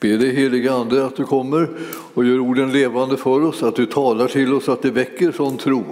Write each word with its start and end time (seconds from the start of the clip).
Be 0.00 0.16
dig 0.16 0.34
helige 0.34 0.72
Ande 0.72 1.06
att 1.06 1.16
du 1.16 1.24
kommer 1.24 1.68
och 2.14 2.24
gör 2.24 2.38
orden 2.38 2.72
levande 2.72 3.16
för 3.16 3.44
oss, 3.44 3.62
att 3.62 3.76
du 3.76 3.86
talar 3.86 4.28
till 4.28 4.54
oss, 4.54 4.68
att 4.68 4.82
det 4.82 4.90
väcker 4.90 5.32
sån 5.32 5.56
tro 5.56 5.84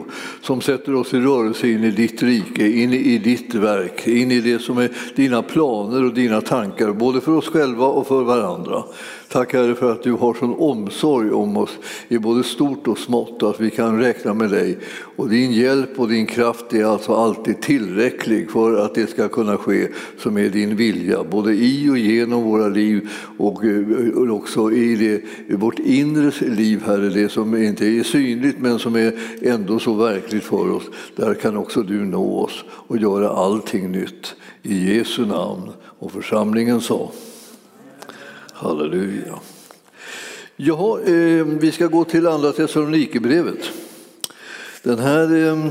som 0.43 0.61
sätter 0.61 0.95
oss 0.95 1.15
i 1.15 1.21
rörelse 1.21 1.69
in 1.69 1.85
i 1.85 1.91
ditt 1.91 2.23
rike, 2.23 2.69
in 2.69 2.93
i 2.93 3.19
ditt 3.19 3.55
verk, 3.55 4.09
in 4.09 4.31
i 4.31 4.41
det 4.41 4.59
som 4.59 4.79
är 4.79 4.91
dina 5.17 5.43
planer 5.43 6.05
och 6.05 6.15
dina 6.15 6.41
tankar, 6.41 6.93
både 6.93 7.21
för 7.21 7.33
oss 7.33 7.49
själva 7.49 7.87
och 7.87 8.07
för 8.07 8.23
varandra. 8.23 8.83
Tack 9.29 9.53
Herre 9.53 9.75
för 9.75 9.93
att 9.93 10.03
du 10.03 10.13
har 10.13 10.35
sån 10.35 10.55
omsorg 10.55 11.31
om 11.31 11.57
oss 11.57 11.79
i 12.09 12.19
både 12.19 12.43
stort 12.45 12.89
och 12.89 12.99
smått 12.99 13.43
och 13.43 13.51
att 13.51 13.61
vi 13.61 13.71
kan 13.71 14.01
räkna 14.01 14.35
med 14.35 14.51
dig. 14.51 14.79
Och 15.17 15.29
din 15.29 15.53
hjälp 15.53 16.01
och 16.01 16.09
din 16.09 16.27
kraft 16.27 16.73
är 16.73 16.85
alltså 16.85 17.15
alltid 17.15 17.63
tillräcklig 17.63 18.51
för 18.51 18.85
att 18.85 18.95
det 18.95 19.11
ska 19.11 19.29
kunna 19.29 19.57
ske 19.57 19.89
som 20.19 20.39
är 20.39 20.49
din 20.49 20.77
vilja, 20.77 21.25
både 21.25 21.55
i 21.55 21.91
och 21.91 21.99
genom 21.99 22.43
våra 22.43 22.69
liv 22.69 23.11
och 23.39 23.65
eh, 23.65 23.98
också 24.31 24.73
i, 24.73 24.97
det, 24.97 25.23
i 25.53 25.57
vårt 25.57 25.79
inre 25.79 26.47
liv, 26.49 26.83
Herre, 26.87 27.09
det 27.09 27.29
som 27.29 27.57
inte 27.57 27.87
är 27.87 28.03
synligt 28.03 28.59
men 28.59 28.79
som 28.79 28.97
är 28.97 29.13
ändå 29.43 29.79
så 29.79 29.95
verkligt 29.95 30.45
för 30.45 30.71
oss. 30.71 30.85
Där 31.17 31.35
kan 31.35 31.57
också 31.57 31.83
du 31.83 32.05
nå 32.05 32.39
oss 32.41 32.65
och 32.71 32.99
göra 32.99 33.29
allting 33.29 33.93
nytt. 33.93 34.35
I 34.63 34.97
Jesu 34.97 35.27
namn. 35.27 35.71
Och 35.99 36.13
församlingen 36.13 36.81
sa 36.81 37.13
Halleluja. 38.53 39.39
Ja, 40.57 41.01
eh, 41.01 41.45
vi 41.45 41.73
ska 41.73 41.87
gå 41.87 42.05
till 42.05 42.27
Andra 42.27 42.53
Thessalonikerbrevet. 42.53 43.71
Den 44.83 44.99
här 44.99 45.35
ehm, 45.35 45.71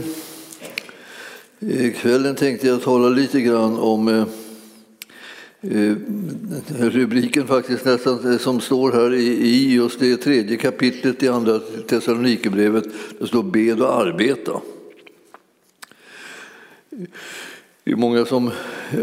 eh, 1.59 1.93
kvällen 1.93 2.35
tänkte 2.35 2.67
jag 2.67 2.81
tala 2.81 3.09
lite 3.09 3.41
grann 3.41 3.77
om 3.77 4.07
eh 4.07 4.25
Eh, 5.61 5.95
rubriken 6.79 7.47
faktiskt 7.47 7.85
nästan 7.85 8.31
eh, 8.31 8.37
som 8.37 8.61
står 8.61 8.91
här 8.91 9.13
i, 9.13 9.73
just 9.73 9.99
det 9.99 10.17
tredje 10.17 10.57
kapitlet 10.57 11.23
i 11.23 11.27
Andra 11.27 11.59
Thessalonikerbrevet. 11.87 12.83
Det 13.19 13.27
står 13.27 13.43
bed 13.43 13.81
och 13.81 14.01
arbeta. 14.01 14.61
Det 17.83 17.91
är 17.91 17.95
många 17.95 18.25
som, 18.25 18.51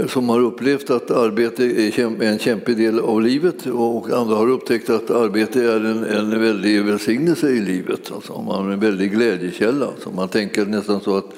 som 0.09 0.29
har 0.29 0.41
upplevt 0.41 0.91
att 0.91 1.11
arbete 1.11 1.65
är 1.65 2.23
en 2.23 2.39
kämpig 2.39 2.77
del 2.77 3.01
av 3.01 3.23
livet 3.23 3.67
och 3.67 4.11
andra 4.11 4.37
har 4.37 4.51
upptäckt 4.51 4.91
att 4.91 5.11
arbete 5.11 5.65
är 5.65 5.85
en, 5.85 6.05
en 6.05 6.41
väldig 6.41 6.85
välsignelse 6.85 7.49
i 7.49 7.61
livet. 7.61 8.13
Alltså 8.13 8.43
man 8.43 8.73
en 8.73 8.81
väldig 8.81 9.13
glädjekälla. 9.13 9.87
Alltså 9.87 10.11
man 10.11 10.29
tänker 10.29 10.67
nästan 10.67 11.01
så 11.01 11.17
att 11.17 11.35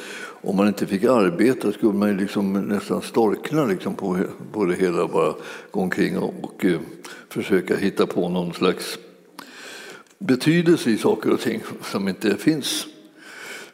om 0.46 0.56
man 0.56 0.68
inte 0.68 0.86
fick 0.86 1.04
arbeta 1.04 1.72
skulle 1.72 1.92
man 1.92 2.16
liksom 2.16 2.52
nästan 2.52 3.02
storkna 3.02 3.64
liksom 3.64 3.94
på, 3.94 4.18
på 4.52 4.64
det 4.64 4.74
hela, 4.74 5.08
bara 5.08 5.34
gå 5.70 5.80
omkring 5.80 6.18
och, 6.18 6.34
och 6.42 6.64
eh, 6.64 6.80
försöka 7.28 7.76
hitta 7.76 8.06
på 8.06 8.28
någon 8.28 8.52
slags 8.52 8.98
betydelse 10.18 10.90
i 10.90 10.98
saker 10.98 11.30
och 11.30 11.40
ting 11.40 11.60
som 11.82 12.08
inte 12.08 12.36
finns. 12.36 12.86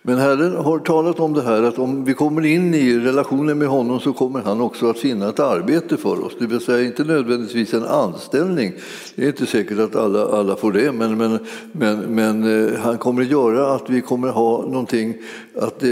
Men 0.05 0.19
Herren 0.19 0.57
har 0.57 0.79
talat 0.79 1.21
om 1.21 1.33
det 1.33 1.43
här 1.43 1.63
att 1.63 1.79
om 1.79 2.05
vi 2.05 2.15
kommer 2.15 2.47
in 2.47 2.75
i 2.75 2.99
relationen 2.99 3.59
med 3.59 3.69
honom 3.69 4.01
så 4.01 4.13
kommer 4.13 4.41
han 4.41 4.61
också 4.61 4.91
att 4.91 4.99
finna 4.99 5.29
ett 5.29 5.41
arbete 5.41 5.97
för 5.97 6.25
oss. 6.25 6.33
Det 6.39 6.47
vill 6.47 6.61
säga 6.61 6.87
inte 6.87 7.05
nödvändigtvis 7.05 7.75
en 7.75 7.85
anställning. 7.85 8.73
Det 9.15 9.25
är 9.25 9.27
inte 9.27 9.47
säkert 9.47 9.79
att 9.79 9.97
alla, 9.97 10.27
alla 10.27 10.57
får 10.57 10.73
det, 10.73 10.93
men, 10.93 11.19
men, 11.19 11.39
men, 11.73 11.99
men 11.99 12.67
eh, 12.67 12.81
han 12.81 12.99
kommer 12.99 13.23
att 13.23 13.29
göra 13.29 13.75
att 13.75 13.91
vi 13.91 14.01
kommer 14.01 14.29
att 14.29 14.35
ha 14.35 14.63
någonting 14.63 15.15
att 15.57 15.83
eh, 15.83 15.89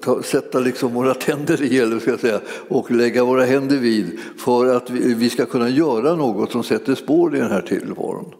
ta, 0.00 0.22
sätta 0.22 0.58
liksom 0.58 0.94
våra 0.94 1.14
tänder 1.14 1.62
i 1.62 1.78
eller 1.78 1.98
ska 1.98 2.10
jag 2.10 2.20
säga, 2.20 2.40
och 2.68 2.90
lägga 2.90 3.24
våra 3.24 3.44
händer 3.44 3.76
vid 3.76 4.18
för 4.38 4.76
att 4.76 4.90
vi, 4.90 5.14
vi 5.14 5.30
ska 5.30 5.46
kunna 5.46 5.68
göra 5.68 6.14
något 6.14 6.52
som 6.52 6.62
sätter 6.62 6.94
spår 6.94 7.36
i 7.36 7.38
den 7.38 7.50
här 7.50 7.62
tillvaron. 7.62 8.32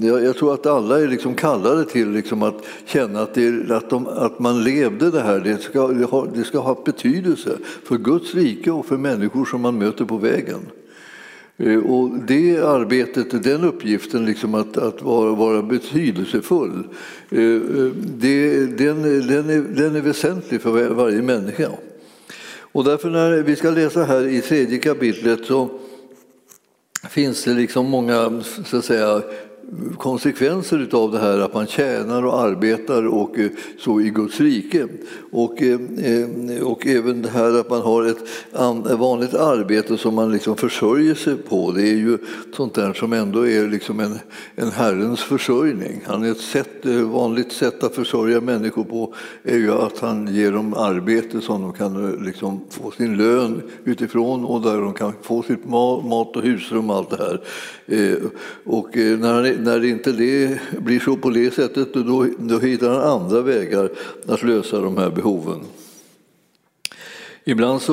Jag 0.00 0.36
tror 0.36 0.54
att 0.54 0.66
alla 0.66 1.00
är 1.00 1.08
liksom 1.08 1.34
kallade 1.34 1.84
till 1.84 2.10
liksom 2.10 2.42
att 2.42 2.64
känna 2.84 3.22
att, 3.22 3.34
det, 3.34 3.70
att, 3.70 3.90
de, 3.90 4.06
att, 4.06 4.38
man 4.38 4.64
levde 4.64 5.10
det 5.10 5.20
här. 5.20 5.40
Det 5.40 5.62
ska, 5.62 5.88
det, 5.88 6.04
ha, 6.04 6.26
det 6.34 6.44
ska 6.44 6.58
ha 6.58 6.82
betydelse 6.84 7.58
för 7.84 7.96
Guds 7.96 8.34
rike 8.34 8.70
och 8.70 8.86
för 8.86 8.96
människor 8.96 9.44
som 9.44 9.60
man 9.60 9.78
möter 9.78 10.04
på 10.04 10.16
vägen. 10.16 10.60
Eh, 11.56 11.78
och 11.78 12.10
det 12.26 12.58
arbetet, 12.58 13.42
den 13.44 13.64
uppgiften 13.64 14.24
liksom 14.24 14.54
att, 14.54 14.76
att 14.76 15.02
vara, 15.02 15.34
vara 15.34 15.62
betydelsefull, 15.62 16.84
eh, 17.30 17.40
eh, 17.40 17.90
det, 18.18 18.66
den, 18.66 19.02
den, 19.02 19.50
är, 19.50 19.74
den 19.74 19.96
är 19.96 20.00
väsentlig 20.00 20.60
för 20.60 20.88
varje 20.88 21.22
människa. 21.22 21.70
Och 22.58 22.84
därför 22.84 23.10
när 23.10 23.42
vi 23.42 23.56
ska 23.56 23.70
läsa 23.70 24.04
här 24.04 24.26
i 24.26 24.40
tredje 24.40 24.78
kapitlet 24.78 25.44
så 25.44 25.68
finns 27.10 27.44
det 27.44 27.54
liksom 27.54 27.86
många 27.86 28.42
så 28.64 28.76
att 28.76 28.84
säga, 28.84 29.22
konsekvenser 29.98 30.88
av 30.92 31.12
det 31.12 31.18
här 31.18 31.38
att 31.38 31.54
man 31.54 31.66
tjänar 31.66 32.26
och 32.26 32.40
arbetar 32.40 33.06
och 33.06 33.38
eh, 33.38 33.50
så 33.78 34.00
i 34.00 34.10
Guds 34.10 34.40
rike. 34.40 34.88
Och, 35.36 35.62
eh, 35.62 35.80
och 36.62 36.86
även 36.86 37.22
det 37.22 37.28
här 37.28 37.60
att 37.60 37.70
man 37.70 37.82
har 37.82 38.04
ett 38.04 38.18
vanligt 38.98 39.34
arbete 39.34 39.98
som 39.98 40.14
man 40.14 40.32
liksom 40.32 40.56
försörjer 40.56 41.14
sig 41.14 41.36
på. 41.36 41.72
Det 41.72 41.82
är 41.82 41.96
ju 41.96 42.18
sånt 42.56 42.74
där 42.74 42.92
som 42.92 43.12
ändå 43.12 43.48
är 43.48 43.68
liksom 43.68 44.00
en, 44.00 44.18
en 44.56 44.70
Herrens 44.70 45.20
försörjning. 45.20 46.00
Han 46.06 46.24
är 46.24 46.30
ett 46.30 46.40
sätt, 46.40 46.86
eh, 46.86 46.92
vanligt 46.92 47.52
sätt 47.52 47.84
att 47.84 47.94
försörja 47.94 48.40
människor 48.40 48.84
på 48.84 49.14
är 49.42 49.56
ju 49.56 49.72
att 49.72 49.98
han 49.98 50.34
ger 50.34 50.52
dem 50.52 50.74
arbete 50.74 51.40
som 51.40 51.62
de 51.62 51.72
kan 51.72 52.04
eh, 52.04 52.24
liksom 52.24 52.60
få 52.70 52.90
sin 52.90 53.16
lön 53.16 53.62
utifrån 53.84 54.44
och 54.44 54.60
där 54.60 54.80
de 54.80 54.92
kan 54.94 55.12
få 55.22 55.42
sitt 55.42 55.64
mat 56.04 56.36
och 56.36 56.42
husrum 56.42 56.90
och 56.90 56.96
allt 56.96 57.10
det 57.10 57.16
här. 57.16 57.40
Och 58.64 58.88
när 58.96 59.58
när 59.58 59.84
inte 59.84 60.12
det 60.12 60.58
blir 60.78 61.00
så 61.00 61.16
på 61.16 61.30
det 61.30 61.54
sättet, 61.54 61.94
då, 61.94 62.26
då 62.38 62.58
hittar 62.58 62.90
han 62.90 63.22
andra 63.22 63.40
vägar 63.40 63.90
att 64.26 64.42
lösa 64.42 64.80
de 64.80 64.96
här 64.96 65.10
behoven. 65.10 65.23
Ibland 67.44 67.80
så 67.80 67.92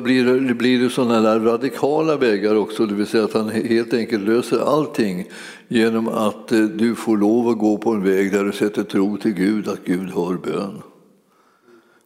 blir 0.00 0.24
det, 0.24 0.54
blir 0.54 0.82
det 0.82 0.90
sådana 0.90 1.20
där 1.20 1.40
radikala 1.40 2.16
vägar 2.16 2.54
också, 2.54 2.86
det 2.86 2.94
vill 2.94 3.06
säga 3.06 3.24
att 3.24 3.32
han 3.32 3.48
helt 3.48 3.94
enkelt 3.94 4.24
löser 4.24 4.58
allting 4.58 5.26
genom 5.68 6.08
att 6.08 6.52
eh, 6.52 6.60
du 6.60 6.94
får 6.94 7.16
lov 7.16 7.48
att 7.48 7.58
gå 7.58 7.78
på 7.78 7.90
en 7.90 8.04
väg 8.04 8.32
där 8.32 8.44
du 8.44 8.52
sätter 8.52 8.82
tro 8.82 9.16
till 9.16 9.32
Gud, 9.32 9.68
att 9.68 9.84
Gud 9.84 10.10
hör 10.10 10.34
bön. 10.34 10.82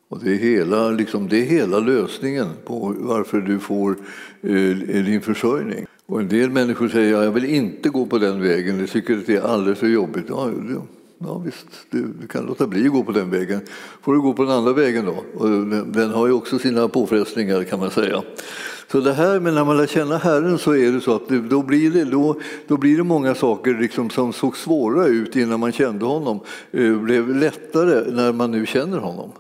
Och 0.09 0.19
det, 0.25 0.31
är 0.31 0.37
hela, 0.37 0.91
liksom, 0.91 1.29
det 1.29 1.37
är 1.37 1.45
hela 1.45 1.79
lösningen 1.79 2.49
på 2.65 2.95
varför 2.99 3.41
du 3.41 3.59
får 3.59 3.97
eh, 4.43 5.05
din 5.05 5.21
försörjning. 5.21 5.87
Och 6.07 6.21
en 6.21 6.29
del 6.29 6.51
människor 6.51 6.89
säger 6.89 7.17
att 7.17 7.25
jag 7.25 7.33
vill 7.33 7.45
inte 7.45 7.89
gå 7.89 8.07
på 8.07 8.19
den 8.19 8.43
vägen, 8.43 8.81
jag 8.81 8.89
tycker 8.89 9.19
att 9.19 9.27
det 9.27 9.37
är 9.37 9.43
alldeles 9.43 9.79
för 9.79 9.89
jobbigt. 9.89 10.25
Ja, 10.29 10.51
ja 11.27 11.39
visst, 11.39 11.67
du, 11.91 12.07
du, 12.21 12.27
kan 12.27 12.47
låta 12.47 12.67
bli 12.67 12.87
att 12.87 12.93
gå 12.93 13.03
på 13.05 13.13
den 13.13 13.31
vägen. 13.31 13.61
får 14.03 14.15
du 14.15 14.21
gå 14.21 14.33
på 14.33 14.43
den 14.43 14.53
andra 14.53 14.73
vägen 14.73 15.05
då. 15.05 15.25
Och 15.35 15.49
den, 15.49 15.93
den 15.93 16.11
har 16.11 16.27
ju 16.27 16.33
också 16.33 16.59
sina 16.59 16.89
påfrestningar 16.89 17.65
kan 17.65 17.79
man 17.79 17.91
säga. 17.91 18.23
Så 18.93 19.01
det 19.01 19.13
här, 19.13 19.41
men 19.41 19.55
när 19.55 19.65
man 19.65 19.77
lär 19.77 19.87
känna 19.87 20.19
Herren 20.19 20.59
så 20.59 20.77
är 20.77 20.93
det 20.93 21.01
så 21.01 21.15
att 21.15 21.29
då 21.29 21.63
blir 21.63 21.91
det, 21.91 22.05
då, 22.05 22.41
då 22.69 22.77
blir 22.77 22.97
det 22.97 23.05
många 23.05 23.35
saker 23.35 23.75
liksom 23.75 24.11
som 24.11 24.33
såg 24.33 24.57
svåra 24.57 25.07
ut 25.07 25.37
innan 25.37 25.61
man 25.61 25.73
kände 25.73 26.05
honom, 26.05 26.41
eh, 26.71 26.97
blev 26.97 27.37
lättare 27.37 28.13
när 28.13 28.33
man 28.33 28.51
nu 28.51 28.67
känner 28.67 28.99
honom. 28.99 29.33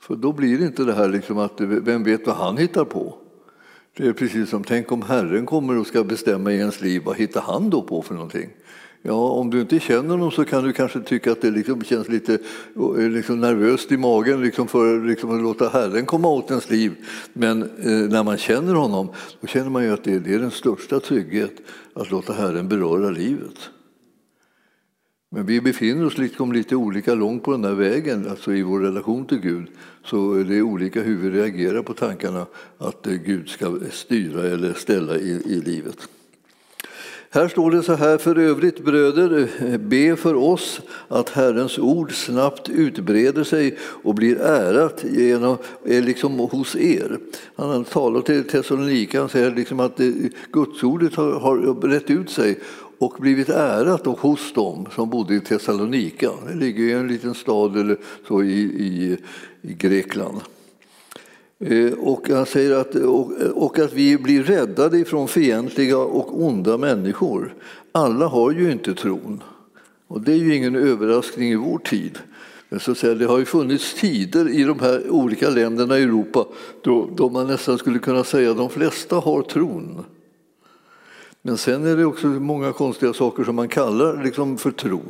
För 0.00 0.16
då 0.16 0.32
blir 0.32 0.58
det 0.58 0.64
inte 0.64 0.84
det 0.84 0.92
här 0.92 1.08
liksom 1.08 1.38
att 1.38 1.60
vem 1.60 2.04
vet 2.04 2.26
vad 2.26 2.36
han 2.36 2.56
hittar 2.56 2.84
på. 2.84 3.14
Det 3.96 4.06
är 4.06 4.12
precis 4.12 4.50
som, 4.50 4.64
tänk 4.64 4.92
om 4.92 5.02
Herren 5.02 5.46
kommer 5.46 5.78
och 5.78 5.86
ska 5.86 6.04
bestämma 6.04 6.52
i 6.52 6.56
ens 6.56 6.80
liv, 6.80 7.02
vad 7.04 7.16
hittar 7.16 7.40
han 7.40 7.70
då 7.70 7.82
på 7.82 8.02
för 8.02 8.14
någonting? 8.14 8.50
Ja, 9.06 9.30
om 9.30 9.50
du 9.50 9.60
inte 9.60 9.80
känner 9.80 10.10
honom 10.10 10.30
så 10.30 10.44
kan 10.44 10.64
du 10.64 10.72
kanske 10.72 11.00
tycka 11.00 11.32
att 11.32 11.40
det 11.40 11.50
liksom 11.50 11.82
känns 11.82 12.08
lite 12.08 12.38
eh, 12.98 13.08
liksom 13.10 13.40
nervöst 13.40 13.92
i 13.92 13.96
magen 13.96 14.42
liksom 14.42 14.68
för 14.68 15.06
liksom 15.06 15.30
att 15.30 15.42
låta 15.42 15.68
Herren 15.68 16.06
komma 16.06 16.28
åt 16.28 16.50
ens 16.50 16.70
liv. 16.70 16.92
Men 17.32 17.62
eh, 17.62 18.10
när 18.10 18.22
man 18.22 18.38
känner 18.38 18.74
honom, 18.74 19.08
då 19.40 19.46
känner 19.46 19.70
man 19.70 19.84
ju 19.84 19.92
att 19.92 20.04
det, 20.04 20.18
det 20.18 20.34
är 20.34 20.38
den 20.38 20.50
största 20.50 21.00
trygghet 21.00 21.52
att 21.94 22.10
låta 22.10 22.32
Herren 22.32 22.68
beröra 22.68 23.10
livet. 23.10 23.70
Men 25.30 25.46
vi 25.46 25.60
befinner 25.60 26.06
oss 26.06 26.18
liksom 26.18 26.52
lite 26.52 26.76
olika 26.76 27.14
långt 27.14 27.42
på 27.42 27.52
den 27.52 27.62
där 27.62 27.74
vägen, 27.74 28.28
alltså 28.30 28.52
i 28.52 28.62
vår 28.62 28.80
relation 28.80 29.26
till 29.26 29.40
Gud. 29.40 29.66
Så 30.04 30.34
det 30.34 30.56
är 30.56 30.62
olika 30.62 31.02
hur 31.02 31.16
vi 31.16 31.30
reagerar 31.30 31.82
på 31.82 31.94
tankarna 31.94 32.46
att 32.78 33.06
eh, 33.06 33.12
Gud 33.12 33.48
ska 33.48 33.78
styra 33.90 34.42
eller 34.42 34.72
ställa 34.72 35.16
i, 35.16 35.42
i 35.46 35.60
livet. 35.60 36.08
Här 37.34 37.48
står 37.48 37.70
det 37.70 37.82
så 37.82 37.94
här, 37.94 38.18
för 38.18 38.38
övrigt 38.38 38.84
bröder, 38.84 39.78
be 39.78 40.16
för 40.16 40.34
oss 40.34 40.80
att 41.08 41.28
Herrens 41.28 41.78
ord 41.78 42.12
snabbt 42.12 42.68
utbreder 42.68 43.44
sig 43.44 43.78
och 43.80 44.14
blir 44.14 44.40
ärat 44.40 45.04
genom, 45.10 45.56
eh, 45.84 46.04
liksom 46.04 46.38
hos 46.38 46.76
er. 46.76 47.18
Han 47.56 47.84
talar 47.84 48.20
till 48.20 48.44
Thessalonika, 48.44 49.20
han 49.20 49.28
säger 49.28 49.50
liksom 49.50 49.80
att 49.80 50.00
eh, 50.00 50.06
Gudsordet 50.52 51.14
har, 51.14 51.32
har 51.32 51.74
brett 51.74 52.10
ut 52.10 52.30
sig 52.30 52.58
och 52.98 53.16
blivit 53.18 53.48
ärat 53.48 54.06
och 54.06 54.18
hos 54.18 54.52
dem 54.52 54.86
som 54.94 55.10
bodde 55.10 55.34
i 55.34 55.40
Thessalonika. 55.40 56.30
Det 56.48 56.54
ligger 56.54 56.84
i 56.84 56.92
en 56.92 57.08
liten 57.08 57.34
stad 57.34 57.76
eller 57.76 57.96
så 58.28 58.42
i, 58.42 58.60
i, 58.60 59.18
i 59.62 59.74
Grekland. 59.74 60.40
Eh, 61.58 61.92
och 61.92 62.28
han 62.28 62.46
säger 62.46 62.76
att, 62.76 62.94
och, 63.54 63.78
att 63.78 63.92
vi 63.92 64.18
blir 64.18 64.42
räddade 64.42 64.98
ifrån 64.98 65.28
fientliga 65.28 65.98
och 65.98 66.44
onda 66.44 66.78
människor. 66.78 67.54
Alla 67.92 68.26
har 68.26 68.50
ju 68.50 68.72
inte 68.72 68.94
tron. 68.94 69.42
Och 70.06 70.20
det 70.20 70.32
är 70.32 70.36
ju 70.36 70.54
ingen 70.54 70.76
överraskning 70.76 71.52
i 71.52 71.56
vår 71.56 71.78
tid. 71.78 72.18
Men 72.68 72.80
så 72.80 72.92
att 72.92 72.98
säga, 72.98 73.14
det 73.14 73.26
har 73.26 73.38
ju 73.38 73.44
funnits 73.44 73.94
tider 73.94 74.48
i 74.48 74.64
de 74.64 74.80
här 74.80 75.10
olika 75.10 75.50
länderna 75.50 75.98
i 75.98 76.02
Europa 76.02 76.46
då, 76.82 77.08
då 77.16 77.30
man 77.30 77.46
nästan 77.46 77.78
skulle 77.78 77.98
kunna 77.98 78.24
säga 78.24 78.50
att 78.50 78.56
de 78.56 78.70
flesta 78.70 79.16
har 79.16 79.42
tron. 79.42 80.04
Men 81.42 81.56
sen 81.56 81.86
är 81.86 81.96
det 81.96 82.04
också 82.04 82.26
många 82.26 82.72
konstiga 82.72 83.12
saker 83.12 83.44
som 83.44 83.56
man 83.56 83.68
kallar 83.68 84.24
liksom 84.24 84.58
för 84.58 84.70
tro. 84.70 85.00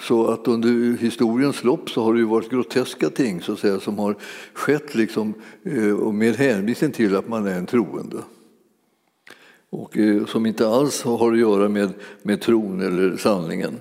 Så 0.00 0.26
att 0.26 0.48
under 0.48 0.96
historiens 0.96 1.64
lopp 1.64 1.90
så 1.90 2.04
har 2.04 2.14
det 2.14 2.20
ju 2.20 2.26
varit 2.26 2.50
groteska 2.50 3.10
ting 3.10 3.42
så 3.42 3.52
att 3.52 3.58
säga, 3.58 3.80
som 3.80 3.98
har 3.98 4.16
skett 4.52 4.94
liksom, 4.94 5.34
eh, 5.62 6.12
med 6.12 6.36
hänvisning 6.36 6.92
till 6.92 7.16
att 7.16 7.28
man 7.28 7.46
är 7.46 7.58
en 7.58 7.66
troende. 7.66 8.16
Och 9.70 9.98
eh, 9.98 10.26
som 10.26 10.46
inte 10.46 10.68
alls 10.68 11.02
har 11.02 11.32
att 11.32 11.38
göra 11.38 11.68
med, 11.68 11.90
med 12.22 12.40
tron 12.40 12.80
eller 12.80 13.16
sanningen. 13.16 13.74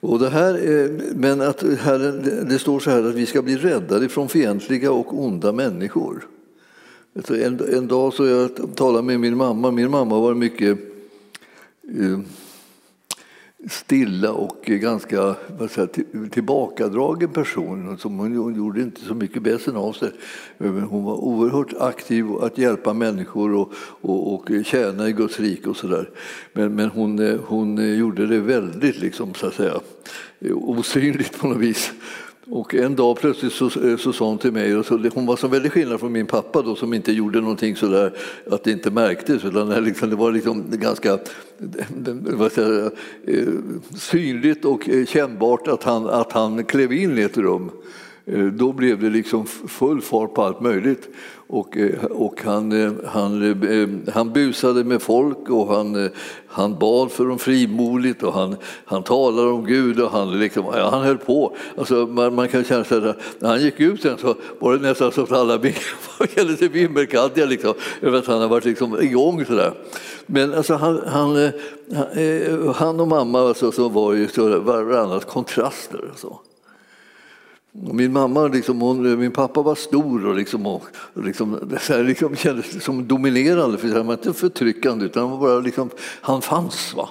Och 0.00 0.18
det 0.18 0.28
här, 0.30 0.54
eh, 0.54 0.90
men 1.14 1.40
att 1.40 1.62
här, 1.62 1.98
det 2.48 2.58
står 2.58 2.80
så 2.80 2.90
här 2.90 3.04
att 3.04 3.14
vi 3.14 3.26
ska 3.26 3.42
bli 3.42 3.56
räddade 3.56 4.08
från 4.08 4.28
fientliga 4.28 4.92
och 4.92 5.24
onda 5.24 5.52
människor. 5.52 6.26
En, 7.28 7.60
en 7.74 7.88
dag 7.88 8.12
så 8.12 8.26
jag 8.26 8.76
talade 8.76 9.02
med 9.02 9.20
min 9.20 9.36
mamma. 9.36 9.70
Min 9.70 9.90
mamma 9.90 10.20
var 10.20 10.34
mycket 10.34 10.78
eh, 11.98 12.18
stilla 13.68 14.32
och 14.32 14.62
ganska 14.66 15.36
säga, 15.70 15.86
tillbakadragen 16.30 17.28
person. 17.28 17.98
Som 17.98 18.18
hon 18.18 18.56
gjorde 18.56 18.82
inte 18.82 19.00
så 19.00 19.14
mycket 19.14 19.42
väsen 19.42 19.76
av 19.76 19.92
sig. 19.92 20.10
Hon 20.58 21.04
var 21.04 21.14
oerhört 21.14 21.72
aktiv 21.80 22.26
att 22.40 22.58
hjälpa 22.58 22.92
människor 22.92 23.54
och, 23.54 23.72
och, 24.00 24.34
och 24.34 24.50
tjäna 24.64 25.08
i 25.08 25.12
Guds 25.12 25.40
rike 25.40 25.70
och 25.70 25.76
sådär. 25.76 26.10
Men, 26.52 26.74
men 26.74 26.90
hon, 26.90 27.18
eh, 27.18 27.38
hon 27.46 27.96
gjorde 27.98 28.26
det 28.26 28.40
väldigt 28.40 29.00
liksom, 29.00 29.34
så 29.34 29.46
att 29.46 29.54
säga, 29.54 29.80
osynligt 30.50 31.38
på 31.38 31.48
något 31.48 31.58
vis. 31.58 31.92
Och 32.50 32.74
en 32.74 32.96
dag 32.96 33.18
plötsligt 33.18 33.52
så, 33.52 33.64
eh, 33.64 33.96
så 33.96 34.12
sa 34.12 34.28
hon 34.28 34.38
till 34.38 34.52
mig, 34.52 34.76
och 34.76 34.86
så, 34.86 35.08
hon 35.14 35.26
var 35.26 35.36
så 35.36 35.48
väldigt 35.48 35.72
skillnad 35.72 36.00
från 36.00 36.12
min 36.12 36.26
pappa 36.26 36.62
då, 36.62 36.76
som 36.76 36.94
inte 36.94 37.12
gjorde 37.12 37.40
någonting 37.40 37.76
sådär 37.76 38.12
att 38.50 38.64
det 38.64 38.70
inte 38.70 38.90
märktes. 38.90 39.44
Utan 39.44 39.68
det, 39.68 39.80
liksom, 39.80 40.10
det 40.10 40.16
var 40.16 40.32
liksom 40.32 40.64
ganska 40.70 41.12
eh, 41.12 41.18
vad 42.22 42.52
säger, 42.52 42.90
eh, 43.26 43.46
synligt 43.96 44.64
och 44.64 44.88
kännbart 45.08 45.68
att 45.68 45.82
han, 45.82 46.06
att 46.06 46.32
han 46.32 46.64
klev 46.64 46.92
in 46.92 47.18
i 47.18 47.22
ett 47.22 47.38
rum. 47.38 47.70
Eh, 48.26 48.44
då 48.44 48.72
blev 48.72 49.00
det 49.00 49.10
liksom 49.10 49.46
full 49.46 50.00
fart 50.00 50.34
på 50.34 50.42
allt 50.42 50.60
möjligt. 50.60 51.08
Och, 51.46 51.76
eh, 51.76 52.04
och 52.04 52.42
han, 52.44 52.72
eh, 52.72 52.92
han, 53.06 54.02
han 54.14 54.32
busade 54.32 54.84
med 54.84 55.02
folk 55.02 55.50
och 55.50 55.74
han, 55.74 56.10
han 56.46 56.78
bad 56.78 57.12
för 57.12 57.24
dem 57.24 57.38
frimodigt 57.38 58.22
och 58.22 58.32
han, 58.32 58.56
han 58.84 59.02
talade 59.02 59.48
om 59.48 59.66
Gud 59.66 60.00
och 60.00 60.10
han, 60.10 60.38
liksom, 60.38 60.64
han 60.66 61.02
höll 61.02 61.18
på. 61.18 61.56
Alltså, 61.78 61.94
man, 61.94 62.34
man 62.34 62.48
kan 62.48 62.64
känna 62.64 62.84
sig 62.84 63.08
att 63.08 63.16
när 63.38 63.48
han 63.48 63.60
gick 63.60 63.80
ut 63.80 64.02
sen 64.02 64.18
så 64.18 64.34
var 64.58 64.72
det 64.72 64.82
nästan 64.82 65.12
så 65.12 65.22
att 65.22 65.32
alla 65.32 65.60
kände 66.34 66.56
sig 66.56 66.68
vimmelkantiga 66.68 67.46
liksom, 67.46 67.74
över 68.00 68.18
att 68.18 68.26
han 68.26 68.36
hade 68.36 68.48
varit 68.48 68.64
liksom 68.64 69.02
igång. 69.02 69.44
Sådär. 69.44 69.72
Men 70.26 70.54
alltså, 70.54 70.74
han, 70.74 71.02
han, 71.06 71.52
han 72.74 73.00
och 73.00 73.08
mamma 73.08 73.40
alltså, 73.48 73.72
så 73.72 73.88
var 73.88 74.12
ju 74.12 74.28
varandras 74.58 75.24
kontraster. 75.24 76.04
Alltså. 76.10 76.38
Min 77.74 78.12
mamma, 78.12 78.46
liksom, 78.46 78.80
hon, 78.80 79.18
min 79.18 79.32
pappa 79.32 79.62
var 79.62 79.74
stor 79.74 80.26
och, 80.26 80.36
liksom, 80.36 80.66
och 80.66 80.82
liksom, 81.14 81.76
så 81.80 81.92
här, 81.92 82.04
liksom, 82.04 82.36
kändes 82.36 82.84
som 82.84 83.08
dominerande, 83.08 83.78
för 83.78 83.88
han 83.88 84.06
var 84.06 84.14
inte 84.14 84.32
förtryckande 84.32 85.04
utan 85.04 85.30
han, 85.30 85.40
bara, 85.40 85.60
liksom, 85.60 85.90
han 86.20 86.42
fanns. 86.42 86.94
Va? 86.96 87.08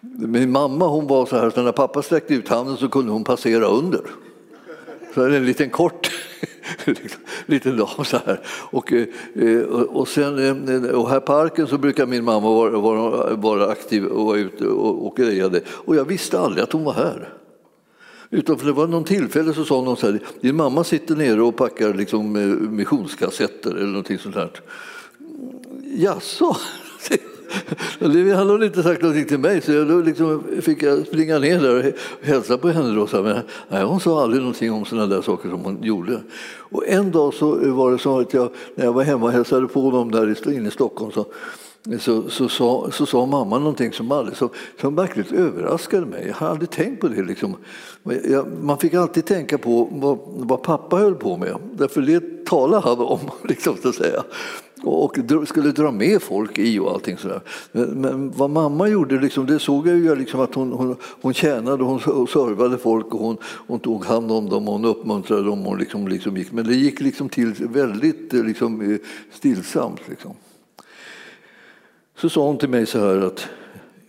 Min 0.00 0.50
mamma 0.50 0.86
hon 0.86 1.06
var 1.06 1.26
så 1.26 1.36
här 1.36 1.46
att 1.46 1.56
när 1.56 1.72
pappa 1.72 2.02
sträckte 2.02 2.34
ut 2.34 2.48
handen 2.48 2.76
så 2.76 2.88
kunde 2.88 3.12
hon 3.12 3.24
passera 3.24 3.66
under. 3.66 4.00
Så 5.14 5.22
här, 5.22 5.30
en 5.30 5.46
liten 5.46 5.70
kort 5.70 6.10
liksom, 6.84 7.20
liten 7.46 7.76
dam 7.76 8.04
så 8.04 8.18
här. 8.26 8.40
Och, 8.70 8.92
eh, 8.92 9.62
och, 9.68 10.08
sen, 10.08 10.68
eh, 10.68 10.90
och 10.90 11.10
här 11.10 11.20
parken 11.20 11.66
så 11.66 11.78
brukar 11.78 12.06
min 12.06 12.24
mamma 12.24 12.50
vara, 12.50 12.78
vara, 12.78 13.34
vara 13.34 13.66
aktiv 13.66 14.04
och 14.04 14.26
vara 14.26 14.38
ute 14.38 14.66
och, 14.66 15.06
och 15.06 15.16
grejade. 15.16 15.60
Och 15.68 15.96
jag 15.96 16.04
visste 16.04 16.40
aldrig 16.40 16.64
att 16.64 16.72
hon 16.72 16.84
var 16.84 16.92
här. 16.92 17.39
Utan 18.30 18.58
för 18.58 18.66
det 18.66 18.72
var 18.72 18.86
någon 18.86 19.04
tillfälle 19.04 19.54
så 19.54 19.64
sa 19.64 19.82
någon 19.82 19.96
så 19.96 20.06
här, 20.06 20.20
din 20.40 20.56
mamma 20.56 20.84
sitter 20.84 21.16
nere 21.16 21.42
och 21.42 21.56
packar 21.56 21.94
liksom 21.94 22.36
eh, 22.36 22.70
missionskassetter 22.70 23.70
eller 23.70 23.86
någonting 23.86 24.18
sånt 24.18 24.34
där. 24.34 24.50
Jaså? 25.96 26.56
Han 28.36 28.50
hade 28.50 28.66
inte 28.66 28.82
sagt 28.82 29.02
någonting 29.02 29.26
till 29.26 29.38
mig 29.38 29.60
så 29.60 29.72
jag 29.72 30.04
liksom 30.04 30.44
fick 30.62 30.82
jag 30.82 31.06
springa 31.06 31.38
ner 31.38 31.60
där 31.60 31.78
och 31.78 31.92
hälsa 32.26 32.58
på 32.58 32.68
henne. 32.68 32.94
Då, 32.94 33.06
så 33.06 33.22
men, 33.22 33.40
nej, 33.68 33.84
hon 33.84 34.00
sa 34.00 34.22
aldrig 34.22 34.42
någonting 34.42 34.72
om 34.72 34.84
sådana 34.84 35.06
där 35.06 35.22
saker 35.22 35.50
som 35.50 35.64
hon 35.64 35.82
gjorde. 35.82 36.20
Och 36.58 36.88
en 36.88 37.10
dag 37.10 37.34
så 37.34 37.62
eh, 37.62 37.74
var 37.74 37.92
det 37.92 37.98
så 37.98 38.20
att 38.20 38.34
jag, 38.34 38.50
när 38.74 38.84
jag 38.84 38.92
var 38.92 39.02
hemma 39.02 39.26
och 39.26 39.32
hälsade 39.32 39.68
på 39.68 39.90
dem 39.90 40.10
där 40.10 40.52
inne 40.52 40.68
i 40.68 40.70
Stockholm 40.70 41.12
så 41.12 41.26
så, 42.00 42.30
så, 42.30 42.48
så, 42.48 42.90
så 42.90 43.06
sa 43.06 43.26
mamma 43.26 43.58
någonting 43.58 43.92
som, 43.92 44.12
aldrig, 44.12 44.36
som, 44.36 44.48
som 44.80 44.94
verkligen 44.94 45.34
överraskade 45.34 46.06
mig. 46.06 46.24
Jag 46.26 46.34
hade 46.34 46.52
aldrig 46.52 46.70
tänkt 46.70 47.00
på 47.00 47.08
det. 47.08 47.22
Liksom. 47.22 47.56
Jag, 48.30 48.46
man 48.62 48.78
fick 48.78 48.94
alltid 48.94 49.24
tänka 49.24 49.58
på 49.58 49.88
vad, 49.92 50.18
vad, 50.26 50.62
pappa 50.62 50.96
höll 50.96 51.14
på 51.14 51.36
med, 51.36 51.56
därför 51.72 52.00
det 52.00 52.46
talade 52.46 52.88
han 52.88 52.98
om. 52.98 53.18
Liksom, 53.48 53.76
så 53.82 53.88
att 53.88 53.94
säga. 53.94 54.22
Och 54.82 55.18
skulle 55.46 55.72
dra 55.72 55.90
med 55.90 56.22
folk 56.22 56.58
i 56.58 56.78
och 56.78 56.90
allting 56.90 57.16
sådär. 57.16 57.40
Men, 57.72 57.88
men 57.88 58.30
vad 58.30 58.50
mamma 58.50 58.88
gjorde, 58.88 59.20
liksom, 59.20 59.46
det 59.46 59.58
såg 59.58 59.88
jag 59.88 59.96
ju 59.96 60.14
liksom 60.14 60.40
att 60.40 60.54
hon, 60.54 60.72
hon, 60.72 60.96
hon 61.22 61.34
tjänade, 61.34 61.84
hon 61.84 62.00
servade 62.26 62.78
folk 62.78 63.14
och 63.14 63.20
hon, 63.20 63.36
hon 63.42 63.80
tog 63.80 64.04
hand 64.04 64.32
om 64.32 64.48
dem 64.48 64.68
och 64.68 64.74
hon 64.74 64.84
uppmuntrade 64.84 65.42
dem. 65.42 65.66
Och 65.66 65.78
liksom, 65.78 66.08
liksom 66.08 66.36
gick. 66.36 66.52
Men 66.52 66.66
det 66.66 66.74
gick 66.74 67.00
liksom 67.00 67.28
till 67.28 67.54
väldigt 67.58 68.32
liksom, 68.32 68.80
eh, 68.92 68.98
stillsamt. 69.32 70.00
Liksom. 70.08 70.34
Så 72.20 72.28
sa 72.28 72.46
hon 72.46 72.58
till 72.58 72.68
mig 72.68 72.86
så 72.86 72.98
här 72.98 73.20
att, 73.20 73.48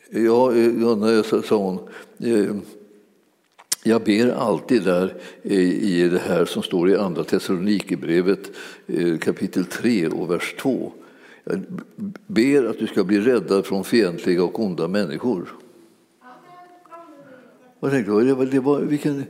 ja, 0.09 0.49
Gunnar, 0.51 1.41
sa 1.41 1.55
hon, 1.57 1.79
eh, 2.19 2.55
jag 3.83 4.03
ber 4.03 4.31
alltid 4.31 4.83
där 4.83 5.13
eh, 5.43 5.59
i 5.59 6.09
det 6.09 6.19
här 6.19 6.45
som 6.45 6.63
står 6.63 6.89
i 6.89 6.95
Andra 6.95 7.23
Thessalonikerbrevet 7.23 8.51
eh, 8.87 9.17
kapitel 9.17 9.65
3 9.65 10.07
och 10.07 10.31
vers 10.31 10.55
2. 10.59 10.91
Jag 11.43 11.63
ber 12.27 12.63
att 12.63 12.79
du 12.79 12.87
ska 12.87 13.03
bli 13.03 13.19
räddad 13.19 13.65
från 13.65 13.83
fientliga 13.83 14.43
och 14.43 14.59
onda 14.59 14.87
människor. 14.87 15.53
Jag 17.79 17.91
tänkte, 17.91 18.11
det 18.11 18.33
var, 18.33 18.45
det 18.45 18.59
var, 18.59 18.79
vilken, 18.79 19.23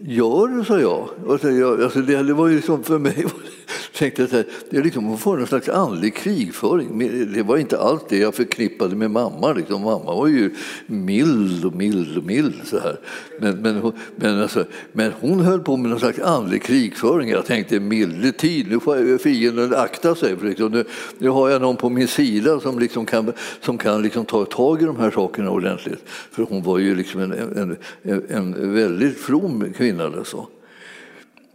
gör, 0.00 0.64
sa 0.64 0.80
jag. 0.80 1.08
Alltså 1.28 2.00
det, 2.00 2.22
det 2.22 2.34
var 2.34 2.48
ju 2.48 2.56
liksom 2.56 2.82
för 2.82 2.98
mig 2.98 3.26
tänkte 3.94 4.22
jag 4.22 4.40
att 4.40 4.46
det 4.70 4.76
är 4.76 4.82
liksom 4.82 5.14
att 5.14 5.20
få 5.20 5.36
någon 5.36 5.46
slags 5.46 5.68
andlig 5.68 6.14
krigföring. 6.14 6.98
Det 7.34 7.42
var 7.42 7.56
inte 7.56 7.78
alls 7.78 8.02
det 8.08 8.18
jag 8.18 8.34
förknippade 8.34 8.96
med 8.96 9.10
mamma. 9.10 9.52
Liksom. 9.52 9.82
Mamma 9.82 10.14
var 10.14 10.26
ju 10.26 10.54
mild 10.86 11.64
och 11.64 11.74
mild 11.74 12.18
och 12.18 12.24
mild. 12.24 12.54
Så 12.64 12.78
här. 12.78 13.00
Men, 13.40 13.62
men, 13.62 13.92
men, 14.16 14.42
alltså, 14.42 14.64
men 14.92 15.12
hon 15.20 15.40
höll 15.40 15.60
på 15.60 15.76
med 15.76 15.90
någon 15.90 16.00
slags 16.00 16.18
andlig 16.18 16.62
krigföring. 16.62 17.28
Jag 17.28 17.46
tänkte 17.46 17.80
milde 17.80 18.32
tid, 18.32 18.66
nu 18.70 18.80
får 18.80 19.18
fienden 19.18 19.74
akta 19.74 20.14
sig. 20.14 20.36
För 20.36 20.46
liksom, 20.46 20.72
nu, 20.72 20.84
nu 21.18 21.28
har 21.28 21.50
jag 21.50 21.62
någon 21.62 21.76
på 21.76 21.88
min 21.88 22.08
sida 22.08 22.60
som 22.60 22.78
liksom 22.78 23.06
kan, 23.06 23.32
som 23.60 23.78
kan 23.78 24.02
liksom 24.02 24.24
ta 24.24 24.44
tag 24.44 24.82
i 24.82 24.84
de 24.84 24.96
här 24.96 25.10
sakerna 25.10 25.50
ordentligt. 25.50 26.02
För 26.30 26.42
hon 26.42 26.62
var 26.62 26.78
ju 26.78 26.94
liksom 26.94 27.20
en, 27.20 27.32
en, 27.32 27.76
en, 28.02 28.24
en 28.28 28.74
väldigt 28.74 29.18
from 29.18 29.72
kvinna. 29.76 30.04
Alltså. 30.04 30.46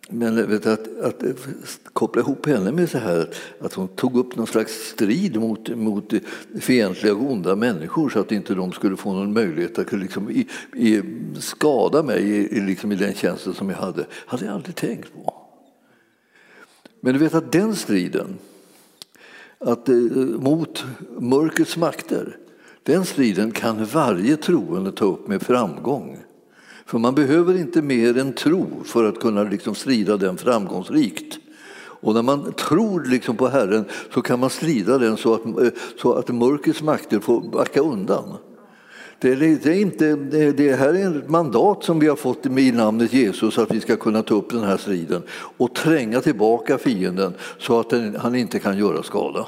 Men 0.09 0.49
vet 0.49 0.63
du, 0.63 0.71
att, 0.71 1.01
att, 1.01 1.23
koppla 1.93 2.21
ihop 2.21 2.45
henne 2.45 2.71
med 2.71 2.89
så 2.89 2.97
här 2.97 3.29
att 3.59 3.73
hon 3.73 3.87
tog 3.87 4.17
upp 4.17 4.35
någon 4.35 4.47
slags 4.47 4.73
strid 4.73 5.39
mot, 5.39 5.69
mot 5.69 6.13
fientliga 6.59 7.13
och 7.13 7.31
onda 7.31 7.55
människor 7.55 8.09
så 8.09 8.19
att 8.19 8.31
inte 8.31 8.53
de 8.53 8.71
skulle 8.71 8.97
få 8.97 9.13
någon 9.13 9.33
möjlighet 9.33 9.79
att 9.79 9.91
liksom 9.91 10.29
i, 10.29 10.47
i, 10.75 11.01
skada 11.39 12.03
mig 12.03 12.29
i, 12.29 12.61
liksom 12.61 12.91
i 12.91 12.95
den 12.95 13.13
tjänsten 13.13 13.53
som 13.53 13.69
jag 13.69 13.77
hade, 13.77 14.05
hade 14.11 14.45
jag 14.45 14.53
aldrig 14.53 14.75
tänkt 14.75 15.13
på. 15.13 15.33
Men 17.01 17.13
du 17.13 17.19
vet 17.19 17.33
att 17.33 17.51
den 17.51 17.75
striden 17.75 18.37
att, 19.59 19.89
eh, 19.89 19.95
mot 20.39 20.85
mörkrets 21.19 21.77
makter, 21.77 22.37
den 22.83 23.05
striden 23.05 23.51
kan 23.51 23.85
varje 23.85 24.37
troende 24.37 24.91
ta 24.91 25.05
upp 25.05 25.27
med 25.27 25.41
framgång. 25.41 26.17
För 26.89 26.99
man 26.99 27.15
behöver 27.15 27.57
inte 27.57 27.81
mer 27.81 28.17
än 28.17 28.33
tro 28.33 28.67
för 28.85 29.03
att 29.03 29.19
kunna 29.19 29.43
liksom 29.43 29.75
strida 29.75 30.17
den 30.17 30.37
framgångsrikt. 30.37 31.37
Och 31.79 32.13
när 32.13 32.21
man 32.21 32.53
tror 32.53 33.03
liksom 33.05 33.35
på 33.37 33.47
Herren 33.47 33.85
så 34.13 34.21
kan 34.21 34.39
man 34.39 34.49
strida 34.49 34.97
den 34.97 35.17
så 35.17 35.33
att, 35.33 35.41
så 36.01 36.13
att 36.13 36.27
mörkrets 36.27 36.81
makter 36.81 37.19
får 37.19 37.41
backa 37.41 37.81
undan. 37.81 38.33
Det 39.19 39.31
är, 39.31 39.35
det 39.35 39.69
är 39.69 39.81
inte, 39.81 40.15
det, 40.15 40.51
det 40.51 40.75
här 40.75 40.93
är 40.93 41.17
ett 41.17 41.29
mandat 41.29 41.83
som 41.83 41.99
vi 41.99 42.07
har 42.07 42.15
fått 42.15 42.45
i 42.45 42.71
namnet 42.71 43.13
Jesus 43.13 43.57
att 43.57 43.71
vi 43.71 43.79
ska 43.79 43.95
kunna 43.95 44.23
ta 44.23 44.35
upp 44.35 44.49
den 44.49 44.63
här 44.63 44.77
striden 44.77 45.21
och 45.57 45.75
tränga 45.75 46.21
tillbaka 46.21 46.77
fienden 46.77 47.33
så 47.59 47.79
att 47.79 47.89
den, 47.89 48.15
han 48.15 48.35
inte 48.35 48.59
kan 48.59 48.77
göra 48.77 49.03
skada. 49.03 49.47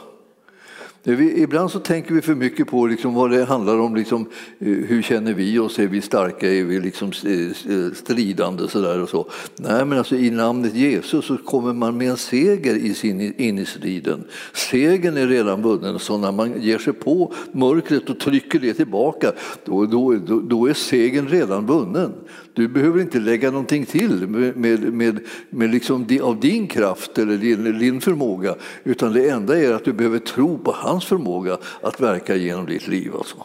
Vi, 1.04 1.42
ibland 1.42 1.72
så 1.72 1.80
tänker 1.80 2.14
vi 2.14 2.22
för 2.22 2.36
mycket 2.36 2.68
på 2.68 2.88
liksom 2.88 3.14
vad 3.14 3.32
det 3.32 3.46
handlar 3.46 3.80
om, 3.80 3.96
liksom, 3.96 4.22
eh, 4.60 4.68
hur 4.68 5.02
känner 5.02 5.34
vi 5.34 5.60
oss, 5.60 5.80
är 5.80 5.88
vi 5.88 6.02
starka, 6.02 6.54
är 6.54 6.64
vi 6.64 6.80
liksom 6.80 7.12
eh, 7.26 7.76
eh, 7.76 7.92
stridande 7.94 8.68
så 8.68 8.82
där 8.82 9.02
och 9.02 9.10
så. 9.10 9.30
Nej, 9.56 9.86
men 9.86 9.98
alltså, 9.98 10.16
i 10.16 10.30
namnet 10.30 10.76
Jesus 10.76 11.26
så 11.26 11.38
kommer 11.38 11.74
man 11.74 11.98
med 11.98 12.10
en 12.10 12.18
seger 12.18 12.76
i 12.76 12.94
sin, 12.94 13.34
in 13.38 13.60
i 13.60 13.66
striden. 13.66 14.24
Segern 14.54 15.18
är 15.18 15.28
redan 15.28 15.62
vunnen, 15.62 16.00
så 16.00 16.18
när 16.18 16.32
man 16.32 16.62
ger 16.62 16.78
sig 16.78 16.94
på 16.94 17.34
mörkret 17.52 18.10
och 18.10 18.20
trycker 18.20 18.60
det 18.60 18.74
tillbaka, 18.74 19.32
då, 19.66 19.86
då, 19.86 20.16
då, 20.16 20.40
då 20.40 20.66
är 20.66 20.74
segern 20.74 21.28
redan 21.28 21.66
vunnen. 21.66 22.12
Du 22.54 22.68
behöver 22.68 23.02
inte 23.02 23.20
lägga 23.20 23.52
någonting 23.52 23.86
till 23.86 24.28
med, 24.28 24.58
med, 24.94 25.20
med, 25.50 25.72
liksom 25.72 26.08
av 26.22 26.40
din 26.40 26.68
kraft 26.68 27.18
eller 27.18 27.38
din, 27.38 27.80
din 27.80 28.02
förmåga, 28.02 28.56
utan 28.84 29.14
det 29.14 29.30
enda 29.30 29.60
är 29.60 29.74
att 29.74 29.86
du 29.86 29.94
behöver 29.94 30.20
tro 30.20 30.58
på 30.58 30.72
hans 30.72 31.06
förmåga 31.06 31.58
att 31.82 32.02
verka 32.02 32.36
genom 32.36 32.66
ditt 32.66 32.88
liv. 32.88 33.12
Alltså. 33.16 33.36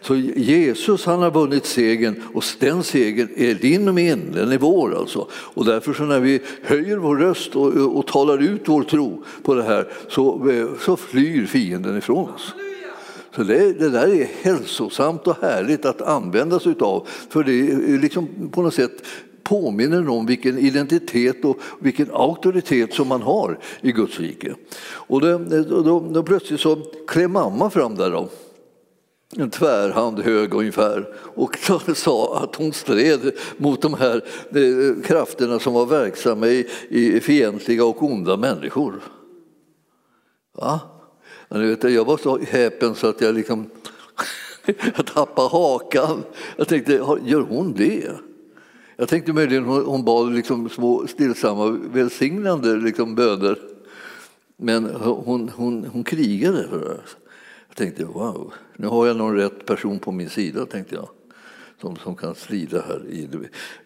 Så 0.00 0.16
Jesus 0.36 1.04
han 1.04 1.22
har 1.22 1.30
vunnit 1.30 1.66
segern 1.66 2.22
och 2.34 2.44
den 2.60 2.82
segern 2.82 3.28
är 3.36 3.54
din 3.54 3.88
och 3.88 3.94
min, 3.94 4.32
den 4.32 4.52
är 4.52 4.58
vår. 4.58 4.98
Alltså. 4.98 5.28
Och 5.32 5.64
därför 5.64 5.92
så 5.92 6.02
när 6.02 6.20
vi 6.20 6.40
höjer 6.62 6.96
vår 6.96 7.16
röst 7.16 7.56
och, 7.56 7.96
och 7.98 8.06
talar 8.06 8.42
ut 8.42 8.62
vår 8.64 8.82
tro 8.82 9.24
på 9.42 9.54
det 9.54 9.62
här 9.62 9.88
så, 10.08 10.50
så 10.80 10.96
flyr 10.96 11.46
fienden 11.46 11.98
ifrån 11.98 12.28
oss. 12.28 12.54
Så 13.34 13.42
det, 13.42 13.72
det, 13.72 13.90
där 13.90 14.08
är 14.08 14.28
hälsosamt 14.42 15.26
och 15.26 15.36
härligt 15.42 15.84
att 15.84 16.02
använda 16.02 16.60
sig 16.60 16.74
av. 16.80 17.08
För 17.28 17.44
det 17.44 17.70
är 17.70 17.98
liksom 17.98 18.28
på 18.50 18.62
något 18.62 18.74
sätt 18.74 19.02
påminner 19.42 20.08
om 20.08 20.26
vilken 20.26 20.58
identitet 20.58 21.44
och 21.44 21.58
vilken 21.80 22.10
auktoritet 22.12 22.94
som 22.94 23.08
man 23.08 23.22
har 23.22 23.58
i 23.80 23.92
Guds 23.92 24.20
rike. 24.20 24.54
Och 24.84 25.20
då, 25.20 25.38
då, 25.82 26.00
då 26.00 26.22
plötsligt 26.22 26.60
så 26.60 26.76
klev 27.08 27.30
mamma 27.30 27.70
fram 27.70 27.94
där 27.94 28.10
då 28.10 28.28
en 29.36 29.50
tvärhand 29.50 30.18
hög 30.18 30.54
ungefär 30.54 31.14
och 31.34 31.58
sa 31.96 32.38
att 32.38 32.56
hon 32.56 32.72
stred 32.72 33.32
mot 33.56 33.82
de 33.82 33.94
här 33.94 34.24
eh, 34.50 35.02
krafterna 35.04 35.58
som 35.58 35.74
var 35.74 35.86
verksamma 35.86 36.46
i, 36.46 36.68
i 36.88 37.20
fientliga 37.20 37.84
och 37.84 38.02
onda 38.02 38.36
människor. 38.36 39.02
Va? 40.52 40.80
Men 41.52 41.68
vet, 41.68 41.84
jag 41.84 42.04
var 42.04 42.16
så 42.16 42.38
häpen 42.38 42.94
så 42.94 43.06
att 43.06 43.20
jag 43.20 43.34
liksom 43.34 43.66
jag 44.96 45.06
tappade 45.06 45.48
hakan. 45.48 46.22
Jag 46.56 46.68
tänkte, 46.68 46.92
gör 47.24 47.40
hon 47.48 47.72
det? 47.72 48.10
Jag 48.96 49.08
tänkte 49.08 49.32
möjligen 49.32 49.64
hon 49.64 50.04
bad 50.04 50.32
liksom 50.32 50.68
små 50.68 51.06
stillsamma 51.06 51.78
välsignande 51.92 52.76
liksom 52.76 53.14
böner. 53.14 53.58
Men 54.56 54.84
hon, 54.94 55.48
hon, 55.48 55.84
hon 55.92 56.04
krigade 56.04 56.68
för 56.68 56.80
det. 56.80 57.00
Jag 57.68 57.76
tänkte 57.76 58.04
wow, 58.04 58.52
nu 58.76 58.86
har 58.86 59.06
jag 59.06 59.16
någon 59.16 59.36
rätt 59.36 59.66
person 59.66 59.98
på 59.98 60.12
min 60.12 60.30
sida, 60.30 60.66
tänkte 60.66 60.94
jag. 60.94 61.08
Som, 61.80 61.96
som 61.96 62.16
kan 62.16 62.34
strida 62.34 62.82
här 62.88 63.02
i 63.10 63.28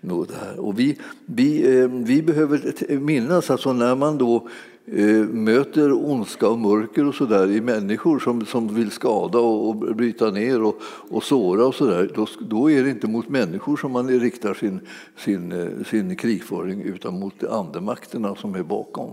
det 0.01 0.35
här. 0.41 0.59
Och 0.59 0.79
vi, 0.79 0.99
vi, 1.27 1.79
eh, 1.79 1.89
vi 1.89 2.23
behöver 2.23 2.99
minnas, 2.99 3.51
alltså 3.51 3.73
när 3.73 3.95
man 3.95 4.19
då 4.19 4.49
Eh, 4.93 5.29
möter 5.29 5.93
ondska 5.93 6.49
och 6.49 6.59
mörker 6.59 7.07
och 7.07 7.15
så 7.15 7.25
där 7.25 7.51
i 7.51 7.61
människor 7.61 8.19
som, 8.19 8.47
som 8.47 8.75
vill 8.75 8.91
skada 8.91 9.39
och, 9.39 9.69
och 9.69 9.77
bryta 9.77 10.31
ner 10.31 10.63
och, 10.63 10.81
och 11.09 11.25
såra 11.25 11.67
och 11.67 11.75
så 11.75 11.87
där, 11.87 12.11
då, 12.15 12.27
då 12.41 12.71
är 12.71 12.85
det 12.85 12.91
inte 12.91 13.07
mot 13.07 13.29
människor 13.29 13.77
som 13.77 13.93
man 13.93 14.21
riktar 14.21 14.55
sin, 14.55 14.81
sin, 15.17 15.53
eh, 15.53 15.85
sin 15.91 16.17
krigföring 16.17 16.83
utan 16.83 17.21
mot 17.21 17.45
andemakterna 17.45 18.35
som 18.35 18.55
är 18.55 18.63
bakom. 18.63 19.11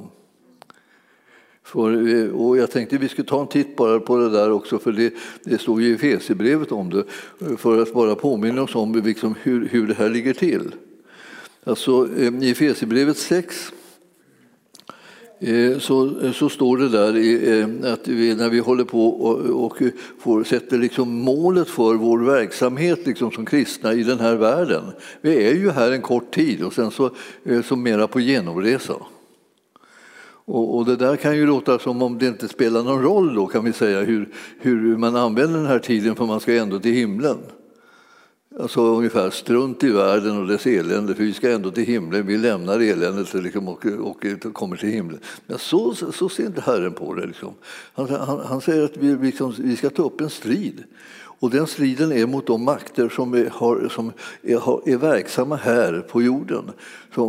För, 1.64 2.16
eh, 2.16 2.30
och 2.30 2.58
jag 2.58 2.72
tänkte 2.72 2.98
vi 2.98 3.10
skulle 3.10 3.28
ta 3.28 3.42
en 3.42 3.48
titt 3.48 3.76
bara 3.76 4.00
på 4.00 4.18
det 4.18 4.30
där 4.30 4.52
också, 4.52 4.80
för 4.80 4.92
det, 4.92 5.14
det 5.44 5.58
står 5.58 5.82
ju 5.82 5.90
i 5.90 5.94
Efesierbrevet 5.94 6.72
om 6.72 6.90
det, 6.90 7.04
för 7.58 7.82
att 7.82 7.94
bara 7.94 8.16
påminna 8.16 8.62
oss 8.62 8.76
om 8.76 8.96
liksom 8.96 9.36
hur, 9.42 9.68
hur 9.68 9.88
det 9.88 9.94
här 9.94 10.10
ligger 10.10 10.34
till. 10.34 10.76
Alltså, 11.64 12.08
I 12.18 12.52
Efesierbrevet 12.52 13.18
6 13.18 13.72
Eh, 15.46 15.80
så, 15.80 16.20
eh, 16.22 16.32
så 16.32 16.50
står 16.50 16.78
det 16.78 16.90
där 16.90 17.16
eh, 17.16 17.94
att 17.94 18.08
vi, 18.08 18.36
när 18.36 18.50
vi 18.50 18.60
håller 18.60 18.84
på 18.84 19.08
och, 19.08 19.66
och 19.66 19.82
får, 20.20 20.44
sätter 20.44 20.78
liksom 20.78 21.10
målet 21.10 21.70
för 21.70 21.94
vår 21.94 22.20
verksamhet 22.20 23.08
liksom 23.08 23.32
som 23.32 23.46
kristna 23.46 23.94
i 23.94 24.04
den 24.04 24.20
här 24.20 24.36
världen. 24.36 24.84
Vi 25.22 25.48
är 25.48 25.56
ju 25.56 25.72
här 25.72 25.92
en 25.92 26.02
kort 26.02 26.34
tid 26.34 26.64
och 26.64 26.74
sen 26.74 26.92
så, 26.92 27.10
så 27.66 27.76
mera 27.76 28.08
på 28.08 28.20
genomresa. 28.20 28.94
Och, 30.46 30.78
och, 30.78 30.86
det 30.86 30.96
där 30.96 31.16
kan 31.16 31.36
ju 31.36 31.46
låta 31.46 31.80
som 31.80 32.02
om 32.02 32.18
det 32.18 32.28
inte 32.28 32.48
spelar 32.48 32.84
någon 32.84 33.02
roll 33.02 33.36
då 33.36 33.48
kan 33.48 33.66
vi 33.66 33.74
säga 33.74 34.02
hur, 34.02 34.30
hur 34.60 34.98
man 34.98 35.16
använder 35.16 35.60
den 35.60 35.68
här 35.68 35.80
tiden 35.80 36.16
för 36.16 36.26
man 36.26 36.40
ska 36.40 36.56
ändå 36.56 36.80
till 36.80 36.94
himlen. 36.94 37.38
Alltså 38.60 38.82
ungefär 38.82 39.30
strunt 39.30 39.84
i 39.84 39.90
världen 39.90 40.38
och 40.38 40.48
dess 40.48 40.66
elände, 40.66 41.16
för 41.16 41.24
vi 41.24 41.34
ska 41.34 41.52
ändå 41.52 41.72
till 41.72 41.84
himlen. 41.84 42.28
Vi 42.28 42.38
lämnar 42.38 42.80
eländet 42.80 43.34
liksom 43.34 43.68
och, 43.68 43.86
och, 43.86 44.26
och 44.46 44.54
kommer 44.54 44.78
till 44.78 44.90
himlen. 44.90 45.20
Men 45.46 45.60
så, 45.60 45.96
så 45.96 46.30
ser 46.30 46.46
inte 46.46 46.62
Herren 46.62 46.94
på 46.94 47.14
det. 47.14 47.26
Liksom. 47.26 47.54
Han, 47.94 48.10
han, 48.10 48.40
han, 48.40 48.62
säger 48.62 48.84
att 48.84 48.98
vi, 48.98 49.16
liksom, 49.16 49.54
vi 49.58 49.76
ska 49.76 49.90
ta 49.90 50.04
upp 50.04 50.22
en 50.22 50.30
strid. 50.30 50.84
Och 51.44 51.50
den 51.50 51.68
striden 51.68 52.12
är 52.12 52.26
mot 52.26 52.48
de 52.48 52.64
makter 52.64 53.10
som 53.10 53.34
är, 53.34 53.50
har, 53.50 53.88
som 53.92 54.12
är, 54.42 54.90
är 54.90 54.98
verksamma 54.98 55.56
här 55.56 56.00
på 56.00 56.22
jorden 56.22 56.72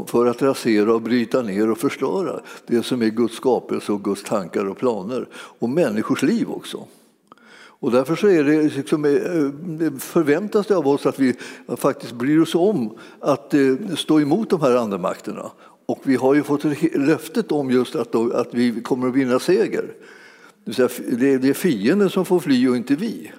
för 0.06 0.26
att 0.26 0.42
rasera, 0.42 0.94
och 0.94 1.02
bryta 1.02 1.42
ner 1.42 1.70
och 1.70 1.78
förstöra 1.78 2.40
det 2.66 2.82
som 2.82 3.02
är 3.02 3.08
Guds 3.08 3.36
skapelse 3.36 3.92
och 3.92 4.04
Guds 4.04 4.22
tankar 4.22 4.64
och 4.64 4.78
planer. 4.78 5.28
Och 5.34 5.68
människors 5.68 6.22
liv 6.22 6.50
också. 6.50 6.86
Och 7.84 7.90
därför 7.90 8.16
så 8.16 8.28
är 8.28 8.44
det 8.44 8.62
liksom, 8.62 9.04
eh, 9.04 9.92
förväntas 9.98 10.66
det 10.66 10.76
av 10.76 10.88
oss 10.88 11.06
att 11.06 11.18
vi 11.18 11.34
faktiskt 11.76 12.12
bryr 12.12 12.40
oss 12.40 12.54
om 12.54 12.98
att 13.20 13.54
eh, 13.54 13.74
stå 13.96 14.20
emot 14.20 14.50
de 14.50 14.60
här 14.60 14.76
andemakterna. 14.76 15.50
Och 15.86 16.00
vi 16.02 16.16
har 16.16 16.34
ju 16.34 16.42
fått 16.42 16.64
löftet 16.94 17.52
om 17.52 17.70
just 17.70 17.96
att, 17.96 18.14
att 18.14 18.54
vi 18.54 18.80
kommer 18.80 19.08
att 19.08 19.14
vinna 19.14 19.38
seger. 19.38 19.84
Det 20.64 21.48
är 21.48 21.52
fienden 21.52 22.10
som 22.10 22.24
får 22.24 22.40
fly 22.40 22.68
och 22.68 22.76
inte 22.76 22.94
vi. 22.94 23.32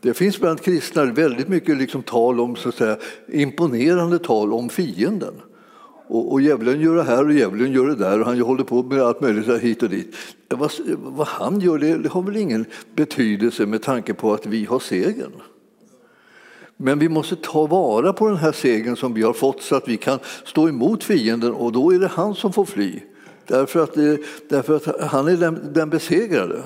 Det 0.00 0.14
finns 0.14 0.40
bland 0.40 0.60
kristna 0.60 1.04
väldigt 1.04 1.48
mycket 1.48 1.76
liksom 1.76 2.02
tal 2.02 2.40
om, 2.40 2.56
så 2.56 2.68
att 2.68 2.74
säga, 2.74 2.96
imponerande 3.28 4.18
tal 4.18 4.52
om 4.52 4.68
fienden. 4.68 5.34
Och, 6.12 6.32
och 6.32 6.40
djävulen 6.40 6.80
gör 6.80 6.94
det 6.94 7.02
här 7.02 7.24
och 7.24 7.32
djävulen 7.32 7.72
gör 7.72 7.86
det 7.86 7.94
där 7.94 8.20
och 8.20 8.26
han 8.26 8.40
håller 8.40 8.64
på 8.64 8.82
med 8.82 9.02
allt 9.02 9.20
möjligt 9.20 9.62
hit 9.62 9.82
och 9.82 9.90
dit. 9.90 10.16
Vad, 10.48 10.72
vad 10.98 11.26
han 11.26 11.60
gör 11.60 11.78
det, 11.78 11.98
det 11.98 12.08
har 12.08 12.22
väl 12.22 12.36
ingen 12.36 12.64
betydelse 12.94 13.66
med 13.66 13.82
tanke 13.82 14.14
på 14.14 14.34
att 14.34 14.46
vi 14.46 14.64
har 14.64 14.78
segern. 14.78 15.32
Men 16.76 16.98
vi 16.98 17.08
måste 17.08 17.36
ta 17.36 17.66
vara 17.66 18.12
på 18.12 18.28
den 18.28 18.36
här 18.36 18.52
segern 18.52 18.96
som 18.96 19.14
vi 19.14 19.22
har 19.22 19.32
fått 19.32 19.62
så 19.62 19.76
att 19.76 19.88
vi 19.88 19.96
kan 19.96 20.18
stå 20.44 20.68
emot 20.68 21.04
fienden 21.04 21.52
och 21.52 21.72
då 21.72 21.94
är 21.94 21.98
det 21.98 22.08
han 22.08 22.34
som 22.34 22.52
får 22.52 22.64
fly. 22.64 23.00
Därför 23.46 23.82
att, 23.82 23.96
eh, 23.96 24.14
därför 24.48 24.76
att 24.76 25.10
han 25.10 25.28
är 25.28 25.36
den, 25.36 25.72
den 25.72 25.90
besegrade. 25.90 26.62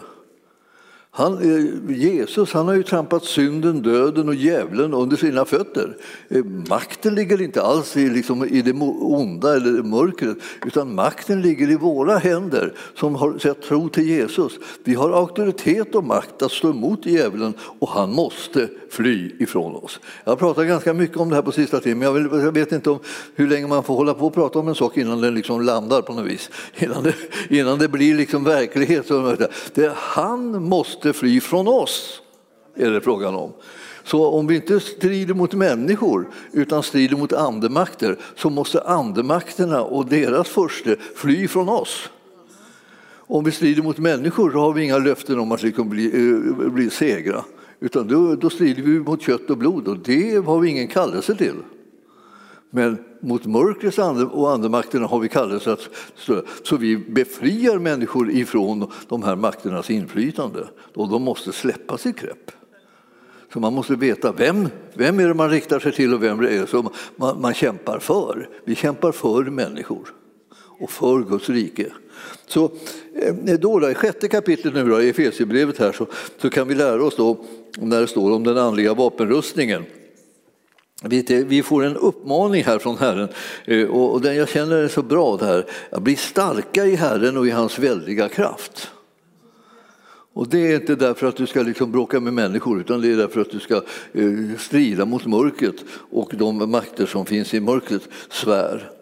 Han, 1.18 1.32
eh, 1.32 1.96
Jesus 1.96 2.52
han 2.52 2.66
har 2.66 2.74
ju 2.74 2.82
trampat 2.82 3.24
synden, 3.24 3.82
döden 3.82 4.28
och 4.28 4.34
djävulen 4.34 4.94
under 4.94 5.16
sina 5.16 5.44
fötter. 5.44 5.96
Eh, 6.28 6.44
makten 6.44 7.14
ligger 7.14 7.42
inte 7.42 7.62
alls 7.62 7.96
i, 7.96 8.08
liksom, 8.08 8.44
i 8.44 8.62
det 8.62 8.72
onda 9.00 9.56
eller 9.56 9.82
mörkret 9.82 10.36
utan 10.66 10.94
makten 10.94 11.42
ligger 11.42 11.70
i 11.70 11.76
våra 11.76 12.18
händer 12.18 12.72
som 12.94 13.14
har 13.14 13.38
sett 13.38 13.62
tro 13.62 13.88
till 13.88 14.08
Jesus. 14.08 14.52
Vi 14.84 14.94
har 14.94 15.10
auktoritet 15.10 15.94
och 15.94 16.04
makt 16.04 16.42
att 16.42 16.52
stå 16.52 16.70
emot 16.70 17.06
djävulen 17.06 17.54
och 17.78 17.88
han 17.88 18.12
måste 18.12 18.68
fly 18.90 19.30
ifrån 19.38 19.76
oss. 19.76 20.00
Jag 20.24 20.32
har 20.32 20.36
pratat 20.36 20.66
ganska 20.66 20.94
mycket 20.94 21.16
om 21.16 21.28
det 21.28 21.34
här 21.34 21.42
på 21.42 21.52
sista 21.52 21.80
tiden 21.80 21.98
men 21.98 22.06
jag, 22.06 22.12
vill, 22.12 22.44
jag 22.44 22.52
vet 22.52 22.72
inte 22.72 22.90
om 22.90 22.98
hur 23.34 23.48
länge 23.48 23.66
man 23.66 23.82
får 23.82 23.94
hålla 23.94 24.14
på 24.14 24.26
och 24.26 24.34
prata 24.34 24.58
om 24.58 24.68
en 24.68 24.74
sak 24.74 24.96
innan 24.96 25.20
den 25.20 25.34
liksom 25.34 25.60
landar 25.60 26.02
på 26.02 26.12
något 26.12 26.26
vis. 26.26 26.50
Innan 26.76 27.02
det, 27.02 27.14
innan 27.50 27.78
det 27.78 27.88
blir 27.88 28.14
liksom 28.14 28.44
verklighet. 28.44 29.08
Det, 29.74 29.92
han 29.96 30.62
måste 30.62 31.12
fly 31.12 31.40
från 31.40 31.68
oss, 31.68 32.22
är 32.76 32.90
det 32.90 33.00
frågan 33.00 33.34
om. 33.34 33.52
Så 34.04 34.26
om 34.26 34.46
vi 34.46 34.54
inte 34.54 34.80
strider 34.80 35.34
mot 35.34 35.54
människor 35.54 36.28
utan 36.52 36.82
strider 36.82 37.16
mot 37.16 37.32
andemakter 37.32 38.16
så 38.36 38.50
måste 38.50 38.80
andemakterna 38.80 39.82
och 39.82 40.06
deras 40.06 40.48
förste 40.48 40.96
fly 41.14 41.48
från 41.48 41.68
oss. 41.68 42.08
Om 43.28 43.44
vi 43.44 43.52
strider 43.52 43.82
mot 43.82 43.98
människor 43.98 44.50
så 44.50 44.58
har 44.58 44.72
vi 44.72 44.84
inga 44.84 44.98
löften 44.98 45.38
om 45.38 45.52
att 45.52 45.64
vi 45.64 45.72
kommer 45.72 45.90
bli, 45.90 46.06
eh, 46.06 46.70
bli 46.70 46.90
segra. 46.90 47.44
Utan 47.80 48.08
då, 48.08 48.34
då 48.34 48.50
strider 48.50 48.82
vi 48.82 49.00
mot 49.00 49.22
kött 49.22 49.50
och 49.50 49.58
blod 49.58 49.88
och 49.88 49.98
det 49.98 50.46
har 50.46 50.60
vi 50.60 50.68
ingen 50.68 50.88
kallelse 50.88 51.34
till. 51.34 51.56
Men 52.70 52.98
mot 53.20 53.46
mörkrets 53.46 53.98
ande 53.98 54.24
och 54.24 54.50
andemakterna 54.50 55.06
har 55.06 55.20
vi 55.20 55.28
kallelse 55.28 55.72
att 55.72 55.88
stå. 56.14 56.42
Så 56.62 56.76
vi 56.76 56.96
befriar 56.96 57.78
människor 57.78 58.30
ifrån 58.30 58.90
de 59.08 59.22
här 59.22 59.36
makternas 59.36 59.90
inflytande 59.90 60.68
och 60.94 61.08
de 61.08 61.22
måste 61.22 61.52
släppa 61.52 61.98
sitt 61.98 62.20
grepp. 62.20 62.50
Så 63.52 63.60
man 63.60 63.74
måste 63.74 63.96
veta 63.96 64.32
vem, 64.32 64.68
vem 64.94 65.20
är 65.20 65.28
det 65.28 65.34
man 65.34 65.50
riktar 65.50 65.80
sig 65.80 65.92
till 65.92 66.14
och 66.14 66.22
vem 66.22 66.40
det 66.40 66.56
är 66.56 66.66
som 66.66 66.88
man, 67.16 67.40
man 67.40 67.54
kämpar 67.54 67.98
för. 67.98 68.48
Vi 68.64 68.74
kämpar 68.74 69.12
för 69.12 69.44
människor 69.44 70.08
och 70.78 70.90
för 70.90 71.20
Guds 71.20 71.48
rike. 71.48 71.92
Så 72.46 72.70
Eh, 73.18 73.34
då, 73.58 73.78
då, 73.78 73.90
I 73.90 73.94
sjätte 73.94 74.28
kapitlet 74.28 74.74
nu 74.74 74.84
då, 74.84 75.02
i 75.02 75.08
Efesierbrevet 75.08 75.78
här 75.78 75.92
så, 75.92 76.06
så 76.42 76.50
kan 76.50 76.68
vi 76.68 76.74
lära 76.74 77.04
oss 77.04 77.16
då 77.16 77.44
när 77.78 78.00
det 78.00 78.06
står 78.06 78.32
om 78.32 78.44
den 78.44 78.58
andliga 78.58 78.94
vapenrustningen. 78.94 79.84
Vi 81.28 81.62
får 81.62 81.84
en 81.84 81.96
uppmaning 81.96 82.64
här 82.64 82.78
från 82.78 82.98
Herren 82.98 83.28
eh, 83.64 83.86
och 83.86 84.20
den 84.20 84.36
jag 84.36 84.48
känner 84.48 84.76
är 84.76 84.88
så 84.88 85.02
bra. 85.02 85.36
Det 85.36 85.46
här. 85.46 85.66
Bli 86.00 86.16
starka 86.16 86.84
i 86.84 86.94
Herren 86.94 87.36
och 87.36 87.46
i 87.46 87.50
hans 87.50 87.78
väldiga 87.78 88.28
kraft. 88.28 88.90
Och 90.32 90.48
det 90.48 90.72
är 90.72 90.74
inte 90.74 90.94
därför 90.94 91.26
att 91.26 91.36
du 91.36 91.46
ska 91.46 91.62
liksom 91.62 91.92
bråka 91.92 92.20
med 92.20 92.32
människor 92.32 92.80
utan 92.80 93.00
det 93.00 93.12
är 93.12 93.16
därför 93.16 93.40
att 93.40 93.50
du 93.50 93.60
ska 93.60 93.74
eh, 94.12 94.58
strida 94.58 95.04
mot 95.04 95.26
mörkret 95.26 95.76
och 96.10 96.32
de 96.34 96.70
makter 96.70 97.06
som 97.06 97.26
finns 97.26 97.54
i 97.54 97.60
mörkrets 97.60 98.08
sfär. 98.30 98.95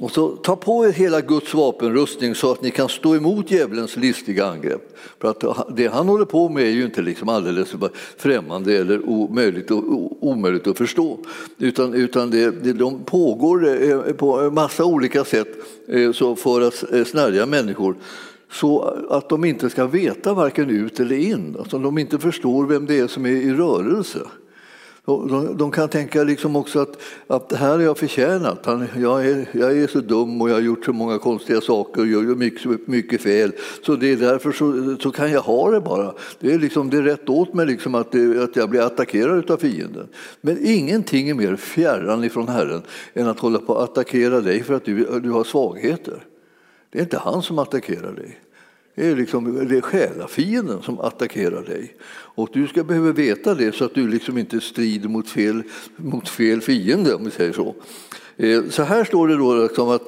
Och 0.00 0.10
så 0.10 0.28
ta 0.28 0.56
på 0.56 0.86
er 0.86 0.92
hela 0.92 1.20
Guds 1.20 1.54
vapenrustning 1.54 2.34
så 2.34 2.52
att 2.52 2.62
ni 2.62 2.70
kan 2.70 2.88
stå 2.88 3.16
emot 3.16 3.50
djävulens 3.50 3.96
listiga 3.96 4.46
angrepp. 4.46 4.96
För 5.20 5.30
att 5.30 5.76
det 5.76 5.86
han 5.86 6.08
håller 6.08 6.24
på 6.24 6.48
med 6.48 6.64
är 6.64 6.70
ju 6.70 6.84
inte 6.84 7.02
liksom 7.02 7.28
alldeles 7.28 7.74
främmande 8.16 8.78
eller 8.78 9.08
omöjligt, 9.08 9.70
omöjligt 10.20 10.66
att 10.66 10.78
förstå. 10.78 11.18
Utan, 11.58 11.94
utan 11.94 12.30
det, 12.30 12.50
det, 12.50 12.72
de 12.72 13.04
pågår 13.04 13.82
eh, 13.82 14.00
på 14.00 14.40
en 14.40 14.54
massa 14.54 14.84
olika 14.84 15.24
sätt 15.24 15.48
eh, 15.88 16.12
så 16.12 16.36
för 16.36 16.60
att 16.60 16.92
eh, 16.92 17.04
snärja 17.04 17.46
människor 17.46 17.96
så 18.52 18.82
att 19.10 19.28
de 19.28 19.44
inte 19.44 19.70
ska 19.70 19.86
veta 19.86 20.34
varken 20.34 20.70
ut 20.70 21.00
eller 21.00 21.16
in. 21.16 21.56
Alltså 21.58 21.78
de 21.78 21.98
inte 21.98 22.18
förstår 22.18 22.66
vem 22.66 22.86
det 22.86 22.98
är 22.98 23.06
som 23.06 23.26
är 23.26 23.30
i 23.30 23.52
rörelse. 23.52 24.20
De, 25.04 25.70
kan 25.70 25.88
tänka 25.88 26.24
liksom 26.24 26.56
också 26.56 26.78
att, 26.78 26.98
att 27.26 27.48
det 27.48 27.56
här 27.56 27.70
har 27.70 27.80
jag 27.80 27.98
förtjänat. 27.98 28.66
Jag 28.96 29.26
är, 29.26 29.48
jag 29.52 29.78
är 29.78 29.86
så 29.86 30.00
dum 30.00 30.42
och 30.42 30.50
jag 30.50 30.54
har 30.54 30.60
gjort 30.60 30.84
så 30.84 30.92
många 30.92 31.18
konstiga 31.18 31.60
saker 31.60 32.00
och 32.00 32.06
gör 32.06 32.22
mycket, 32.22 32.86
mycket 32.86 33.22
fel. 33.22 33.52
Så 33.86 33.96
det 33.96 34.12
är 34.12 34.16
därför 34.16 34.52
så, 34.52 34.96
så 35.02 35.10
kan 35.10 35.32
jag 35.32 35.40
ha 35.40 35.70
det 35.70 35.80
bara. 35.80 36.14
Det 36.40 36.52
är, 36.52 36.58
liksom, 36.58 36.90
det 36.90 36.96
är 36.96 37.02
rätt 37.02 37.28
åt 37.28 37.54
mig 37.54 37.66
liksom 37.66 37.94
att, 37.94 38.12
det, 38.12 38.42
att 38.42 38.56
jag 38.56 38.70
blir 38.70 38.80
attackerad 38.80 39.50
av 39.50 39.56
fienden. 39.56 40.08
Men 40.40 40.58
ingenting 40.66 41.28
är 41.28 41.34
mer 41.34 41.56
fjärran 41.56 42.24
ifrån 42.24 42.48
Herren 42.48 42.82
än 43.14 43.28
att 43.28 43.38
hålla 43.40 43.58
på 43.58 43.78
att 43.78 43.90
attackera 43.90 44.40
dig 44.40 44.62
för 44.62 44.74
att 44.74 44.84
du, 44.84 45.20
du 45.20 45.30
har 45.30 45.44
svagheter. 45.44 46.24
Det 46.90 46.98
är 46.98 47.02
inte 47.02 47.18
han 47.18 47.42
som 47.42 47.58
attackerar 47.58 48.12
dig. 48.12 48.38
Det 48.94 49.06
är, 49.06 49.16
liksom, 49.16 49.68
det 49.68 49.76
är 49.76 49.80
själafienden 49.80 50.82
som 50.82 51.00
attackerar 51.00 51.62
dig. 51.62 51.94
Och 52.12 52.48
du 52.52 52.68
ska 52.68 52.84
behöva 52.84 53.12
veta 53.12 53.54
det 53.54 53.74
så 53.74 53.84
att 53.84 53.94
du 53.94 54.08
liksom 54.08 54.38
inte 54.38 54.60
strider 54.60 55.08
mot 55.08 55.28
fel, 55.28 55.62
mot 55.96 56.28
fel 56.28 56.60
fiende, 56.60 57.14
om 57.14 57.24
vi 57.24 57.30
säger 57.30 57.52
så. 57.52 57.74
Eh, 58.36 58.62
så 58.70 58.82
här 58.82 59.04
står 59.04 59.28
det 59.28 59.36
då 59.36 59.54
liksom 59.54 59.88
att 59.88 60.02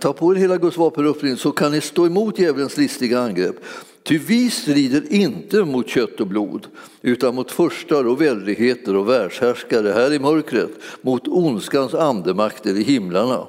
ta 0.00 0.12
på 0.12 0.34
er 0.34 0.36
hela 0.36 0.56
Guds 0.56 0.76
vapenrustning 0.76 1.36
så 1.36 1.52
kan 1.52 1.72
ni 1.72 1.80
stå 1.80 2.06
emot 2.06 2.38
djävulens 2.38 2.76
listiga 2.76 3.20
angrepp. 3.20 3.56
Ty 4.02 4.18
vi 4.18 4.50
strider 4.50 5.12
inte 5.12 5.64
mot 5.64 5.88
kött 5.88 6.20
och 6.20 6.26
blod 6.26 6.66
utan 7.02 7.34
mot 7.34 7.50
förstar 7.50 8.06
och 8.06 8.20
väldigheter 8.20 8.96
och 8.96 9.08
världshärskare 9.08 9.92
här 9.92 10.12
i 10.12 10.18
mörkret, 10.18 10.70
mot 11.02 11.28
ondskans 11.28 11.94
andemakter 11.94 12.76
i 12.78 12.82
himlarna. 12.82 13.46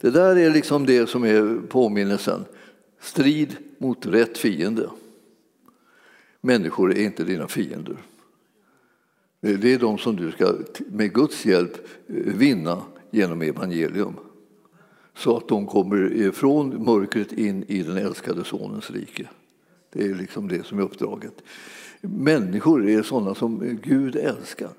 Det 0.00 0.10
där 0.10 0.36
är 0.38 0.50
liksom 0.50 0.86
det 0.86 1.08
som 1.08 1.24
är 1.24 1.66
påminnelsen. 1.68 2.44
Strid 3.02 3.56
mot 3.78 4.06
rätt 4.06 4.38
fiende. 4.38 4.90
Människor 6.40 6.92
är 6.92 7.04
inte 7.04 7.24
dina 7.24 7.48
fiender. 7.48 7.96
Det 9.40 9.72
är 9.72 9.78
de 9.78 9.98
som 9.98 10.16
du 10.16 10.32
ska 10.32 10.54
med 10.86 11.12
Guds 11.14 11.46
hjälp 11.46 11.72
vinna 12.36 12.82
genom 13.10 13.42
evangelium. 13.42 14.14
Så 15.14 15.36
att 15.36 15.48
de 15.48 15.66
kommer 15.66 16.30
från 16.30 16.84
mörkret 16.84 17.32
in 17.32 17.64
i 17.68 17.82
den 17.82 17.96
älskade 17.96 18.44
Sonens 18.44 18.90
rike. 18.90 19.28
Det 19.92 20.04
är 20.04 20.14
liksom 20.14 20.48
det 20.48 20.66
som 20.66 20.78
är 20.78 20.82
uppdraget. 20.82 21.42
Människor 22.00 22.88
är 22.88 23.02
sådana 23.02 23.34
som 23.34 23.78
Gud 23.82 24.16
älskar. 24.16 24.70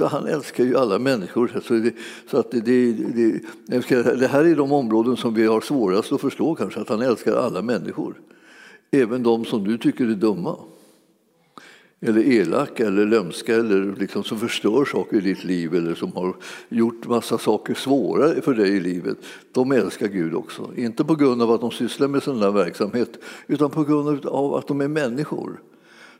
Han 0.00 0.26
älskar 0.26 0.64
ju 0.64 0.76
alla 0.76 0.98
människor. 0.98 1.60
Så, 1.64 1.74
det, 1.74 1.92
så 2.30 2.38
att 2.38 2.50
det, 2.50 2.60
det, 2.60 2.92
det, 3.66 4.26
här 4.26 4.44
är 4.44 4.56
de 4.56 4.72
områden 4.72 5.16
som 5.16 5.34
vi 5.34 5.46
har 5.46 5.60
svårast 5.60 6.12
att 6.12 6.20
förstå 6.20 6.54
kanske, 6.54 6.80
att 6.80 6.88
han 6.88 7.02
älskar 7.02 7.36
alla 7.36 7.62
människor. 7.62 8.14
Även 8.90 9.22
de 9.22 9.44
som 9.44 9.64
du 9.64 9.78
tycker 9.78 10.04
är 10.04 10.14
dumma. 10.14 10.56
Eller 12.00 12.22
elaka 12.22 12.86
eller 12.86 13.06
lömska 13.06 13.54
eller 13.54 13.96
liksom 13.98 14.24
som 14.24 14.38
förstör 14.38 14.84
saker 14.84 15.16
i 15.16 15.20
ditt 15.20 15.44
liv 15.44 15.74
eller 15.74 15.94
som 15.94 16.12
har 16.12 16.36
gjort 16.68 17.06
massa 17.06 17.38
saker 17.38 17.74
svåra 17.74 18.42
för 18.42 18.54
dig 18.54 18.68
i 18.68 18.80
livet. 18.80 19.16
De 19.52 19.72
älskar 19.72 20.08
Gud 20.08 20.34
också. 20.34 20.70
Inte 20.76 21.04
på 21.04 21.14
grund 21.14 21.42
av 21.42 21.50
att 21.50 21.60
de 21.60 21.70
sysslar 21.70 22.08
med 22.08 22.22
sån 22.22 22.40
där 22.40 22.50
verksamhet 22.50 23.18
utan 23.46 23.70
på 23.70 23.84
grund 23.84 24.26
av 24.26 24.54
att 24.54 24.68
de 24.68 24.80
är 24.80 24.88
människor. 24.88 25.60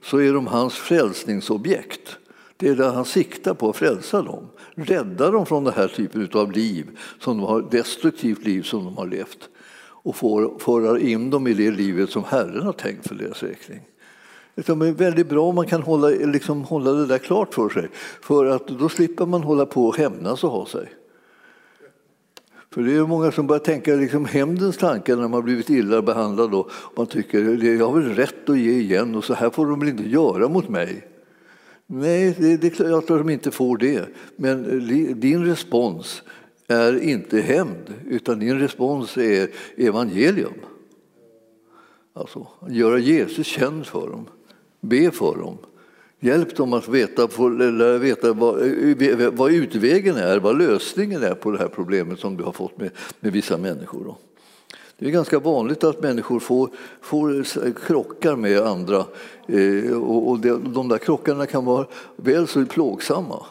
Så 0.02 0.18
är 0.18 0.32
de 0.32 0.46
hans 0.46 0.74
frälsningsobjekt. 0.74 2.18
Det 2.60 2.68
är 2.68 2.76
det 2.76 2.86
han 2.86 3.04
siktar 3.04 3.54
på, 3.54 3.70
att 3.70 3.76
frälsa 3.76 4.22
dem. 4.22 4.46
Rädda 4.74 5.30
dem 5.30 5.46
från 5.46 5.64
den 5.64 5.74
här 5.74 5.88
typen 5.88 6.28
av 6.32 6.52
liv, 6.52 6.86
som 7.20 7.38
de 7.38 7.46
har, 7.46 7.62
destruktivt 7.70 8.44
liv 8.44 8.62
som 8.62 8.84
de 8.84 8.96
har 8.96 9.06
levt 9.06 9.48
och 9.80 10.16
föra 10.62 11.00
in 11.00 11.30
dem 11.30 11.46
i 11.46 11.54
det 11.54 11.70
livet 11.70 12.10
som 12.10 12.24
Herren 12.24 12.62
har 12.62 12.72
tänkt 12.72 13.08
för 13.08 13.14
deras 13.14 13.42
räkning. 13.42 13.80
Liksom, 14.54 14.78
det 14.78 14.88
är 14.88 14.92
väldigt 14.92 15.28
bra 15.28 15.48
om 15.48 15.54
man 15.54 15.66
kan 15.66 15.82
hålla, 15.82 16.08
liksom, 16.08 16.64
hålla 16.64 16.92
det 16.92 17.06
där 17.06 17.18
klart 17.18 17.54
för 17.54 17.68
sig, 17.68 17.88
för 18.22 18.46
att 18.46 18.68
då 18.68 18.88
slipper 18.88 19.26
man 19.26 19.42
hålla 19.42 19.66
på 19.66 19.86
och 19.86 19.96
hämnas 19.96 20.44
och 20.44 20.50
ha 20.50 20.66
sig. 20.66 20.88
För 22.74 22.82
det 22.82 22.96
är 22.96 23.06
många 23.06 23.32
som 23.32 23.46
börjar 23.46 23.60
tänka 23.60 23.94
liksom 23.94 24.24
hämndens 24.24 24.76
tankar 24.76 25.16
när 25.16 25.28
man 25.28 25.44
blivit 25.44 25.70
illa 25.70 26.02
behandlad. 26.02 26.54
Och 26.54 26.70
man 26.96 27.06
tycker 27.06 27.54
att 27.54 27.62
jag 27.62 27.86
har 27.86 28.00
väl 28.00 28.14
rätt 28.14 28.48
att 28.48 28.58
ge 28.58 28.72
igen 28.72 29.14
och 29.14 29.24
så 29.24 29.34
här 29.34 29.50
får 29.50 29.66
de 29.66 29.80
väl 29.80 29.88
inte 29.88 30.08
göra 30.08 30.48
mot 30.48 30.68
mig. 30.68 31.08
Nej, 31.90 32.36
det, 32.38 32.56
det 32.56 32.66
är 32.66 32.70
klart 32.70 33.10
att 33.10 33.18
de 33.18 33.30
inte 33.30 33.50
får 33.50 33.76
det. 33.78 34.08
Men 34.36 34.86
din 35.20 35.44
respons 35.44 36.22
är 36.66 37.02
inte 37.02 37.40
hämnd, 37.40 37.94
utan 38.06 38.38
din 38.38 38.58
respons 38.58 39.16
är 39.16 39.48
evangelium. 39.76 40.52
Alltså, 42.12 42.46
göra 42.68 42.98
Jesus 42.98 43.46
känd 43.46 43.86
för 43.86 44.08
dem, 44.08 44.28
be 44.80 45.10
för 45.10 45.36
dem. 45.36 45.58
Hjälp 46.20 46.56
dem 46.56 46.72
att 46.72 46.88
veta, 46.88 47.28
lära 47.48 47.98
veta 47.98 48.32
vad, 48.32 48.56
vad 49.32 49.52
utvägen 49.52 50.16
är, 50.16 50.38
vad 50.38 50.58
lösningen 50.58 51.22
är 51.22 51.34
på 51.34 51.50
det 51.50 51.58
här 51.58 51.68
problemet 51.68 52.18
som 52.18 52.36
du 52.36 52.44
har 52.44 52.52
fått 52.52 52.78
med, 52.78 52.90
med 53.20 53.32
vissa 53.32 53.58
människor. 53.58 54.16
Det 54.98 55.06
är 55.06 55.10
ganska 55.10 55.38
vanligt 55.38 55.84
att 55.84 56.02
människor 56.02 56.40
får, 56.40 56.70
får 57.00 57.44
krockar 57.86 58.36
med 58.36 58.60
andra 58.60 59.04
eh, 59.46 59.96
och, 59.96 60.38
de 60.40 60.88
där 60.88 60.98
krockarna 60.98 61.46
kan 61.46 61.64
vara 61.64 61.86
väl 62.16 62.46
så 62.46 62.66
plågsamma. 62.66 63.46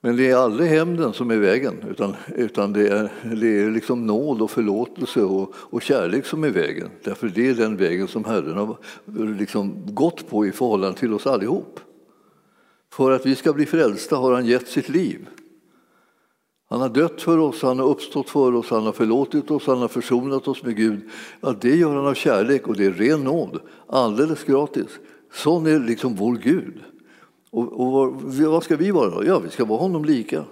Men 0.00 0.16
det 0.16 0.30
är 0.30 0.36
aldrig 0.36 0.70
hämnden 0.70 1.12
som 1.12 1.30
är 1.30 1.36
vägen, 1.36 1.74
utan, 1.90 2.16
utan 2.36 2.72
det 2.72 2.88
är, 2.88 3.12
det 3.22 3.62
är 3.62 3.70
liksom 3.70 4.06
nåd 4.06 4.42
och 4.42 4.50
förlåtelse 4.50 5.22
och, 5.22 5.54
och, 5.56 5.82
kärlek 5.82 6.26
som 6.26 6.44
är 6.44 6.50
vägen. 6.50 6.88
Därför 7.04 7.28
det 7.28 7.48
är 7.48 7.54
den 7.54 7.76
vägen 7.76 8.08
som 8.08 8.24
Herren 8.24 8.56
har 8.56 8.76
liksom 9.38 9.94
gått 9.94 10.30
på 10.30 10.46
i 10.46 10.52
förhållande 10.52 10.98
till 10.98 11.14
oss 11.14 11.26
allihop. 11.26 11.80
För 12.92 13.10
att 13.10 13.26
vi 13.26 13.34
ska 13.34 13.52
bli 13.52 13.66
frälsta 13.66 14.16
har 14.16 14.32
han 14.32 14.46
gett 14.46 14.68
sitt 14.68 14.88
liv. 14.88 15.28
Han 16.72 16.80
har 16.80 16.88
dött 16.88 17.22
för 17.22 17.38
oss, 17.38 17.62
han 17.62 17.78
har 17.78 17.86
uppstått 17.86 18.30
för 18.30 18.54
oss, 18.54 18.70
han 18.70 18.82
har 18.82 18.92
förlåtit 18.92 19.50
oss, 19.50 19.66
han 19.66 19.78
har 19.78 19.88
försonat 19.88 20.48
oss 20.48 20.62
med 20.62 20.76
Gud. 20.76 21.00
Ja, 21.40 21.54
det 21.60 21.76
gör 21.76 21.94
han 21.94 22.06
av 22.06 22.14
kärlek 22.14 22.68
och 22.68 22.76
det 22.76 22.84
är 22.84 22.90
ren 22.90 23.24
nåd, 23.24 23.60
alldeles 23.86 24.44
gratis. 24.44 24.86
Sån 25.32 25.66
är 25.66 25.78
liksom 25.78 26.14
vår 26.14 26.36
Gud. 26.36 26.74
Och, 27.50 27.80
och 27.80 28.22
vad 28.22 28.64
ska 28.64 28.76
vi 28.76 28.90
vara 28.90 29.10
då? 29.10 29.24
Ja, 29.26 29.38
vi 29.38 29.50
ska 29.50 29.64
vara 29.64 29.78
honom 29.78 30.04
lika. 30.04 30.44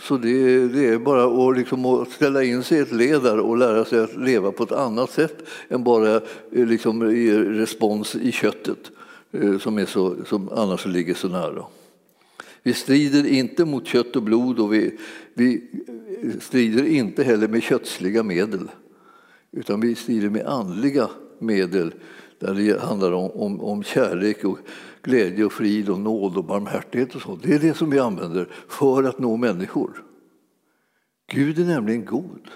Så 0.00 0.16
det, 0.16 0.68
det 0.68 0.88
är 0.88 0.98
bara 0.98 1.48
att, 1.48 1.56
liksom, 1.56 2.06
ställa 2.10 2.44
in 2.44 2.62
sig 2.62 2.78
i 2.78 2.80
ett 2.80 2.92
led 2.92 3.22
där 3.22 3.38
och 3.38 3.56
lära 3.56 3.84
sig 3.84 4.00
att 4.00 4.16
leva 4.16 4.52
på 4.52 4.62
ett 4.62 4.72
annat 4.72 5.10
sätt 5.10 5.48
än 5.68 5.84
bara 5.84 6.14
eh, 6.16 6.20
liksom 6.50 7.10
i 7.10 7.32
respons 7.38 8.14
i 8.14 8.32
köttet 8.32 8.90
eh, 9.32 9.58
som, 9.58 9.78
är 9.78 9.86
så, 9.86 10.14
som 10.26 10.48
annars 10.48 10.86
ligger 10.86 11.14
så 11.14 11.28
nära. 11.28 11.64
Vi 12.66 12.74
strider 12.74 13.26
inte 13.26 13.64
mot 13.64 13.86
kött 13.86 14.16
och 14.16 14.22
blod 14.22 14.60
och 14.60 14.74
vi, 14.74 14.98
vi 15.34 15.70
strider 16.40 16.84
inte 16.84 17.22
heller 17.22 17.48
med 17.48 17.62
kötsliga 17.62 18.22
medel 18.22 18.70
utan 19.52 19.80
vi 19.80 19.94
strider 19.94 20.30
med 20.30 20.46
andliga 20.46 21.10
medel 21.38 21.94
där 22.38 22.54
det 22.54 22.80
handlar 22.80 23.12
om, 23.12 23.30
om, 23.30 23.60
om 23.60 23.82
kärlek 23.82 24.44
och 24.44 24.58
glädje 25.02 25.44
och 25.44 25.52
frid 25.52 25.88
och 25.88 26.00
nåd 26.00 26.36
och 26.36 26.44
barmhärtighet 26.44 27.14
och 27.14 27.22
så. 27.22 27.38
Det 27.42 27.54
är 27.54 27.58
det 27.58 27.74
som 27.74 27.90
vi 27.90 27.98
använder 27.98 28.48
för 28.68 29.04
att 29.04 29.18
nå 29.18 29.36
människor. 29.36 30.04
Gud 31.32 31.58
är 31.58 31.64
nämligen 31.64 32.04
god. 32.04 32.48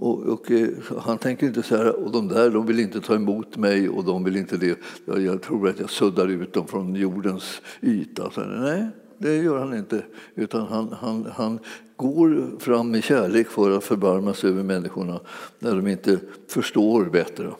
Och, 0.00 0.22
och, 0.22 0.50
eh, 0.50 0.68
han 0.98 1.18
tänker 1.18 1.46
inte 1.46 1.62
så 1.62 1.76
här, 1.76 2.04
och 2.04 2.12
de 2.12 2.28
där 2.28 2.50
de 2.50 2.66
vill 2.66 2.80
inte 2.80 3.00
ta 3.00 3.14
emot 3.14 3.56
mig 3.56 3.88
och 3.88 4.04
de 4.04 4.24
vill 4.24 4.36
inte 4.36 4.56
det. 4.56 4.78
Jag, 5.04 5.20
jag 5.20 5.42
tror 5.42 5.68
att 5.68 5.80
jag 5.80 5.90
suddar 5.90 6.28
ut 6.28 6.52
dem 6.52 6.66
från 6.66 6.94
jordens 6.94 7.62
yta. 7.80 8.30
Så, 8.30 8.40
nej, 8.40 8.86
det 9.18 9.36
gör 9.36 9.58
han 9.58 9.78
inte. 9.78 10.04
Utan 10.34 10.66
han, 10.66 10.92
han, 11.00 11.26
han 11.32 11.58
går 11.96 12.58
fram 12.58 12.90
med 12.90 13.04
kärlek 13.04 13.48
för 13.48 13.70
att 13.70 13.84
förbarma 13.84 14.34
sig 14.34 14.50
över 14.50 14.62
människorna 14.62 15.20
när 15.58 15.76
de 15.76 15.86
inte 15.86 16.18
förstår 16.48 17.04
bättre 17.04 17.50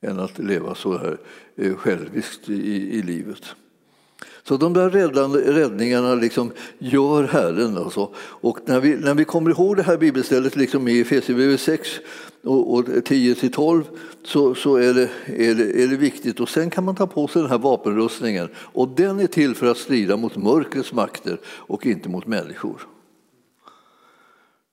än 0.00 0.20
att 0.20 0.38
leva 0.38 0.74
så 0.74 0.98
här 0.98 1.18
eh, 1.56 1.74
själviskt 1.74 2.48
i, 2.48 2.98
i 2.98 3.02
livet. 3.02 3.54
Så 4.48 4.56
de 4.56 4.72
där 4.72 4.90
räddningarna 5.52 6.14
liksom 6.14 6.52
gör 6.78 7.24
Herren. 7.24 7.76
Alltså. 7.76 8.10
Och 8.16 8.58
när 8.64 8.80
vi, 8.80 8.96
när 8.96 9.14
vi 9.14 9.24
kommer 9.24 9.50
ihåg 9.50 9.76
det 9.76 9.82
här 9.82 9.96
bibelstället 9.96 10.56
liksom 10.56 10.88
i 10.88 11.00
Efesierbrevet 11.00 11.60
6 11.60 11.88
och, 12.42 12.74
och 12.74 12.84
10-12 12.84 13.84
så, 14.24 14.54
så 14.54 14.76
är, 14.76 14.94
det, 14.94 15.08
är, 15.26 15.54
det, 15.54 15.82
är 15.82 15.88
det 15.88 15.96
viktigt. 15.96 16.40
Och 16.40 16.48
sen 16.48 16.70
kan 16.70 16.84
man 16.84 16.94
ta 16.94 17.06
på 17.06 17.28
sig 17.28 17.42
den 17.42 17.50
här 17.50 17.58
vapenrustningen. 17.58 18.48
Och 18.56 18.88
den 18.88 19.20
är 19.20 19.26
till 19.26 19.54
för 19.54 19.66
att 19.66 19.78
strida 19.78 20.16
mot 20.16 20.36
mörkrets 20.36 20.92
makter 20.92 21.38
och 21.46 21.86
inte 21.86 22.08
mot 22.08 22.26
människor. 22.26 22.95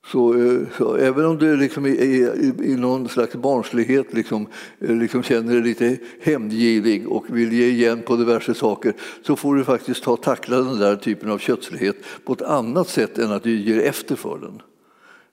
Så, 0.06 0.34
eh, 0.34 0.60
så, 0.78 0.96
även 0.96 1.24
om 1.24 1.38
du 1.38 1.56
liksom 1.56 1.86
i, 1.86 1.90
i, 1.90 2.52
i 2.62 2.76
någon 2.76 3.08
slags 3.08 3.34
barnslighet 3.34 4.12
liksom, 4.12 4.46
eh, 4.80 4.96
liksom 4.96 5.22
känner 5.22 5.52
dig 5.52 5.62
lite 5.62 5.98
hämndgivig 6.20 7.08
och 7.08 7.24
vill 7.28 7.52
ge 7.52 7.66
igen 7.66 8.02
på 8.02 8.16
diverse 8.16 8.54
saker 8.54 8.94
så 9.22 9.36
får 9.36 9.54
du 9.54 9.64
faktiskt 9.64 10.02
ta 10.02 10.16
tackla 10.16 10.56
den 10.56 10.78
där 10.78 10.96
typen 10.96 11.30
av 11.30 11.38
kötslighet 11.38 11.96
på 12.24 12.32
ett 12.32 12.42
annat 12.42 12.88
sätt 12.88 13.18
än 13.18 13.32
att 13.32 13.42
du 13.42 13.56
ger 13.56 13.80
efter 13.80 14.16
för 14.16 14.38
den. 14.38 14.62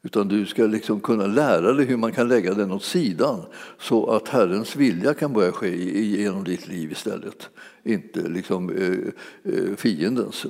Utan 0.04 0.28
du 0.28 0.46
ska 0.46 0.66
liksom 0.66 1.00
kunna 1.00 1.28
lära 1.28 1.74
dig 1.74 1.86
hur 1.86 1.98
man 1.98 2.12
kan 2.12 2.28
lägga 2.28 2.54
den 2.54 2.72
åt 2.72 2.84
sidan 2.84 3.42
så 3.80 4.12
att 4.12 4.28
Herrens 4.28 4.76
vilja 4.76 5.14
kan 5.14 5.34
börja 5.34 5.52
ske 5.52 6.02
genom 6.04 6.44
ditt 6.44 6.68
liv 6.68 6.92
istället, 6.92 7.50
inte 7.84 8.30
liksom, 8.30 8.70
eh, 8.70 9.54
eh, 9.54 9.76
fiendens. 9.76 10.46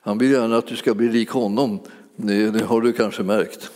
Han 0.00 0.18
vill 0.18 0.30
gärna 0.30 0.56
att 0.56 0.66
du 0.66 0.76
ska 0.76 0.94
bli 0.94 1.08
lik 1.08 1.30
honom 1.30 1.80
det, 2.16 2.50
det, 2.50 2.64
har 2.64 2.80
du 2.80 2.92
kanske 2.92 3.22
märkt. 3.22 3.70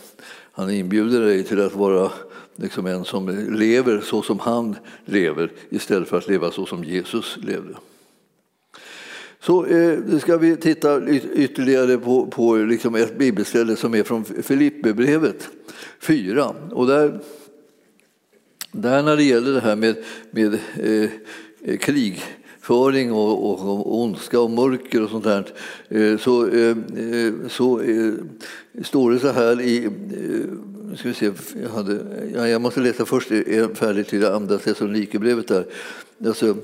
Han 0.51 0.69
inbjuder 0.69 1.21
dig 1.21 1.43
till 1.43 1.61
att 1.61 1.75
vara 1.75 2.11
liksom 2.55 2.85
en 2.85 3.05
som 3.05 3.29
lever 3.57 4.01
så 4.01 4.21
som 4.21 4.39
han 4.39 4.75
lever 5.05 5.51
istället 5.69 6.09
för 6.09 6.17
att 6.17 6.27
leva 6.27 6.51
så 6.51 6.65
som 6.65 6.83
Jesus 6.83 7.37
levde. 7.37 7.75
Så 9.39 9.65
eh, 9.65 10.19
ska 10.19 10.37
vi 10.37 10.57
titta 10.57 11.09
ytterligare 11.33 11.97
på, 11.97 12.25
på 12.25 12.55
liksom 12.55 12.95
ett 12.95 13.17
bibelställe 13.17 13.75
som 13.75 13.95
är 13.95 14.03
från 14.03 14.25
Filipperbrevet 14.25 15.49
4. 15.99 16.55
Och 16.71 16.87
där, 16.87 17.19
där 18.71 19.03
när 19.03 19.15
det 19.15 19.23
gäller 19.23 19.51
det 19.51 19.59
här 19.59 19.75
med, 19.75 19.95
med 20.31 20.59
eh, 20.79 21.77
krig 21.77 22.23
krigföring 22.69 23.11
och, 23.11 23.49
och, 23.49 23.79
och 23.79 24.01
ondska 24.01 24.39
och 24.39 24.51
mörker 24.51 25.03
och 25.03 25.09
sånt 25.09 25.23
där 25.23 25.45
eh, 25.89 26.17
så, 26.17 26.47
eh, 26.47 26.77
eh, 26.97 27.33
så 27.47 27.81
eh, 27.81 28.13
står 28.83 29.11
det 29.11 29.19
så 29.19 29.31
här 29.31 29.61
i 29.61 29.85
eh, 29.85 30.95
ska 30.95 31.07
vi 31.07 31.13
se, 31.13 31.31
jag, 31.63 31.69
hade, 31.69 31.99
ja, 32.35 32.47
jag 32.47 32.61
måste 32.61 32.79
läsa 32.79 33.05
först 33.05 33.27
färdigt 33.73 34.07
till 34.07 34.21
det 34.21 34.35
andra 34.35 34.57
Thessalonikerbrevet 34.57 35.47
där. 35.47 35.65
Alltså, 36.25 36.57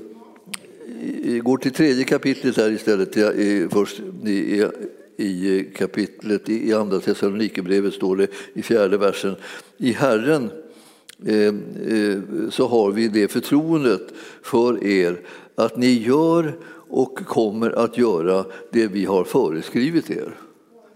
går 1.42 1.56
till 1.56 1.72
tredje 1.72 2.04
kapitlet 2.04 2.56
där 2.56 2.70
istället. 2.70 3.16
I, 3.16 3.68
först 3.70 4.00
i, 4.26 4.64
i 5.16 5.64
kapitlet 5.76 6.48
i 6.48 6.72
andra 6.72 7.00
Thessalonikerbrevet 7.00 7.94
står 7.94 8.16
det 8.16 8.26
i 8.54 8.62
fjärde 8.62 8.98
versen. 8.98 9.34
I 9.78 9.92
Herren 9.92 10.50
eh, 11.26 11.54
så 12.50 12.66
har 12.66 12.92
vi 12.92 13.08
det 13.08 13.28
förtroendet 13.28 14.12
för 14.42 14.84
er 14.84 15.20
att 15.56 15.76
ni 15.76 15.92
gör 15.92 16.54
och 16.88 17.16
kommer 17.26 17.70
att 17.84 17.98
göra 17.98 18.44
det 18.70 18.86
vi 18.86 19.04
har 19.04 19.24
föreskrivit 19.24 20.10
er, 20.10 20.34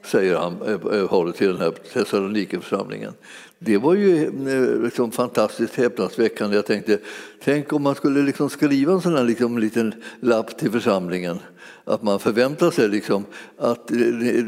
säger 0.05 0.37
han 0.37 0.63
eh, 0.63 1.01
eh, 1.01 1.33
till 1.33 1.47
den 1.47 1.57
här 1.57 1.71
Thessalonikerförsamlingen. 1.93 3.13
Det 3.59 3.79
var 3.79 3.95
ju 3.95 4.25
eh, 4.25 4.83
liksom 4.83 5.11
fantastiskt 5.11 5.75
häpnadsväckande. 5.75 6.57
Jag 6.57 6.67
tänkte, 6.67 6.99
tänk 7.45 7.73
om 7.73 7.83
man 7.83 7.95
skulle 7.95 8.23
liksom 8.23 8.51
skriva 8.51 8.93
en 8.93 9.01
sån 9.01 9.17
här 9.17 9.25
liksom 9.25 9.59
liten 9.59 9.95
lapp 10.21 10.59
till 10.59 10.71
församlingen. 10.71 11.39
Att 11.85 12.03
man 12.03 12.21
förväntar 12.21 12.71
sig 12.71 12.89
liksom 12.89 13.25
att 13.59 13.89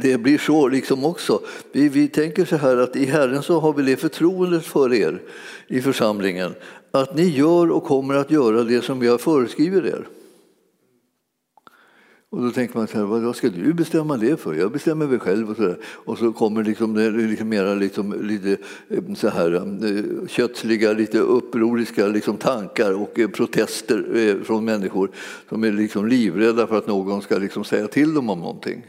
det 0.03 0.21
blir 0.21 0.39
så 0.39 0.69
liksom 0.69 1.05
också. 1.05 1.41
Vi, 1.73 1.89
vi 1.89 2.09
tänker 2.09 2.45
så 2.45 2.57
här 2.57 2.77
att 2.77 2.97
i 2.97 3.05
Herren 3.05 3.43
så 3.43 3.61
har 3.61 3.73
vi 3.73 3.83
det 3.83 3.97
förtroendet 3.97 4.67
för 4.67 4.95
er 4.95 5.23
i 5.67 5.81
församlingen 5.81 6.55
att 6.93 7.17
ni 7.17 7.29
gör 7.29 7.71
och 7.71 7.85
kommer 7.85 8.15
att 8.15 8.31
göra 8.31 8.65
det 8.65 8.83
som 8.83 9.03
jag 9.03 9.21
föreskriver 9.21 9.87
er. 9.87 10.09
Och 12.31 12.43
då 12.43 12.51
tänker 12.51 12.79
man 12.79 12.87
så 12.87 12.99
här, 12.99 13.05
vad 13.05 13.37
ska 13.37 13.49
du 13.49 13.73
bestämma 13.73 14.17
det 14.17 14.41
för? 14.41 14.55
Jag 14.55 14.73
bestämmer 14.73 15.07
väl 15.07 15.19
själv. 15.19 15.51
Och 15.51 15.57
så, 15.57 15.63
där. 15.63 15.79
och 15.85 16.19
så 16.19 16.33
kommer 16.33 16.65
liksom 16.65 16.95
det 16.95 17.11
liksom 17.11 17.49
mera 17.49 17.75
liksom, 17.75 18.15
lite 18.23 18.57
eh, 18.89 19.15
så 19.15 19.29
här, 19.29 19.53
eh, 19.55 20.27
kötsliga, 20.29 20.93
lite 20.93 21.19
upproriska 21.19 22.07
liksom, 22.07 22.37
tankar 22.37 22.93
och 22.93 23.19
eh, 23.19 23.29
protester 23.29 24.17
eh, 24.17 24.45
från 24.45 24.65
människor 24.65 25.11
som 25.49 25.65
är 25.65 25.73
liksom 25.73 26.07
livrädda 26.07 26.67
för 26.67 26.79
att 26.79 26.87
någon 26.87 27.23
ska 27.23 27.39
liksom 27.39 27.65
säga 27.65 27.89
till 27.89 28.15
dem 28.15 28.31
om 28.31 28.41
någonting. 28.41 28.87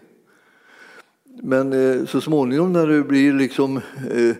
Men 1.42 2.08
så 2.08 2.22
småningom 2.22 2.74
när 2.74 2.88
det 2.88 3.04
blir 3.04 3.34
liksom 3.34 3.82
Eh, 4.12 4.36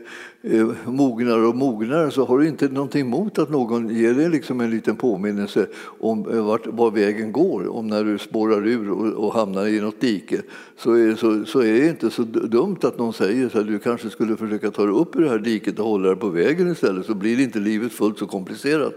Eh, 0.46 0.68
mognar 0.86 1.46
och 1.46 1.56
mognar 1.56 2.10
så 2.10 2.26
har 2.26 2.40
du 2.40 2.48
inte 2.48 2.68
någonting 2.68 3.02
emot 3.02 3.40
att 3.40 3.50
någon 3.50 3.90
ger 3.90 4.14
dig 4.14 4.30
liksom 4.30 4.62
en 4.62 4.70
liten 4.70 4.96
påminnelse 4.96 5.68
om 6.00 6.32
eh, 6.32 6.46
vart, 6.46 6.68
var 6.68 6.92
vägen 6.92 7.32
går. 7.32 7.68
Om 7.68 7.88
när 7.88 8.04
du 8.04 8.18
spårar 8.18 8.68
ur 8.68 8.92
och, 8.92 9.26
och 9.26 9.34
hamnar 9.34 9.68
i 9.68 9.82
något 9.82 10.02
dike 10.02 10.42
så 10.78 10.94
är, 10.94 11.16
så, 11.16 11.46
så 11.46 11.60
är 11.60 11.74
det 11.74 11.88
inte 11.88 12.10
så 12.10 12.24
dumt 12.24 12.78
att 12.82 12.98
någon 12.98 13.14
säger 13.14 13.46
att 13.46 13.68
du 13.68 13.80
kanske 13.80 14.10
skulle 14.10 14.38
försöka 14.38 14.72
ta 14.72 14.86
dig 14.86 14.96
upp 14.96 15.16
ur 15.16 15.22
det 15.22 15.30
här 15.30 15.40
diket 15.40 15.80
och 15.80 15.86
hålla 15.86 16.08
dig 16.08 16.18
på 16.18 16.30
vägen 16.30 16.72
istället 16.72 17.06
så 17.06 17.14
blir 17.14 17.40
inte 17.40 17.60
livet 17.60 17.92
fullt 17.92 18.20
så 18.20 18.28
komplicerat. 18.28 18.96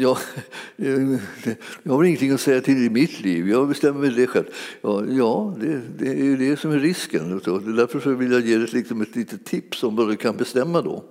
Jag, 0.00 0.18
jag 1.82 1.92
har 1.92 2.04
ingenting 2.04 2.30
att 2.30 2.40
säga 2.40 2.60
till 2.60 2.86
i 2.86 2.90
mitt 2.90 3.20
liv, 3.20 3.48
jag 3.48 3.68
bestämmer 3.68 4.00
väl 4.00 4.14
det 4.14 4.26
själv. 4.26 4.44
Ja, 4.82 5.04
ja 5.08 5.56
det, 5.60 5.80
det, 5.98 6.10
är 6.10 6.36
det 6.36 6.56
som 6.56 6.70
är 6.70 6.78
risken. 6.78 7.28
Därför 7.28 8.14
vill 8.14 8.32
jag 8.32 8.40
ge 8.40 8.56
dig 8.56 8.68
liksom 8.72 9.00
ett 9.00 9.16
litet 9.16 9.44
tips 9.44 9.82
om 9.82 9.96
vad 9.96 10.08
du 10.08 10.16
kan 10.16 10.36
bestämma 10.36 10.82
då. 10.82 11.04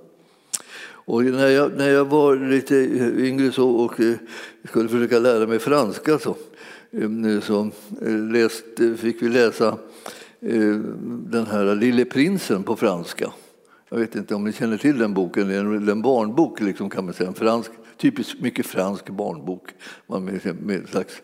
Och 0.88 1.24
när, 1.24 1.48
jag, 1.48 1.78
när 1.78 1.90
jag 1.90 2.06
var 2.06 2.36
lite 2.36 2.76
yngre 3.18 3.52
så 3.52 3.70
och 3.70 4.00
eh, 4.00 4.16
skulle 4.64 4.90
försöka 4.90 5.20
lära 5.20 5.48
mig 5.48 5.60
franska 5.60 6.20
så, 6.20 6.36
eh, 6.92 7.40
så 7.42 7.72
eh, 8.02 8.18
läst, 8.18 8.66
fick 8.98 9.22
vi 9.22 9.30
läsa 9.30 9.78
den 11.30 11.46
här 11.46 11.76
Lille 11.76 12.06
prinsen 12.06 12.64
på 12.64 12.76
franska. 12.76 13.32
Jag 13.90 13.98
vet 14.00 14.16
inte 14.16 14.36
om 14.36 14.44
ni 14.44 14.54
känner 14.54 14.78
till 14.78 14.98
den 14.98 15.14
boken, 15.14 15.48
det 15.48 15.56
är 15.56 15.90
en 15.90 16.02
barnbok 16.02 16.62
liksom, 16.62 16.90
kan 16.90 17.06
man 17.06 17.14
säga, 17.14 17.28
en 17.28 17.34
fransk 17.36 17.72
typiskt 18.02 18.42
mycket 18.42 18.66
fransk 18.66 19.10
barnbok 19.10 19.70
med, 20.08 20.56
med 20.62 20.76
en 20.76 20.88
slags 20.88 21.22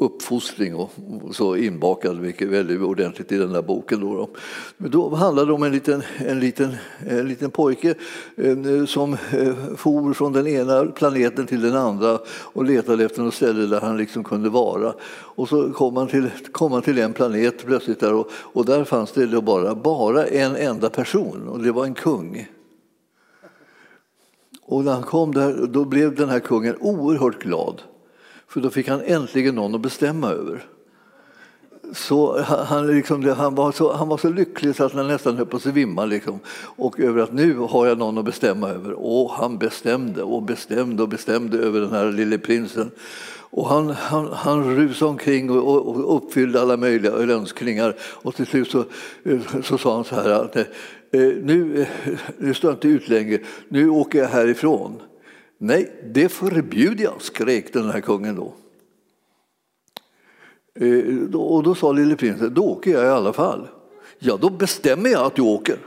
uppfostring 0.00 0.74
och, 0.74 0.90
så 1.32 1.56
inbakad 1.56 2.20
mycket 2.20 2.48
väldigt 2.48 2.80
ordentligt 2.80 3.32
i 3.32 3.36
den 3.36 3.52
där 3.52 3.62
boken. 3.62 4.00
Då, 4.00 4.14
då. 4.14 4.30
Men 4.76 4.90
då 4.90 5.14
handlade 5.14 5.46
det 5.46 5.52
om 5.52 5.62
en 5.62 5.72
liten, 5.72 6.02
en 6.18 6.40
liten, 6.40 6.76
en 7.06 7.28
liten 7.28 7.50
pojke 7.50 7.94
eh, 8.36 8.84
som 8.86 9.12
eh, 9.12 9.54
for 9.76 10.12
från 10.12 10.32
den 10.32 10.46
ena 10.46 10.84
planeten 10.84 11.46
till 11.46 11.62
den 11.62 11.76
andra 11.76 12.18
och 12.28 12.64
letade 12.64 13.04
efter 13.04 13.22
något 13.22 13.34
ställe 13.34 13.66
där 13.66 13.80
han 13.80 13.96
liksom 13.96 14.24
kunde 14.24 14.48
vara. 14.48 14.94
Och 15.10 15.48
så 15.48 15.72
kom 15.72 15.96
han 15.96 16.08
till, 16.08 16.30
kom 16.52 16.72
han 16.72 16.82
till 16.82 16.98
en 16.98 17.12
planet 17.12 17.66
plötsligt 17.66 18.00
där 18.00 18.14
och, 18.14 18.30
och 18.32 18.64
där 18.64 18.84
fanns 18.84 19.12
det 19.12 19.42
bara, 19.42 19.74
bara 19.74 20.26
en 20.26 20.56
enda 20.56 20.90
person 20.90 21.48
och 21.48 21.62
det 21.62 21.72
var 21.72 21.84
en 21.84 21.94
kung. 21.94 22.48
Och 24.70 24.84
när 24.84 24.92
han 24.92 25.02
kom 25.02 25.34
där, 25.34 25.66
då 25.66 25.84
blev 25.84 26.14
den 26.14 26.28
här 26.28 26.40
kungen 26.40 26.76
oerhört 26.80 27.42
glad. 27.42 27.82
För 28.48 28.60
då 28.60 28.70
fick 28.70 28.88
han 28.88 29.00
äntligen 29.00 29.54
någon 29.54 29.74
att 29.74 29.80
bestämma 29.80 30.30
över. 30.30 30.64
Så 31.92 32.42
han, 32.42 32.86
liksom, 32.86 33.28
han, 33.28 33.54
var 33.54 33.72
så, 33.72 33.92
han 33.92 34.08
var 34.08 34.16
så 34.16 34.28
lycklig 34.28 34.76
så 34.76 34.84
att 34.84 34.92
han 34.92 35.08
nästan 35.08 35.36
höll 35.36 35.46
på 35.46 35.56
att 35.56 35.62
svimma. 35.62 36.04
Liksom. 36.04 36.38
Och 36.60 37.00
över 37.00 37.22
att 37.22 37.32
nu 37.32 37.56
har 37.58 37.86
jag 37.86 37.98
någon 37.98 38.18
att 38.18 38.24
bestämma 38.24 38.68
över. 38.68 38.92
Och 38.92 39.30
han 39.30 39.58
bestämde 39.58 40.22
och 40.22 40.42
bestämde 40.42 41.02
och 41.02 41.08
bestämde 41.08 41.58
över 41.58 41.80
den 41.80 41.92
här 41.92 42.12
lille 42.12 42.38
prinsen. 42.38 42.90
Och 43.52 43.68
han, 43.68 43.90
han, 43.90 44.32
han 44.32 44.76
rusade 44.76 45.10
omkring 45.10 45.50
och, 45.50 45.88
och 45.88 46.16
uppfyllde 46.16 46.60
alla 46.60 46.76
möjliga 46.76 47.12
önskningar. 47.12 47.96
Och 48.00 48.34
till 48.34 48.46
slut 48.46 48.70
så, 48.70 48.84
så 49.62 49.78
sa 49.78 49.94
han 49.94 50.04
så 50.04 50.14
här 50.14 50.30
att 50.30 50.56
Eh, 51.12 51.20
nu, 51.20 51.82
eh, 51.82 51.88
nu 52.38 52.54
står 52.54 52.70
jag 52.70 52.76
inte 52.76 52.88
ut 52.88 53.08
längre, 53.08 53.38
nu 53.68 53.88
åker 53.88 54.18
jag 54.18 54.28
härifrån. 54.28 55.02
Nej, 55.58 55.92
det 56.14 56.28
förbjuder 56.28 57.04
jag, 57.04 57.22
skrek 57.22 57.72
den 57.72 57.90
här 57.90 58.00
kungen 58.00 58.36
då. 58.36 58.54
Eh, 60.74 61.34
och 61.34 61.62
då 61.62 61.74
sa 61.74 61.92
lille 61.92 62.16
prinsen, 62.16 62.54
då 62.54 62.62
åker 62.62 62.90
jag 62.90 63.04
i 63.04 63.08
alla 63.08 63.32
fall. 63.32 63.68
Ja, 64.18 64.38
då 64.40 64.50
bestämmer 64.50 65.10
jag 65.10 65.26
att 65.26 65.36
du 65.36 65.42
åker. 65.42 65.78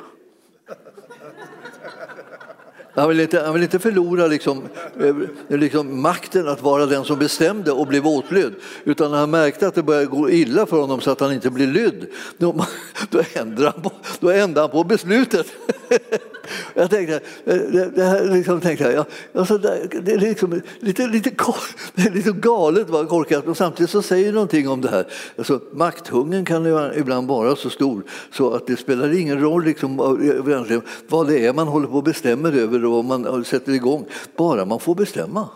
Han 2.95 3.09
vill 3.09 3.19
inte, 3.19 3.41
han 3.41 3.53
vill 3.53 3.63
inte 3.63 3.79
förlora 3.79 4.27
liksom, 4.27 4.61
eh, 4.99 5.15
liksom 5.57 6.01
makten 6.01 6.47
att 6.47 6.61
vara 6.61 6.85
den 6.85 7.03
som 7.03 7.19
bestämde 7.19 7.71
och 7.71 7.87
blev 7.87 8.07
åtlydd. 8.07 8.53
Utan 8.83 9.11
när 9.11 9.17
han 9.17 9.31
märkte 9.31 9.67
att 9.67 9.75
det 9.75 9.83
började 9.83 10.05
gå 10.05 10.29
illa 10.29 10.65
för 10.65 10.81
honom 10.81 11.01
så 11.01 11.11
att 11.11 11.19
han 11.19 11.33
inte 11.33 11.49
blev 11.49 11.69
lydd, 11.69 12.05
då, 12.37 12.65
då, 13.09 13.21
ändrade, 13.33 13.71
han 13.75 13.81
på, 13.81 13.91
då 14.19 14.29
ändrade 14.29 14.61
han 14.61 14.69
på 14.69 14.83
beslutet. 14.83 15.47
Jag 16.73 16.89
tänkte, 16.89 17.15
eh, 17.45 17.55
det, 17.55 17.89
det 17.95 18.03
här 18.03 18.25
liksom, 18.25 18.61
tänkte 18.61 18.91
jag, 18.91 19.05
alltså, 19.33 19.57
det 19.57 20.11
är 20.11 20.17
liksom 20.17 20.61
lite, 20.79 21.07
lite, 21.07 21.29
det 21.95 22.01
är 22.01 22.11
lite 22.11 22.31
galet, 22.31 22.89
vad 22.89 23.09
korkat, 23.09 23.45
men 23.45 23.55
samtidigt 23.55 23.89
så 23.89 24.01
säger 24.01 24.25
det 24.25 24.31
någonting 24.31 24.69
om 24.69 24.81
det 24.81 24.89
här. 24.89 25.07
Alltså, 25.37 25.59
makthungern 25.71 26.45
kan 26.45 26.93
ibland 26.95 27.27
vara 27.27 27.55
så 27.55 27.69
stor 27.69 28.03
så 28.31 28.53
att 28.53 28.67
det 28.67 28.77
spelar 28.77 29.19
ingen 29.19 29.41
roll 29.41 29.63
liksom, 29.63 29.99
eh, 29.99 30.81
vad 31.07 31.27
det 31.27 31.45
är 31.45 31.53
man 31.53 31.67
håller 31.67 31.87
på 31.87 31.97
och 31.97 32.03
bestämmer 32.03 32.51
över 32.51 32.82
och 32.85 32.91
vad 32.91 33.05
man 33.05 33.45
sätter 33.45 33.71
igång, 33.71 34.05
bara 34.37 34.65
man 34.65 34.79
får 34.79 34.95
bestämma. 34.95 35.49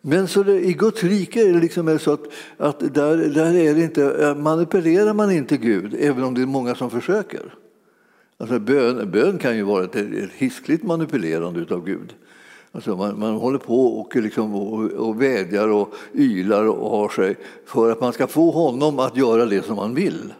Men 0.00 0.28
så 0.28 0.42
det, 0.42 0.60
i 0.60 0.72
Guds 0.72 1.04
rike 1.04 1.48
är 1.48 1.52
det 1.52 1.60
liksom 1.60 1.98
så 1.98 2.12
att, 2.12 2.22
att 2.56 2.94
där, 2.94 3.16
där 3.16 3.54
är 3.54 3.74
det 3.74 3.82
inte, 3.82 4.26
eh, 4.26 4.34
manipulerar 4.34 5.14
man 5.14 5.30
inte 5.30 5.56
Gud, 5.56 5.96
även 5.98 6.24
om 6.24 6.34
det 6.34 6.42
är 6.42 6.46
många 6.46 6.74
som 6.74 6.90
försöker. 6.90 7.54
Alltså 8.38 8.58
bön, 8.58 9.10
bön 9.10 9.38
kan 9.38 9.56
ju 9.56 9.62
vara 9.62 9.84
ett, 9.84 9.96
ett 9.96 10.30
hiskligt 10.32 10.82
manipulerande 10.82 11.74
av 11.74 11.84
Gud. 11.84 12.14
Alltså 12.72 12.96
man, 12.96 13.18
man 13.18 13.34
håller 13.34 13.58
på 13.58 13.86
och, 13.86 14.16
liksom, 14.16 14.54
och, 14.54 14.84
och 14.90 15.22
vädjar 15.22 15.68
och 15.68 15.94
ylar 16.14 16.64
och 16.64 16.90
har 16.90 17.08
sig 17.08 17.36
för 17.66 17.92
att 17.92 18.00
man 18.00 18.12
ska 18.12 18.26
få 18.26 18.50
honom 18.50 18.98
att 18.98 19.16
göra 19.16 19.46
det 19.46 19.64
som 19.64 19.76
man 19.76 19.94
vill. 19.94 20.34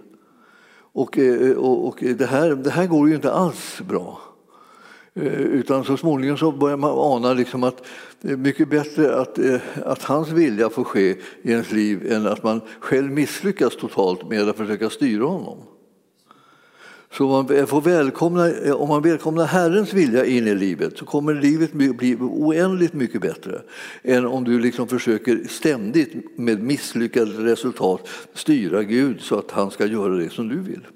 Och, 0.92 1.18
eh, 1.18 1.57
och, 1.57 1.88
och 1.88 2.05
det, 2.18 2.27
här, 2.27 2.51
det 2.51 2.70
här 2.70 2.87
går 2.87 3.09
ju 3.09 3.14
inte 3.14 3.33
alls 3.33 3.81
bra. 3.88 4.20
Eh, 5.14 5.40
utan 5.40 5.85
så 5.85 5.96
småningom 5.96 6.37
så 6.37 6.53
börjar 6.53 6.77
man 6.77 6.90
ana 6.90 7.33
liksom 7.33 7.64
att 7.64 7.87
det 8.20 8.33
är 8.33 8.37
mycket 8.37 8.70
bättre 8.70 9.16
att, 9.16 9.38
eh, 9.38 9.61
att 9.85 10.03
hans 10.03 10.29
vilja 10.29 10.70
får 10.70 10.85
ske 10.85 11.16
i 11.42 11.51
ens 11.51 11.73
liv 11.73 12.12
än 12.12 12.27
att 12.27 12.42
man 12.42 12.61
själv 12.81 13.12
misslyckas 13.12 13.77
totalt 13.77 14.29
med 14.29 14.49
att 14.49 14.57
försöka 14.57 14.90
styra 14.90 15.25
honom. 15.25 15.59
Så 17.12 17.25
om 17.25 17.31
man, 17.31 17.66
får 17.66 17.81
välkomna, 17.81 18.51
eh, 18.51 18.73
om 18.73 18.88
man 18.88 19.03
välkomnar 19.03 19.44
Herrens 19.44 19.92
vilja 19.92 20.25
in 20.25 20.46
i 20.46 20.55
livet 20.55 20.99
så 20.99 21.05
kommer 21.05 21.35
livet 21.35 21.73
bli 21.73 22.16
oändligt 22.20 22.92
mycket 22.92 23.20
bättre 23.20 23.62
än 24.03 24.27
om 24.27 24.44
du 24.44 24.61
liksom 24.61 24.88
försöker 24.88 25.44
ständigt 25.49 26.38
med 26.38 26.62
misslyckade 26.62 27.31
resultat 27.31 28.09
styra 28.35 28.83
Gud 28.83 29.20
så 29.20 29.38
att 29.38 29.51
han 29.51 29.70
ska 29.70 29.87
göra 29.87 30.14
det 30.14 30.31
som 30.31 30.49
du 30.49 30.61
vill. 30.61 30.87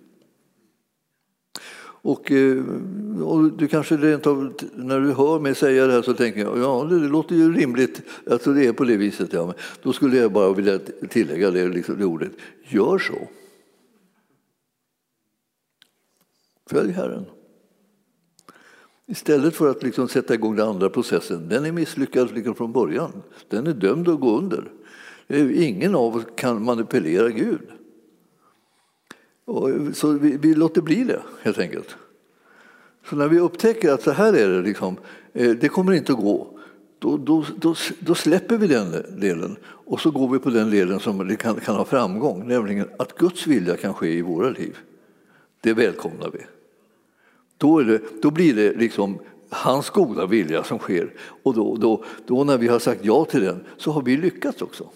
Och, 2.05 2.33
eh, 2.33 2.65
och, 3.23 3.53
du 3.53 3.69
kanske 3.69 3.97
rent 3.97 4.27
av, 4.27 4.55
när 4.75 5.01
du 5.01 5.13
hör 5.13 5.41
mig 5.41 5.55
säga 5.55 5.87
det 5.87 5.93
här 5.93 6.03
så 6.03 6.15
tänker 6.15 6.41
jag 6.41 6.59
ja 6.59 6.87
det, 6.91 7.01
det 7.01 7.09
låter 7.09 7.35
ju 7.35 7.53
rimligt, 7.53 8.03
alltså 8.31 8.53
det 8.53 8.67
är 8.67 8.73
på 8.73 8.85
det 8.85 8.97
viset. 8.97 9.33
Ja. 9.33 9.47
Men 9.47 9.55
då 9.83 9.93
skulle 9.93 10.17
jag 10.17 10.33
bara 10.33 10.53
vilja 10.53 10.79
tillägga 11.09 11.51
det, 11.51 11.69
liksom, 11.69 11.99
det 11.99 12.05
ordet, 12.05 12.33
gör 12.69 12.99
så. 12.99 13.29
Följ 16.71 16.93
Herren. 16.93 17.25
Istället 19.07 19.55
för 19.55 19.71
att 19.71 19.83
liksom 19.83 20.09
sätta 20.09 20.35
igång 20.35 20.57
den 20.57 20.69
andra 20.69 20.91
processen. 20.91 21.49
Den 21.49 21.65
är 21.65 21.73
misslyckad 21.73 22.35
liksom 22.35 22.55
från 22.55 22.73
början. 22.73 23.23
Den 23.49 23.67
är 23.67 23.75
dömd 23.75 24.09
att 24.09 24.21
gå 24.21 24.39
under. 24.39 24.73
Eh, 25.29 25.65
ingen 25.69 25.95
av 25.95 26.17
oss 26.17 26.25
kan 26.37 26.65
manipulera 26.65 27.29
Gud. 27.29 27.74
Och 29.45 29.71
så 29.93 30.13
vi, 30.13 30.37
vi, 30.37 30.55
låter 30.55 30.83
bli 30.83 31.05
det, 31.05 31.23
helt 31.43 31.59
enkelt. 31.59 31.97
Så 33.11 33.17
när 33.17 33.29
vi 33.29 33.39
upptäcker 33.39 33.93
att 33.93 34.03
så 34.03 34.11
här 34.11 34.33
är 34.33 34.49
det, 34.49 34.63
liksom, 34.63 34.97
eh, 35.33 35.51
det 35.51 35.69
kommer 35.69 35.93
inte 35.93 36.13
att 36.13 36.19
gå, 36.19 36.59
då, 36.99 37.17
då, 37.17 37.45
då, 37.57 37.75
då, 37.99 38.15
släpper 38.15 38.57
vi 38.57 38.67
den 38.67 39.21
delen 39.21 39.57
och 39.65 40.01
så 40.01 40.11
går 40.11 40.29
vi 40.29 40.39
på 40.39 40.51
den 40.51 40.71
delen 40.71 41.01
som 41.01 41.37
kan, 41.37 41.55
kan 41.55 41.77
ha 41.77 41.85
framgång, 41.85 42.49
nämligen 42.49 42.89
att 42.99 43.19
Guds 43.19 43.47
vilja 43.47 43.77
kan 43.77 43.95
ske 43.95 44.13
i 44.13 44.23
våra 44.23 44.51
liv. 44.51 44.79
Det 45.61 45.73
välkomnar 45.73 46.31
vi. 46.31 46.39
Då, 47.59 47.81
det, 47.81 48.01
då 48.23 48.31
blir 48.31 48.55
det 48.55 48.73
liksom 48.73 49.19
hans 49.49 49.91
goda 49.91 50.27
vilja 50.27 50.65
som 50.65 50.79
sker. 50.79 51.13
Och 51.43 51.55
då, 51.55 51.77
då, 51.77 52.05
då 52.27 52.45
när 52.45 52.59
vi 52.59 52.69
har 52.69 52.79
sagt 52.79 53.05
ja 53.05 53.25
till 53.25 53.41
den 53.41 53.65
så 53.77 53.91
har 53.91 54.03
vi 54.03 54.17
lyckats 54.17 54.63
också. 54.63 54.89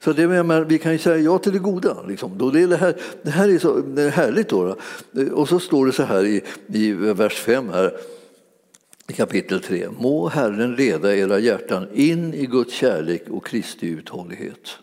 Så 0.00 0.12
det, 0.12 0.28
menar, 0.28 0.60
vi 0.60 0.78
kan 0.78 0.92
ju 0.92 0.98
säga 0.98 1.18
ja 1.18 1.38
till 1.38 1.52
det 1.52 1.58
goda. 1.58 2.02
Liksom. 2.08 2.38
Då 2.38 2.50
det, 2.50 2.76
här, 2.76 2.96
det 3.22 3.30
här 3.30 3.48
är 3.48 3.58
så 3.58 3.76
det 3.78 4.02
är 4.02 4.10
härligt. 4.10 4.48
Då, 4.48 4.76
då, 5.10 5.22
Och 5.32 5.48
så 5.48 5.60
står 5.60 5.86
det 5.86 5.92
så 5.92 6.02
här 6.02 6.24
i, 6.24 6.42
i 6.66 6.92
vers 6.92 7.34
5 7.34 7.68
här, 7.68 7.92
i 9.08 9.12
kapitel 9.12 9.60
3. 9.60 9.88
Må 9.98 10.28
Herren 10.28 10.74
leda 10.74 11.16
era 11.16 11.38
hjärtan 11.38 11.86
in 11.94 12.34
i 12.34 12.46
Guds 12.46 12.74
kärlek 12.74 13.22
och 13.30 13.46
Kristi 13.46 13.88
uthållighet. 13.88 14.78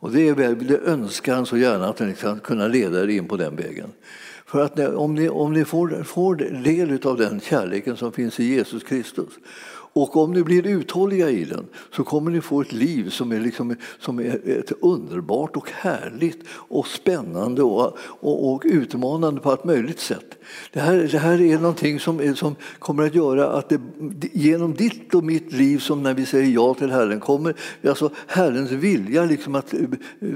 Och 0.00 0.12
det, 0.12 0.28
är, 0.28 0.54
det 0.54 0.78
önskar 0.78 1.34
han 1.34 1.46
så 1.46 1.56
gärna 1.56 1.88
att 1.88 1.98
han 1.98 2.14
ska 2.14 2.38
kunna 2.38 2.68
leda 2.68 3.02
er 3.02 3.08
in 3.08 3.28
på 3.28 3.36
den 3.36 3.56
vägen. 3.56 3.92
För 4.46 4.64
att 4.64 4.78
om 4.78 5.14
ni, 5.14 5.28
om 5.28 5.52
ni 5.52 5.64
får, 5.64 6.02
får 6.04 6.34
del 6.34 7.06
av 7.06 7.16
den 7.16 7.40
kärleken 7.40 7.96
som 7.96 8.12
finns 8.12 8.40
i 8.40 8.44
Jesus 8.44 8.84
Kristus 8.84 9.32
och 9.92 10.16
om 10.16 10.32
ni 10.32 10.42
blir 10.42 10.66
uthålliga 10.66 11.30
i 11.30 11.44
den 11.44 11.66
så 11.96 12.04
kommer 12.04 12.30
ni 12.30 12.40
få 12.40 12.60
ett 12.60 12.72
liv 12.72 13.10
som 13.10 13.32
är, 13.32 13.40
liksom, 13.40 13.76
som 13.98 14.18
är 14.18 14.48
ett 14.48 14.72
underbart 14.80 15.56
och 15.56 15.70
härligt 15.70 16.44
och 16.48 16.86
spännande 16.86 17.62
och, 17.62 17.98
och, 18.00 18.52
och 18.52 18.62
utmanande 18.64 19.40
på 19.40 19.52
ett 19.52 19.64
möjligt 19.64 20.00
sätt. 20.00 20.39
Det 20.72 20.80
här, 20.80 21.08
det 21.12 21.18
här 21.18 21.40
är 21.40 21.58
någonting 21.58 22.00
som, 22.00 22.20
är, 22.20 22.34
som 22.34 22.56
kommer 22.78 23.06
att 23.06 23.14
göra 23.14 23.48
att 23.48 23.68
det, 23.68 23.80
genom 24.32 24.74
ditt 24.74 25.14
och 25.14 25.24
mitt 25.24 25.52
liv, 25.52 25.78
som 25.78 26.02
när 26.02 26.14
vi 26.14 26.26
säger 26.26 26.50
ja 26.50 26.74
till 26.74 26.90
Herren, 26.90 27.20
kommer 27.20 27.54
alltså 27.88 28.10
Herrens 28.26 28.70
vilja 28.70 29.24
liksom 29.24 29.54
att 29.54 29.74
eh, 29.74 29.80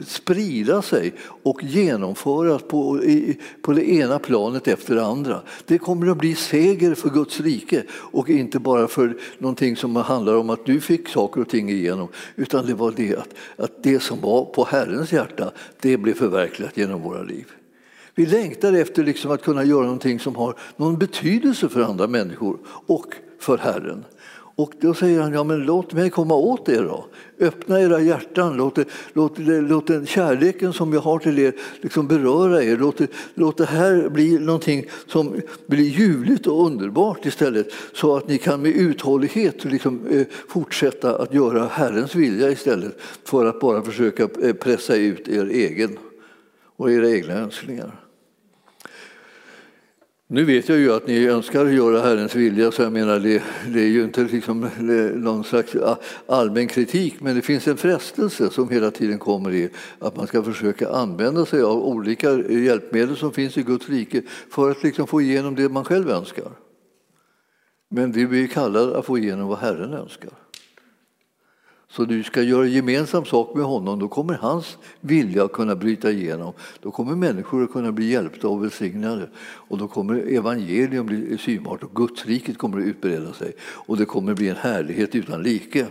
sprida 0.06 0.82
sig 0.82 1.12
och 1.42 1.62
genomföras 1.62 2.62
på, 2.62 3.04
i, 3.04 3.38
på 3.62 3.72
det 3.72 3.90
ena 3.90 4.18
planet 4.18 4.68
efter 4.68 4.94
det 4.94 5.04
andra. 5.04 5.42
Det 5.66 5.78
kommer 5.78 6.06
att 6.06 6.18
bli 6.18 6.34
seger 6.34 6.94
för 6.94 7.10
Guds 7.10 7.40
rike 7.40 7.82
och 7.92 8.30
inte 8.30 8.58
bara 8.58 8.88
för 8.88 9.16
någonting 9.38 9.76
som 9.76 9.96
handlar 9.96 10.34
om 10.36 10.50
att 10.50 10.66
du 10.66 10.80
fick 10.80 11.08
saker 11.08 11.40
och 11.40 11.48
ting 11.48 11.70
igenom, 11.70 12.08
utan 12.36 12.66
det 12.66 12.74
var 12.74 12.92
det 12.96 13.16
att, 13.16 13.34
att 13.56 13.82
det 13.82 14.00
som 14.02 14.20
var 14.20 14.44
på 14.44 14.64
Herrens 14.64 15.12
hjärta, 15.12 15.52
det 15.80 15.96
blev 15.96 16.14
förverkligat 16.14 16.76
genom 16.76 17.02
våra 17.02 17.22
liv. 17.22 17.46
Vi 18.14 18.26
längtar 18.26 18.72
efter 18.72 19.04
liksom 19.04 19.30
att 19.30 19.42
kunna 19.42 19.64
göra 19.64 19.84
någonting 19.84 20.20
som 20.20 20.36
har 20.36 20.54
någon 20.76 20.98
betydelse 20.98 21.68
för 21.68 21.82
andra 21.82 22.06
människor 22.06 22.58
och 22.86 23.14
för 23.38 23.58
Herren. 23.58 24.04
Och 24.56 24.72
då 24.80 24.94
säger 24.94 25.20
han, 25.20 25.32
ja 25.32 25.44
men 25.44 25.62
låt 25.62 25.92
mig 25.92 26.10
komma 26.10 26.34
åt 26.34 26.68
er 26.68 26.82
då. 26.82 27.06
Öppna 27.40 27.80
era 27.80 28.00
hjärtan, 28.00 28.56
låt, 28.56 28.78
låt, 29.12 29.38
låt 29.38 29.86
den 29.86 30.06
kärleken 30.06 30.72
som 30.72 30.92
jag 30.92 31.00
har 31.00 31.18
till 31.18 31.38
er 31.38 31.54
liksom 31.80 32.08
beröra 32.08 32.62
er. 32.62 32.76
Låt, 32.76 33.00
låt 33.34 33.56
det 33.56 33.64
här 33.64 34.08
bli 34.08 34.38
någonting 34.38 34.84
som 35.06 35.40
blir 35.66 35.84
ljuvligt 35.84 36.46
och 36.46 36.66
underbart 36.66 37.26
istället. 37.26 37.66
Så 37.92 38.16
att 38.16 38.28
ni 38.28 38.38
kan 38.38 38.62
med 38.62 38.70
uthållighet 38.70 39.64
liksom, 39.64 40.06
eh, 40.06 40.26
fortsätta 40.48 41.16
att 41.16 41.34
göra 41.34 41.66
Herrens 41.66 42.14
vilja 42.14 42.50
istället 42.50 43.00
för 43.24 43.46
att 43.46 43.60
bara 43.60 43.82
försöka 43.82 44.28
eh, 44.42 44.52
pressa 44.52 44.96
ut 44.96 45.28
er 45.28 45.46
egen 45.46 45.98
och 46.76 46.92
era 46.92 47.10
egna 47.10 47.34
önskningar. 47.34 48.03
Nu 50.26 50.44
vet 50.44 50.68
jag 50.68 50.78
ju 50.78 50.92
att 50.92 51.06
ni 51.06 51.26
önskar 51.26 51.66
göra 51.66 52.00
Herrens 52.00 52.34
vilja, 52.34 52.72
så 52.72 52.82
jag 52.82 52.92
menar 52.92 53.18
det, 53.18 53.42
det 53.68 53.80
är 53.80 53.88
ju 53.88 54.04
inte 54.04 54.20
liksom 54.24 54.70
någon 55.14 55.44
slags 55.44 55.76
allmän 56.28 56.68
kritik, 56.68 57.20
men 57.20 57.36
det 57.36 57.42
finns 57.42 57.68
en 57.68 57.76
frestelse 57.76 58.50
som 58.50 58.68
hela 58.68 58.90
tiden 58.90 59.18
kommer 59.18 59.52
i 59.52 59.70
att 59.98 60.16
man 60.16 60.26
ska 60.26 60.42
försöka 60.42 60.88
använda 60.88 61.46
sig 61.46 61.62
av 61.62 61.84
olika 61.84 62.32
hjälpmedel 62.40 63.16
som 63.16 63.32
finns 63.32 63.58
i 63.58 63.62
Guds 63.62 63.88
rike 63.88 64.22
för 64.50 64.70
att 64.70 64.82
liksom 64.82 65.06
få 65.06 65.20
igenom 65.20 65.54
det 65.54 65.68
man 65.68 65.84
själv 65.84 66.10
önskar. 66.10 66.50
Men 67.90 68.12
vi 68.12 68.26
blir 68.26 68.46
kallade 68.46 68.98
att 68.98 69.06
få 69.06 69.18
igenom 69.18 69.48
vad 69.48 69.58
Herren 69.58 69.92
önskar. 69.92 70.43
Så 71.96 72.04
du 72.04 72.22
ska 72.22 72.42
göra 72.42 72.66
gemensam 72.66 73.24
sak 73.24 73.54
med 73.54 73.64
honom, 73.64 73.98
då 73.98 74.08
kommer 74.08 74.34
hans 74.34 74.78
vilja 75.00 75.44
att 75.44 75.52
kunna 75.52 75.76
bryta 75.76 76.10
igenom. 76.10 76.52
Då 76.82 76.90
kommer 76.90 77.16
människor 77.16 77.64
att 77.64 77.72
kunna 77.72 77.92
bli 77.92 78.10
hjälpta 78.10 78.48
och 78.48 78.64
välsignade. 78.64 79.28
Och 79.44 79.78
då 79.78 79.88
kommer 79.88 80.14
evangelium 80.14 81.06
bli 81.06 81.38
synbart 81.38 81.82
och 81.82 81.94
Gudsriket 81.94 82.58
kommer 82.58 82.78
att 82.78 82.84
utbreda 82.84 83.32
sig. 83.32 83.52
Och 83.60 83.96
det 83.96 84.04
kommer 84.04 84.32
att 84.32 84.38
bli 84.38 84.48
en 84.48 84.56
härlighet 84.56 85.14
utan 85.14 85.42
like. 85.42 85.86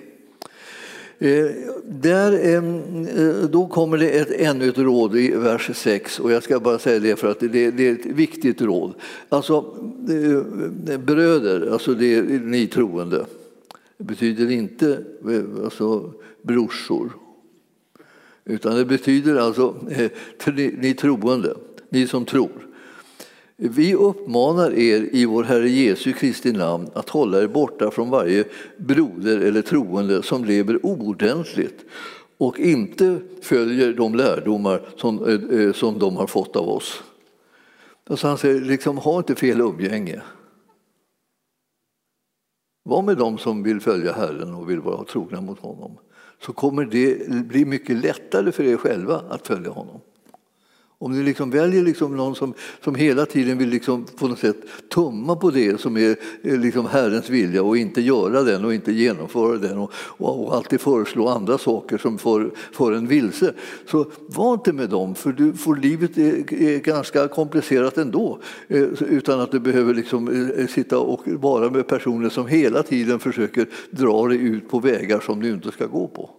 Eh, 1.19 1.45
där, 1.85 2.55
eh, 2.55 2.63
då 3.49 3.67
kommer 3.67 3.97
det 3.97 4.09
ett, 4.09 4.31
ännu 4.31 4.69
ett 4.69 4.77
råd 4.77 5.15
i 5.15 5.31
vers 5.31 5.69
6 5.73 6.19
och 6.19 6.31
jag 6.31 6.43
ska 6.43 6.59
bara 6.59 6.79
säga 6.79 6.99
det 6.99 7.15
för 7.15 7.31
att 7.31 7.39
det, 7.39 7.71
det 7.71 7.87
är 7.87 7.93
ett 7.93 8.05
viktigt 8.05 8.61
råd. 8.61 8.93
Alltså 9.29 9.75
eh, 10.09 10.97
bröder, 10.97 11.71
alltså 11.71 11.93
det 11.93 12.21
ni 12.43 12.67
troende. 12.67 13.25
Det 13.97 14.03
betyder 14.03 14.51
inte 14.51 15.03
eh, 15.29 15.63
alltså, 15.63 16.13
brorsor. 16.41 17.13
Utan 18.45 18.75
det 18.75 18.85
betyder 18.85 19.35
alltså 19.35 19.75
eh, 19.89 20.11
ni 20.55 20.93
troende, 20.93 21.55
ni 21.89 22.07
som 22.07 22.25
tror. 22.25 22.67
Vi 23.55 23.95
uppmanar 23.95 24.73
er 24.73 25.09
i 25.11 25.25
vår 25.25 25.43
Herre 25.43 25.69
Jesu 25.69 26.13
Kristi 26.13 26.51
namn 26.51 26.89
att 26.93 27.09
hålla 27.09 27.41
er 27.41 27.47
borta 27.47 27.91
från 27.91 28.09
varje 28.09 28.43
broder 28.77 29.39
eller 29.39 29.61
troende 29.61 30.23
som 30.23 30.45
lever 30.45 30.85
ordentligt 30.85 31.85
och 32.37 32.59
inte 32.59 33.19
följer 33.41 33.93
de 33.93 34.15
lärdomar 34.15 34.81
som, 34.97 35.25
eh, 35.25 35.73
som 35.73 35.99
de 35.99 36.17
har 36.17 36.27
fått 36.27 36.55
av 36.55 36.69
oss. 36.69 37.03
Alltså 38.07 38.27
han 38.27 38.37
säger, 38.37 38.61
liksom, 38.61 38.97
ha 38.97 39.17
inte 39.17 39.35
fel 39.35 39.61
umgänge. 39.61 40.21
Var 42.83 43.01
med 43.01 43.17
dem 43.17 43.37
som 43.37 43.63
vill 43.63 43.81
följa 43.81 44.13
Herren 44.13 44.53
och 44.53 44.69
vill 44.69 44.79
vara 44.79 45.03
trogna 45.03 45.41
mot 45.41 45.59
honom 45.59 45.97
så 46.45 46.53
kommer 46.53 46.85
det 46.85 47.29
bli 47.29 47.65
mycket 47.65 47.97
lättare 47.97 48.51
för 48.51 48.63
er 48.63 48.77
själva 48.77 49.21
att 49.29 49.47
följa 49.47 49.71
honom. 49.71 50.01
Om 51.03 51.13
du 51.13 51.23
liksom 51.23 51.49
väljer 51.49 51.83
liksom 51.83 52.17
någon 52.17 52.35
som, 52.35 52.53
som 52.83 52.95
hela 52.95 53.25
tiden 53.25 53.57
vill 53.57 53.69
liksom 53.69 54.05
på 54.15 54.27
något 54.27 54.39
sätt 54.39 54.57
tumma 54.93 55.35
på 55.35 55.51
det 55.51 55.81
som 55.81 55.97
är 55.97 56.15
liksom 56.57 56.85
Herrens 56.85 57.29
vilja 57.29 57.63
och 57.63 57.77
inte 57.77 58.01
göra 58.01 58.43
den 58.43 58.65
och 58.65 58.73
inte 58.73 58.91
genomföra 58.91 59.57
den 59.57 59.77
och, 59.77 59.91
och, 59.95 60.47
och 60.47 60.55
alltid 60.55 60.81
föreslå 60.81 61.27
andra 61.27 61.57
saker 61.57 61.97
som 61.97 62.17
får, 62.17 62.51
får 62.71 62.95
en 62.95 63.07
vilse. 63.07 63.53
Så 63.85 64.05
var 64.27 64.53
inte 64.53 64.73
med 64.73 64.89
dem, 64.89 65.15
för, 65.15 65.31
du, 65.31 65.53
för 65.53 65.75
livet 65.75 66.17
är, 66.17 66.53
är 66.53 66.79
ganska 66.79 67.27
komplicerat 67.27 67.97
ändå 67.97 68.39
eh, 68.67 68.81
utan 69.09 69.39
att 69.39 69.51
du 69.51 69.59
behöver 69.59 69.93
liksom 69.93 70.51
eh, 70.57 70.67
sitta 70.67 70.99
och 70.99 71.21
vara 71.25 71.69
med 71.69 71.87
personer 71.87 72.29
som 72.29 72.47
hela 72.47 72.83
tiden 72.83 73.19
försöker 73.19 73.67
dra 73.89 74.27
dig 74.27 74.37
ut 74.37 74.69
på 74.69 74.79
vägar 74.79 75.19
som 75.19 75.39
du 75.39 75.49
inte 75.49 75.71
ska 75.71 75.85
gå 75.85 76.07
på. 76.07 76.29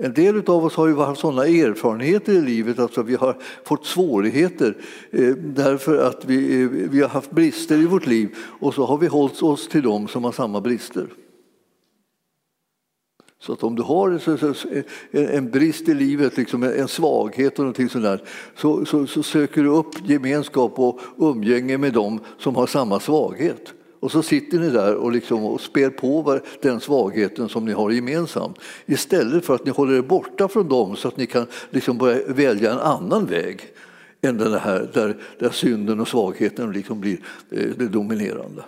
En 0.00 0.12
del 0.14 0.42
av 0.46 0.64
oss 0.64 0.74
har 0.74 0.86
ju 0.86 0.96
haft 0.96 1.20
sådana 1.20 1.46
erfarenheter 1.46 2.32
i 2.32 2.40
livet 2.40 2.78
alltså 2.78 3.02
vi 3.02 3.14
har 3.14 3.36
fått 3.64 3.86
svårigheter 3.86 4.76
eh, 5.10 5.34
därför 5.36 5.98
att 5.98 6.24
vi, 6.24 6.62
eh, 6.62 6.68
vi 6.68 7.00
har 7.00 7.08
haft 7.08 7.30
brister 7.30 7.78
i 7.78 7.86
vårt 7.86 8.06
liv 8.06 8.36
och 8.60 8.74
så 8.74 8.84
har 8.84 8.98
vi 8.98 9.06
hållit 9.06 9.42
oss 9.42 9.68
till 9.68 9.82
dem 9.82 10.08
som 10.08 10.24
har 10.24 10.32
samma 10.32 10.60
brister. 10.60 11.06
Så 13.40 13.52
att 13.52 13.62
om 13.62 13.74
du 13.74 13.82
har 13.82 14.20
en 15.12 15.50
brist 15.50 15.88
i 15.88 15.94
livet, 15.94 16.36
liksom 16.36 16.62
en 16.62 16.88
svaghet 16.88 17.52
och 17.52 17.58
någonting 17.58 17.88
sådär, 17.88 18.22
så, 18.56 18.84
så, 18.84 19.06
så 19.06 19.22
söker 19.22 19.62
du 19.62 19.68
upp 19.68 20.08
gemenskap 20.08 20.78
och 20.78 21.00
umgänge 21.18 21.78
med 21.78 21.92
dem 21.92 22.20
som 22.38 22.56
har 22.56 22.66
samma 22.66 23.00
svaghet. 23.00 23.74
Och 24.00 24.12
så 24.12 24.22
sitter 24.22 24.58
ni 24.58 24.70
där 24.70 24.94
och, 24.94 25.12
liksom 25.12 25.44
och 25.44 25.60
spär 25.60 25.90
på 25.90 26.40
den 26.62 26.80
svagheten 26.80 27.48
som 27.48 27.64
ni 27.64 27.72
har 27.72 27.90
gemensamt 27.90 28.58
istället 28.86 29.44
för 29.44 29.54
att 29.54 29.64
ni 29.64 29.70
håller 29.70 29.94
er 29.94 30.02
borta 30.02 30.48
från 30.48 30.68
dem 30.68 30.96
så 30.96 31.08
att 31.08 31.16
ni 31.16 31.26
kan 31.26 31.46
liksom 31.70 31.98
börja 31.98 32.20
välja 32.26 32.72
en 32.72 32.78
annan 32.78 33.26
väg 33.26 33.60
än 34.20 34.38
den 34.38 34.52
här 34.52 34.90
där, 34.92 35.16
där 35.38 35.50
synden 35.50 36.00
och 36.00 36.08
svagheten 36.08 36.72
liksom 36.72 37.00
blir 37.00 37.18
eh, 37.50 37.68
det 37.76 37.88
dominerande. 37.88 38.64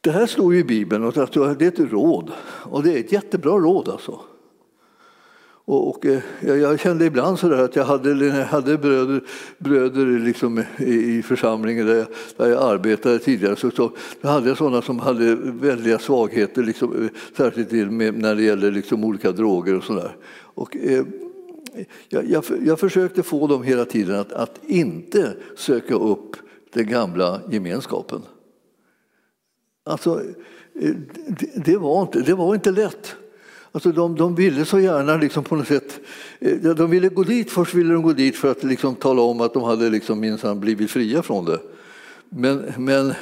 Det 0.00 0.10
här 0.10 0.26
står 0.26 0.54
ju 0.54 0.60
i 0.60 0.64
Bibeln 0.64 1.04
och 1.04 1.12
det 1.12 1.64
är 1.64 1.68
ett 1.68 1.92
råd 1.92 2.32
och 2.62 2.82
det 2.82 2.92
är 2.92 3.00
ett 3.00 3.12
jättebra 3.12 3.52
råd 3.52 3.88
alltså. 3.88 4.20
Och, 5.66 5.88
och 5.88 6.06
eh, 6.06 6.20
jag, 6.40 6.58
jag 6.58 6.80
kände 6.80 7.04
ibland 7.04 7.38
så 7.38 7.52
att 7.52 7.76
jag 7.76 7.84
hade, 7.84 8.26
jag 8.26 8.46
hade 8.46 8.78
bröder, 8.78 9.20
bröder 9.58 10.06
liksom 10.06 10.64
i, 10.78 11.18
i 11.18 11.22
församlingen 11.22 11.86
där 11.86 11.94
jag, 11.94 12.06
där 12.36 12.50
jag 12.50 12.62
arbetade 12.62 13.18
tidigare. 13.18 13.56
Så, 13.56 13.70
så 13.70 13.90
då 14.20 14.28
hade 14.28 14.48
jag 14.48 14.56
sådana 14.56 14.82
som 14.82 14.98
hade 14.98 15.34
väldiga 15.34 15.98
svagheter, 15.98 16.62
liksom, 16.62 17.04
eh, 17.04 17.10
särskilt 17.36 17.92
med, 17.92 18.18
när 18.18 18.34
det 18.34 18.42
gäller 18.42 18.70
liksom 18.70 19.04
olika 19.04 19.32
droger 19.32 19.76
och 19.76 19.84
sådär. 19.84 20.16
Och, 20.38 20.76
eh, 20.76 21.04
jag, 22.08 22.30
jag, 22.30 22.44
jag, 22.64 22.80
försökte 22.80 23.22
få 23.22 23.46
dem 23.46 23.62
hela 23.62 23.84
tiden 23.84 24.16
att, 24.20 24.32
att 24.32 24.60
inte 24.66 25.32
söka 25.56 25.94
upp 25.94 26.36
den 26.72 26.86
gamla 26.86 27.40
gemenskapen. 27.50 28.22
Alltså, 29.84 30.20
eh, 30.80 30.94
det, 31.26 31.64
det, 31.64 31.76
var 31.76 32.02
inte, 32.02 32.20
det 32.20 32.34
var 32.34 32.54
inte 32.54 32.70
lätt. 32.70 33.16
Alltså 33.76 33.92
de, 33.92 34.16
de 34.16 34.34
ville 34.34 34.64
så 34.64 34.80
gärna 34.80 35.16
liksom 35.16 35.44
på 35.44 35.56
något 35.56 35.68
sätt, 35.68 36.00
eh, 36.40 36.56
de 36.56 36.90
ville 36.90 37.08
gå 37.08 37.22
dit, 37.22 37.50
först 37.50 37.74
ville 37.74 37.92
de 37.92 38.02
gå 38.02 38.12
dit 38.12 38.36
för 38.36 38.50
att 38.50 38.64
liksom 38.64 38.94
tala 38.94 39.22
om 39.22 39.40
att 39.40 39.54
de 39.54 39.62
hade 39.62 39.90
liksom 39.90 40.20
minsann 40.20 40.60
blivit 40.60 40.90
fria 40.90 41.22
från 41.22 41.44
det. 41.44 41.58
Men, 42.28 42.72
men 42.78 43.14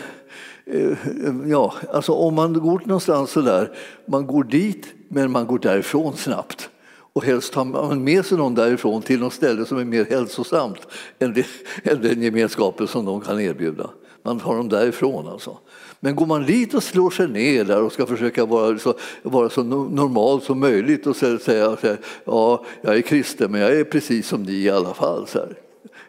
eh, 0.67 0.99
ja, 1.47 1.75
alltså 1.93 2.13
om 2.13 2.35
man 2.35 2.53
går 2.53 2.83
någonstans 2.85 3.31
så 3.31 3.41
där, 3.41 3.71
man 4.07 4.27
går 4.27 4.45
dit 4.45 4.87
men 5.09 5.31
man 5.31 5.47
går 5.47 5.59
därifrån 5.59 6.17
snabbt. 6.17 6.71
Och 7.15 7.25
helst 7.25 7.53
tar 7.53 7.65
man 7.65 8.05
med 8.05 8.27
sig 8.27 8.39
någon 8.39 8.55
därifrån 8.55 9.03
till 9.03 9.21
något 9.21 9.33
ställe 9.33 9.65
som 9.65 9.79
är 9.79 9.85
mer 9.85 10.05
hälsosamt 10.05 10.79
än, 11.19 11.35
det, 11.35 11.47
än 11.85 12.03
den 12.03 12.23
gemenskapen 12.23 12.87
som 12.87 13.05
de 13.05 13.21
kan 13.21 13.41
erbjuda. 13.41 13.91
Man 14.23 14.41
tar 14.41 14.57
dem 14.57 14.69
därifrån 14.69 15.29
alltså. 15.29 15.59
Men 16.01 16.17
går 16.17 16.27
man 16.27 16.47
dit 16.47 16.75
och 16.75 16.83
slår 16.83 17.11
sig 17.11 17.29
ner 17.29 17.65
där 17.65 17.83
och 17.83 17.93
ska 17.93 18.07
försöka 18.07 18.45
vara 18.45 18.79
så, 18.79 18.95
vara 19.23 19.49
så 19.49 19.63
normal 19.63 20.41
som 20.41 20.61
möjligt 20.61 21.07
och 21.07 21.17
säga 21.17 21.71
att 21.71 21.85
ja, 22.25 22.65
jag 22.83 22.97
är 22.97 23.01
kristen 23.01 23.53
men 23.53 23.61
jag 23.61 23.77
är 23.77 23.85
precis 23.85 24.29
som 24.29 24.43
ni 24.43 24.53
i 24.53 24.71
alla 24.71 24.95
fall. 24.95 25.27
Så 25.27 25.39
här. 25.39 25.59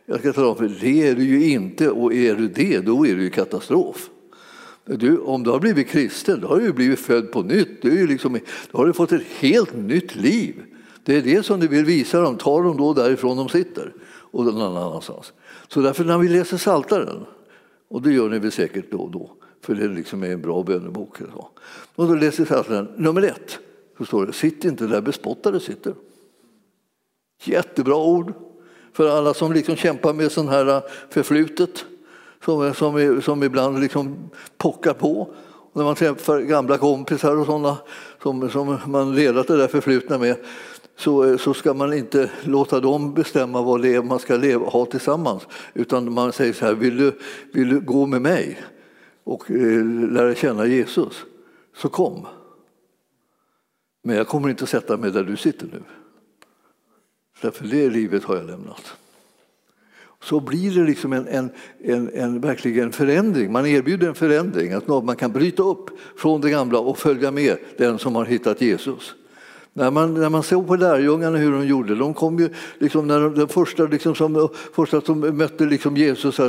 Jag 0.05 0.19
ska 0.19 0.33
tala 0.33 0.47
om 0.47 0.55
för 0.55 0.71
det 0.81 1.07
är 1.07 1.15
du 1.15 1.23
ju 1.23 1.49
inte 1.49 1.89
och 1.89 2.13
är 2.13 2.35
du 2.35 2.47
det 2.47 2.79
då 2.79 3.07
är 3.07 3.15
det 3.15 3.23
ju 3.23 3.29
katastrof. 3.29 4.09
Du, 4.85 5.17
om 5.17 5.43
du 5.43 5.49
har 5.49 5.59
blivit 5.59 5.87
kristen 5.87 6.41
då 6.41 6.47
har 6.47 6.59
du 6.59 6.73
blivit 6.73 6.99
född 6.99 7.31
på 7.31 7.41
nytt. 7.41 7.81
Du, 7.81 8.03
är 8.03 8.07
liksom, 8.07 8.39
då 8.71 8.77
har 8.77 8.85
du 8.85 8.93
fått 8.93 9.11
ett 9.11 9.27
helt 9.39 9.75
nytt 9.75 10.15
liv. 10.15 10.55
Det 11.05 11.17
är 11.17 11.21
det 11.21 11.43
som 11.43 11.59
du 11.59 11.67
vill 11.67 11.85
visa 11.85 12.21
dem. 12.21 12.37
Ta 12.37 12.61
dem 12.61 12.77
då 12.77 12.93
därifrån 12.93 13.37
de 13.37 13.49
sitter 13.49 13.93
och 14.07 14.45
någon 14.45 14.77
annanstans. 14.77 15.33
Så 15.67 15.81
därför 15.81 16.03
när 16.03 16.17
vi 16.17 16.29
läser 16.29 16.57
Saltaren, 16.57 17.25
och 17.89 18.01
det 18.01 18.11
gör 18.11 18.29
ni 18.29 18.39
väl 18.39 18.51
säkert 18.51 18.91
då 18.91 18.97
och 18.97 19.11
då, 19.11 19.31
för 19.61 19.75
det 19.75 19.87
liksom 19.87 20.23
är 20.23 20.27
en 20.27 20.41
bra 20.41 20.63
bönebok. 20.63 21.17
Och 21.95 22.07
då 22.07 22.15
läser 22.15 22.45
Saltaren 22.45 22.87
nummer 22.97 23.21
ett, 23.21 23.59
så 23.97 24.05
står 24.05 24.25
det 24.25 24.33
sitt 24.33 24.65
inte 24.65 24.87
där 24.87 25.01
bespottade 25.01 25.59
sitter. 25.59 25.93
Jättebra 27.43 27.95
ord 27.95 28.33
för 28.93 29.17
alla 29.17 29.33
som 29.33 29.53
liksom 29.53 29.75
kämpar 29.75 30.13
med 30.13 30.31
sån 30.31 30.47
här 30.47 30.67
äh, 30.67 30.81
förflutet 31.09 31.85
som, 32.45 32.73
som, 32.73 33.21
som 33.21 33.43
ibland 33.43 33.79
liksom 33.79 34.29
pockar 34.57 34.93
på. 34.93 35.21
Och 35.75 35.79
när 35.79 35.83
man 35.83 35.95
träffar 35.95 36.39
gamla 36.39 36.77
kompisar 36.77 37.37
och 37.37 37.45
sådana 37.45 37.77
som, 38.23 38.49
som 38.49 38.79
man 38.85 39.15
delat 39.15 39.47
det 39.47 39.57
där 39.57 39.67
förflutna 39.67 40.17
med 40.17 40.35
så, 40.97 41.23
eh, 41.23 41.37
så 41.37 41.53
ska 41.53 41.73
man 41.73 41.93
inte 41.93 42.31
låta 42.43 42.79
dem 42.79 43.13
bestämma 43.13 43.61
vad 43.61 43.81
det 43.81 43.95
är 43.95 44.03
man 44.03 44.19
ska 44.19 44.37
leva, 44.37 44.65
ha 44.65 44.85
tillsammans. 44.85 45.47
Utan 45.73 46.13
man 46.13 46.33
säger 46.33 46.53
så 46.53 46.65
här, 46.65 46.73
vill 46.73 46.97
du, 46.97 47.19
vill 47.53 47.69
du 47.69 47.79
gå 47.79 48.05
med 48.05 48.21
mig? 48.21 48.57
och 49.25 49.51
eh, 49.51 49.85
lära 49.85 50.35
känna 50.35 50.65
Jesus, 50.65 51.25
så 51.77 51.89
kom. 51.89 52.27
Men 54.03 54.15
jag 54.15 54.27
kommer 54.27 54.49
inte 54.49 54.67
sätta 54.67 54.97
mig 54.97 55.11
där 55.11 55.23
du 55.23 55.37
sitter 55.37 55.65
nu. 55.65 55.81
Därför 57.41 57.67
det 57.67 57.89
livet 57.89 58.23
har 58.23 58.35
jag 58.35 58.45
lämnat. 58.45 58.93
Så 60.23 60.39
blir 60.39 60.75
det 60.75 60.83
liksom 60.83 61.13
en, 61.13 61.27
en, 61.27 61.49
en, 61.79 62.09
en 62.13 62.41
verkligen 62.41 62.91
förändring. 62.91 63.51
Man 63.51 63.65
erbjuder 63.65 64.07
en 64.07 64.15
förändring, 64.15 64.73
att 64.73 64.87
man 64.87 65.15
kan 65.15 65.31
bryta 65.31 65.63
upp 65.63 65.89
från 66.17 66.41
det 66.41 66.49
gamla 66.49 66.79
och 66.79 66.97
följa 66.97 67.31
med 67.31 67.57
den 67.77 67.99
som 67.99 68.15
har 68.15 68.25
hittat 68.25 68.61
Jesus. 68.61 69.15
När 69.77 69.91
man, 69.91 70.13
när 70.13 70.29
man 70.29 70.43
såg 70.43 70.67
på 70.67 70.75
lärjungarna 70.75 71.37
hur 71.37 71.51
de 71.51 71.67
gjorde, 71.67 71.95
de 71.95 72.13
kom 72.13 72.39
ju 72.39 72.49
liksom 72.79 73.07
när 73.07 73.19
de, 73.19 73.35
den 73.35 73.47
första, 73.47 73.83
liksom 73.83 74.15
som, 74.15 74.49
första 74.73 75.01
som 75.01 75.19
mötte 75.19 75.65
liksom 75.65 75.97
Jesus 75.97 76.39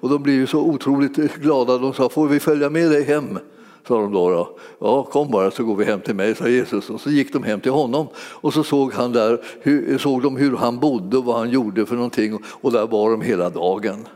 och 0.00 0.08
de 0.10 0.22
blev 0.22 0.34
ju 0.34 0.46
så 0.46 0.60
otroligt 0.60 1.36
glada. 1.36 1.78
De 1.78 1.94
sa, 1.94 2.08
får 2.08 2.28
vi 2.28 2.40
följa 2.40 2.70
med 2.70 2.90
dig 2.90 3.04
hem? 3.04 3.38
sa 3.88 4.00
de 4.00 4.12
då, 4.12 4.30
då. 4.30 4.58
Ja, 4.78 5.02
kom 5.02 5.30
bara 5.30 5.50
så 5.50 5.64
går 5.64 5.76
vi 5.76 5.84
hem 5.84 6.00
till 6.00 6.14
mig, 6.14 6.34
sa 6.34 6.48
Jesus. 6.48 6.90
Och 6.90 7.00
så 7.00 7.10
gick 7.10 7.32
de 7.32 7.42
hem 7.42 7.60
till 7.60 7.72
honom 7.72 8.06
och 8.16 8.52
så 8.54 8.64
såg, 8.64 8.92
han 8.92 9.12
där, 9.12 9.40
hur, 9.60 9.98
såg 9.98 10.22
de 10.22 10.36
hur 10.36 10.56
han 10.56 10.78
bodde 10.78 11.18
och 11.18 11.24
vad 11.24 11.38
han 11.38 11.50
gjorde 11.50 11.86
för 11.86 11.94
någonting 11.94 12.38
och 12.44 12.72
där 12.72 12.86
var 12.86 13.10
de 13.10 13.20
hela 13.20 13.50
dagen. 13.50 14.08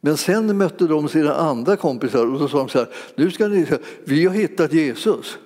Men 0.00 0.16
sen 0.16 0.58
mötte 0.58 0.86
de 0.86 1.08
sina 1.08 1.34
andra 1.34 1.76
kompisar 1.76 2.32
och 2.32 2.38
så 2.38 2.48
sa 2.48 2.58
de 2.58 2.68
så 2.68 2.78
här, 2.78 2.88
nu 3.14 3.30
ska 3.30 3.48
ni, 3.48 3.66
vi 4.04 4.26
har 4.26 4.34
hittat 4.34 4.72
Jesus. 4.72 5.38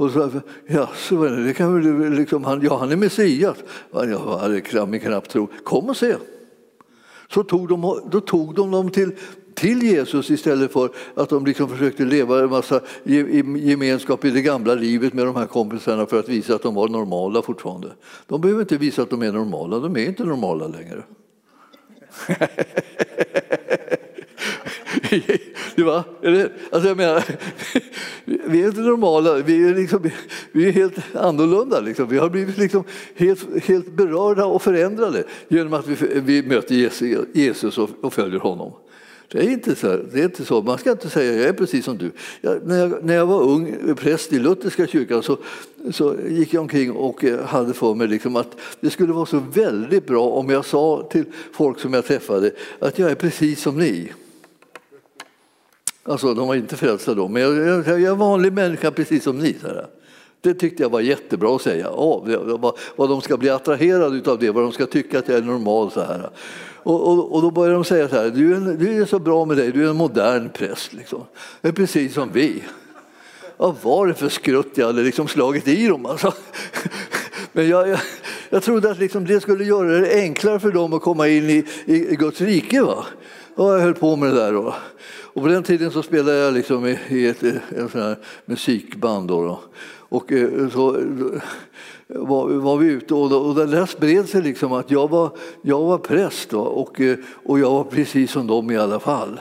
Och 0.00 0.10
så, 0.10 0.30
ja, 0.66 0.88
så 0.96 1.24
det 1.24 1.54
kan 1.54 1.74
väl 1.74 2.12
liksom, 2.12 2.44
han, 2.44 2.60
ja, 2.62 2.78
han 2.78 2.92
är 2.92 2.96
Messias. 2.96 3.56
Jag 3.92 4.18
hade 4.18 4.60
knappt 5.00 5.30
tro. 5.30 5.48
Kom 5.64 5.88
och 5.88 5.96
se. 5.96 6.16
Så 7.28 7.42
tog 7.42 7.68
de, 7.68 8.00
då 8.10 8.20
tog 8.20 8.54
de 8.54 8.70
dem 8.70 8.90
till, 8.90 9.12
till 9.54 9.82
Jesus 9.82 10.30
istället 10.30 10.72
för 10.72 10.90
att 11.14 11.28
de 11.28 11.46
liksom 11.46 11.68
försökte 11.68 12.04
leva 12.04 12.40
en 12.40 12.50
massa 12.50 12.80
gemenskap 13.56 14.24
i 14.24 14.30
det 14.30 14.42
gamla 14.42 14.74
livet 14.74 15.12
med 15.12 15.26
de 15.26 15.36
här 15.36 15.46
kompisarna 15.46 16.06
för 16.06 16.18
att 16.18 16.28
visa 16.28 16.54
att 16.54 16.62
de 16.62 16.74
var 16.74 16.88
normala 16.88 17.42
fortfarande. 17.42 17.92
De 18.26 18.40
behöver 18.40 18.60
inte 18.60 18.76
visa 18.76 19.02
att 19.02 19.10
de 19.10 19.22
är 19.22 19.32
normala, 19.32 19.78
de 19.78 19.96
är 19.96 20.06
inte 20.06 20.24
normala 20.24 20.66
längre. 20.66 21.02
det 25.74 25.82
var, 25.82 26.02
eller, 26.22 26.52
alltså 26.70 26.88
jag 26.88 26.96
menar, 26.96 27.24
vi 28.24 28.62
är 28.62 28.66
inte 28.66 28.80
normala, 28.80 29.34
vi 29.34 29.68
är, 29.68 29.74
liksom, 29.74 30.10
vi 30.52 30.68
är 30.68 30.72
helt 30.72 31.16
annorlunda. 31.16 31.80
Liksom. 31.80 32.08
Vi 32.08 32.18
har 32.18 32.30
blivit 32.30 32.58
liksom 32.58 32.84
helt, 33.14 33.64
helt 33.64 33.92
berörda 33.92 34.44
och 34.44 34.62
förändrade 34.62 35.24
genom 35.48 35.72
att 35.72 35.86
vi, 35.88 36.20
vi 36.20 36.42
möter 36.42 36.74
Jesus 37.32 37.78
och, 37.78 37.90
och 38.00 38.12
följer 38.12 38.40
honom. 38.40 38.72
Det 39.32 39.38
är, 39.38 39.50
inte 39.50 39.74
så, 39.74 39.96
det 40.12 40.20
är 40.20 40.24
inte 40.24 40.44
så. 40.44 40.62
Man 40.62 40.78
ska 40.78 40.90
inte 40.90 41.10
säga 41.10 41.34
jag 41.34 41.48
är 41.48 41.52
precis 41.52 41.84
som 41.84 41.98
du. 41.98 42.10
Jag, 42.40 42.66
när, 42.66 42.78
jag, 42.78 43.04
när 43.04 43.14
jag 43.14 43.26
var 43.26 43.42
ung 43.42 43.94
präst 43.96 44.32
i 44.32 44.38
lutherska 44.38 44.86
kyrkan 44.86 45.22
så, 45.22 45.38
så 45.90 46.16
gick 46.28 46.54
jag 46.54 46.60
omkring 46.60 46.92
och 46.92 47.24
eh, 47.24 47.44
hade 47.44 47.74
för 47.74 47.94
mig 47.94 48.08
liksom 48.08 48.36
att 48.36 48.56
det 48.80 48.90
skulle 48.90 49.12
vara 49.12 49.26
så 49.26 49.38
väldigt 49.52 50.06
bra 50.06 50.30
om 50.30 50.50
jag 50.50 50.64
sa 50.64 51.08
till 51.10 51.24
folk 51.52 51.80
som 51.80 51.94
jag 51.94 52.04
träffade 52.04 52.50
att 52.78 52.98
jag 52.98 53.10
är 53.10 53.14
precis 53.14 53.62
som 53.62 53.78
ni. 53.78 54.12
Alltså, 56.10 56.34
de 56.34 56.48
var 56.48 56.54
inte 56.54 56.76
frälsta 56.76 57.14
då, 57.14 57.28
men 57.28 57.42
jag, 57.42 57.56
jag, 57.56 57.88
jag 57.88 58.02
är 58.02 58.10
en 58.10 58.18
vanlig 58.18 58.52
människa 58.52 58.90
precis 58.90 59.24
som 59.24 59.38
ni. 59.38 59.56
Så 59.60 59.66
här. 59.66 59.86
Det 60.40 60.54
tyckte 60.54 60.82
jag 60.82 60.90
var 60.90 61.00
jättebra 61.00 61.56
att 61.56 61.62
säga. 61.62 61.90
Oh, 61.90 62.56
vad, 62.58 62.78
vad 62.96 63.08
de 63.08 63.20
ska 63.20 63.36
bli 63.36 63.50
attraherade 63.50 64.30
av 64.30 64.38
det, 64.38 64.50
vad 64.50 64.62
de 64.64 64.72
ska 64.72 64.86
tycka 64.86 65.18
att 65.18 65.28
jag 65.28 65.38
är 65.38 65.42
normal. 65.42 65.90
Så 65.90 66.00
här. 66.00 66.30
Och, 66.82 67.08
och, 67.08 67.34
och, 67.34 67.42
då 67.42 67.50
börjar 67.50 67.74
de 67.74 67.84
säga 67.84 68.08
så 68.08 68.16
här, 68.16 68.30
du 68.30 68.54
är, 68.54 68.60
du 68.60 69.02
är 69.02 69.06
så 69.06 69.18
bra 69.18 69.44
med 69.44 69.56
dig, 69.56 69.72
du 69.72 69.84
är 69.86 69.90
en 69.90 69.96
modern 69.96 70.48
präst. 70.48 70.92
Liksom. 70.92 71.22
Det 71.60 71.68
är 71.68 71.72
precis 71.72 72.14
som 72.14 72.32
vi. 72.32 72.62
Vad 73.56 73.76
var 73.82 74.06
det 74.06 74.14
för 74.14 74.28
skrutt 74.28 74.72
jag 74.74 74.86
hade 74.86 75.02
liksom 75.02 75.28
slagit 75.28 75.68
i 75.68 75.86
dem? 75.86 76.06
Alltså. 76.06 76.34
Men 77.52 77.68
jag, 77.68 77.88
jag, 77.88 77.98
jag 78.50 78.62
trodde 78.62 78.90
att 78.90 78.98
liksom 78.98 79.26
det 79.26 79.40
skulle 79.40 79.64
göra 79.64 80.00
det 80.00 80.14
enklare 80.14 80.60
för 80.60 80.72
dem 80.72 80.92
att 80.92 81.02
komma 81.02 81.28
in 81.28 81.50
i, 81.50 81.64
i, 81.84 82.12
i 82.12 82.16
Guds 82.16 82.40
rike. 82.40 82.82
Va? 82.82 83.04
Och 83.60 83.70
jag 83.70 83.80
höll 83.80 83.94
på 83.94 84.16
med 84.16 84.32
det 84.32 84.40
där. 84.40 84.52
Då. 84.52 84.74
Och 85.22 85.42
på 85.42 85.48
den 85.48 85.62
tiden 85.62 85.90
så 85.90 86.02
spelade 86.02 86.38
jag 86.38 86.54
liksom 86.54 86.86
i, 86.86 86.98
i 87.08 87.26
ett, 87.26 87.42
ett, 87.42 88.18
musikband. 88.44 89.28
Då, 89.28 89.44
då. 89.44 89.60
Och 89.98 90.32
eh, 90.32 90.68
så 90.68 90.96
eh, 90.96 91.02
var, 92.08 92.48
var 92.48 92.76
vi 92.76 92.86
ute 92.86 93.14
och, 93.14 93.48
och 93.48 93.54
det 93.54 93.66
där 93.66 93.86
spred 93.86 94.28
sig 94.28 94.42
liksom 94.42 94.72
att 94.72 94.90
jag 94.90 95.10
var, 95.10 95.30
jag 95.62 95.80
var 95.80 95.98
präst 95.98 96.50
då, 96.50 96.60
och, 96.60 97.00
eh, 97.00 97.16
och 97.44 97.58
jag 97.58 97.70
var 97.70 97.84
precis 97.84 98.30
som 98.30 98.46
dem 98.46 98.70
i 98.70 98.76
alla 98.76 99.00
fall. 99.00 99.40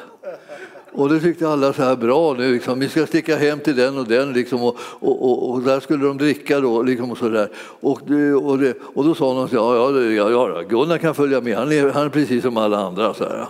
Och 0.91 1.09
det 1.09 1.19
tyckte 1.19 1.49
alla 1.49 1.73
så 1.73 1.83
här 1.83 1.95
bra 1.95 2.33
nu, 2.33 2.53
liksom. 2.53 2.79
vi 2.79 2.89
ska 2.89 3.05
sticka 3.05 3.37
hem 3.37 3.59
till 3.59 3.75
den 3.75 3.97
och 3.97 4.07
den 4.07 4.33
liksom, 4.33 4.63
och, 4.63 4.77
och, 4.99 5.49
och, 5.49 5.61
där 5.61 5.79
skulle 5.79 6.05
de 6.05 6.17
dricka 6.17 6.59
då. 6.59 6.81
Liksom, 6.81 7.11
och, 7.11 7.17
så 7.17 7.29
där. 7.29 7.49
Och, 7.57 8.01
och, 8.43 8.59
det, 8.59 8.77
och 8.81 9.05
då 9.05 9.15
sa 9.15 9.33
de 9.33 9.39
här, 9.39 9.49
ja, 9.51 9.91
ja, 10.11 10.29
ja, 10.31 10.61
Gunnar 10.69 10.97
kan 10.97 11.15
följa 11.15 11.41
med, 11.41 11.57
han 11.57 11.71
är, 11.71 11.91
han 11.91 12.05
är 12.05 12.09
precis 12.09 12.41
som 12.41 12.57
alla 12.57 12.77
andra. 12.77 13.13
Så 13.13 13.23
här. 13.23 13.47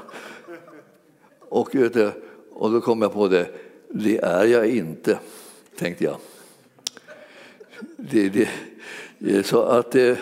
Och, 1.50 1.70
du, 1.72 2.12
och 2.52 2.72
då 2.72 2.82
kom 2.82 3.02
jag 3.02 3.14
på 3.14 3.28
det, 3.28 3.48
det 3.90 4.18
är 4.18 4.46
jag 4.46 4.68
inte, 4.68 5.20
tänkte 5.76 6.04
jag. 6.04 6.18
Det, 7.98 8.48
det, 9.20 9.44
så 9.44 9.62
att 9.62 9.92
det, 9.92 10.20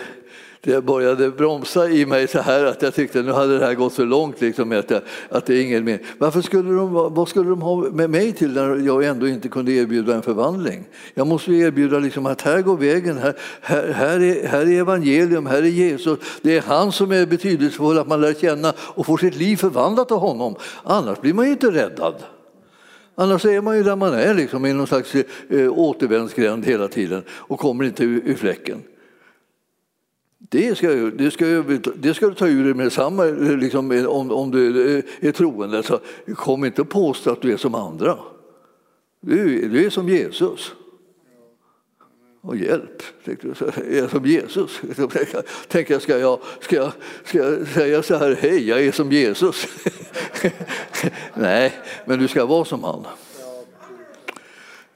det 0.68 0.82
började 0.82 1.32
bromsa 1.32 1.90
i 1.90 2.06
mig 2.06 2.28
så 2.28 2.40
här 2.40 2.66
att 2.66 2.82
jag 2.82 2.94
tyckte 2.94 3.22
nu 3.22 3.32
hade 3.32 3.60
det 3.60 3.66
här 3.66 3.74
gått 3.74 3.94
så 3.94 4.06
långt 4.06 4.42
liksom, 4.42 4.72
att, 4.72 4.90
jag, 4.92 5.02
att 5.30 5.46
det 5.46 5.56
är 5.56 5.62
ingen 5.62 5.84
mer. 5.84 6.00
Varför 6.18 6.42
skulle 6.42 6.74
de, 6.74 6.94
vad 6.94 7.30
skulle 7.30 7.50
de 7.50 7.62
ha 7.62 7.76
med 7.76 8.10
mig 8.10 8.34
till 8.34 8.54
när 8.54 8.76
jag 8.76 9.04
ändå 9.04 9.28
inte 9.28 9.50
kunde 9.50 9.72
erbjuda 9.72 10.16
en 10.16 10.22
förvandling? 10.22 10.88
Jag 11.14 11.28
måste 11.28 11.52
erbjuda 11.52 12.00
liksom 12.00 12.26
att 12.26 12.42
här 12.42 12.62
går 12.62 12.78
vägen, 12.78 13.18
här, 13.18 13.34
här, 13.62 13.92
här, 13.92 14.24
är, 14.24 14.48
här 14.48 14.62
är 14.62 14.80
evangelium, 14.80 15.46
här 15.46 15.64
är 15.64 15.68
Jesus. 15.68 16.20
Det 16.42 16.58
är 16.58 16.62
han 16.62 16.92
som 16.92 17.12
är 17.12 17.26
betydelsefull 17.26 17.98
att 17.98 18.08
man 18.08 18.22
lär 18.22 18.34
känna 18.34 18.74
och 18.80 19.06
får 19.06 19.18
sitt 19.18 19.36
liv 19.36 19.58
förvandlat 19.58 20.12
av 20.12 20.20
honom. 20.20 20.56
Annars 20.84 21.22
blir 21.22 21.34
man 21.34 21.46
ju 21.46 21.52
inte 21.52 21.72
räddad. 21.72 22.16
Annars 23.16 23.46
är 23.46 23.62
man 23.62 23.78
ju 23.78 23.84
där 23.84 23.96
man 23.96 24.14
är, 24.14 24.34
liksom, 24.34 24.66
i 24.66 24.74
någon 24.74 24.88
slags 24.88 25.16
eh, 25.16 25.72
återvändsgränd 25.72 26.66
hela 26.66 26.88
tiden 26.88 27.24
och 27.30 27.60
kommer 27.60 27.84
inte 27.84 28.04
ur, 28.04 28.22
ur 28.26 28.36
fläcken. 28.36 28.84
Det 30.38 30.78
ska, 30.78 30.88
det, 30.92 31.32
ska, 31.32 31.46
det 31.96 32.14
ska 32.14 32.28
du 32.28 32.36
ta 32.36 32.48
ur 32.48 32.64
dig 32.64 32.74
med 32.74 32.94
samma, 32.94 33.24
liksom, 33.24 34.06
om, 34.08 34.32
om 34.32 34.52
du 34.52 35.04
är 35.20 35.32
troende. 35.32 35.84
Så 35.84 36.00
kom 36.36 36.66
inte 36.66 36.82
och 36.82 36.90
påstå 36.90 37.32
att 37.32 37.42
du 37.42 37.54
är 37.54 37.58
som 37.58 37.76
andra. 37.76 38.18
Du, 39.22 39.68
du 39.70 39.86
är 39.86 39.90
som 39.90 40.10
Jesus. 40.10 40.74
Och 42.42 42.58
hjälp, 42.58 43.04
tänkte 43.26 43.48
jag, 43.48 43.78
är 43.78 43.98
jag 43.98 44.10
som 44.10 44.26
Jesus? 44.26 44.82
Tänker 45.68 45.94
jag, 45.94 46.02
ska 46.02 46.18
jag, 46.18 46.40
ska 46.60 46.76
jag, 46.76 46.92
ska 47.24 47.38
jag 47.38 47.68
säga 47.68 48.04
så 48.04 48.16
här, 48.16 48.38
hej, 48.42 48.68
jag 48.68 48.84
är 48.84 48.92
som 48.92 49.12
Jesus? 49.12 49.68
Nej, 51.34 51.74
men 52.06 52.20
du 52.20 52.28
ska 52.28 52.46
vara 52.46 52.66
som 52.66 52.84
han. 52.84 53.06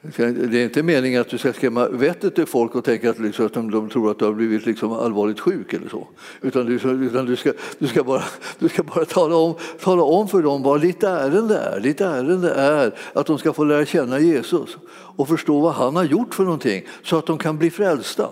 Det 0.01 0.19
är 0.23 0.63
inte 0.63 0.83
meningen 0.83 1.21
att 1.21 1.29
du 1.29 1.37
ska 1.37 1.53
skrämma 1.53 1.87
vettet 1.87 2.39
ur 2.39 2.45
folk 2.45 2.75
och 2.75 2.83
tänka 2.83 3.09
att, 3.09 3.19
liksom, 3.19 3.45
att 3.45 3.53
de, 3.53 3.71
de, 3.71 3.89
tror 3.89 4.11
att 4.11 4.19
du 4.19 4.25
har 4.25 4.33
blivit 4.33 4.65
liksom 4.65 4.91
allvarligt 4.91 5.39
sjuk 5.39 5.73
eller 5.73 5.89
så. 5.89 6.07
Utan 6.41 6.65
du, 6.65 6.73
utan 7.05 7.25
du, 7.25 7.35
ska, 7.35 7.53
du 7.79 7.87
ska 7.87 8.03
bara, 8.03 8.23
du 8.59 8.69
ska 8.69 8.83
bara 8.83 9.05
tala, 9.05 9.35
om, 9.35 9.55
tala 9.79 10.03
om 10.03 10.27
för 10.27 10.41
dem 10.41 10.63
vad 10.63 10.81
ditt 10.81 11.03
ärende 11.03 11.57
är. 11.57 11.79
Ditt 11.79 12.01
ärende 12.01 12.51
är 12.51 12.95
att 13.13 13.25
de 13.25 13.37
ska 13.37 13.53
få 13.53 13.63
lära 13.63 13.85
känna 13.85 14.19
Jesus 14.19 14.77
och 15.15 15.27
förstå 15.27 15.59
vad 15.59 15.73
han 15.73 15.95
har 15.95 16.03
gjort 16.03 16.33
för 16.33 16.43
någonting 16.43 16.87
så 17.03 17.17
att 17.17 17.25
de 17.25 17.37
kan 17.37 17.57
bli 17.57 17.69
frälsta. 17.69 18.29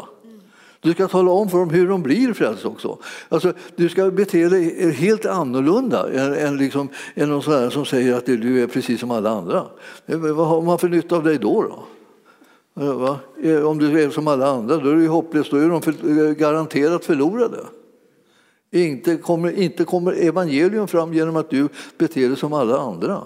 Du 0.81 0.93
ska 0.93 1.07
tala 1.07 1.31
om 1.31 1.49
för 1.49 1.57
dem 1.57 1.69
hur 1.69 1.87
de 1.87 2.03
blir 2.03 2.33
frälsta 2.33 2.67
också. 2.67 2.97
Alltså, 3.29 3.53
du 3.75 3.89
ska 3.89 4.11
bete 4.11 4.49
dig 4.49 4.91
helt 4.91 5.25
annorlunda 5.25 6.13
än, 6.13 6.33
än, 6.33 6.57
liksom, 6.57 6.89
än 7.15 7.29
någon 7.29 7.43
sån 7.43 7.71
som 7.71 7.85
säger 7.85 8.15
att 8.15 8.25
du 8.25 8.63
är 8.63 8.67
precis 8.67 8.99
som 8.99 9.11
alla 9.11 9.29
andra. 9.29 9.65
Vad 10.05 10.47
har 10.47 10.61
man 10.61 10.79
för 10.79 10.89
nytta 10.89 11.15
av 11.15 11.23
dig 11.23 11.37
då? 11.37 11.61
då? 11.61 11.83
Eh, 12.83 12.93
va? 12.93 13.19
Eh, 13.43 13.67
om 13.67 13.77
du 13.77 14.03
är 14.03 14.09
som 14.09 14.27
alla 14.27 14.47
andra, 14.47 14.77
då 14.77 14.89
är 14.89 14.95
det 14.95 15.07
hopplöst, 15.07 15.51
Då 15.51 15.57
är 15.57 15.69
de 15.69 15.81
för, 15.81 15.91
eh, 15.91 16.31
garanterat 16.31 17.05
förlorade. 17.05 17.57
Inte 18.71 19.17
kommer, 19.17 19.51
inte 19.51 19.85
kommer 19.85 20.11
evangelium 20.11 20.87
fram 20.87 21.13
genom 21.13 21.35
att 21.35 21.49
du 21.49 21.69
beter 21.97 22.27
dig 22.27 22.37
som 22.37 22.53
alla 22.53 22.77
andra. 22.77 23.23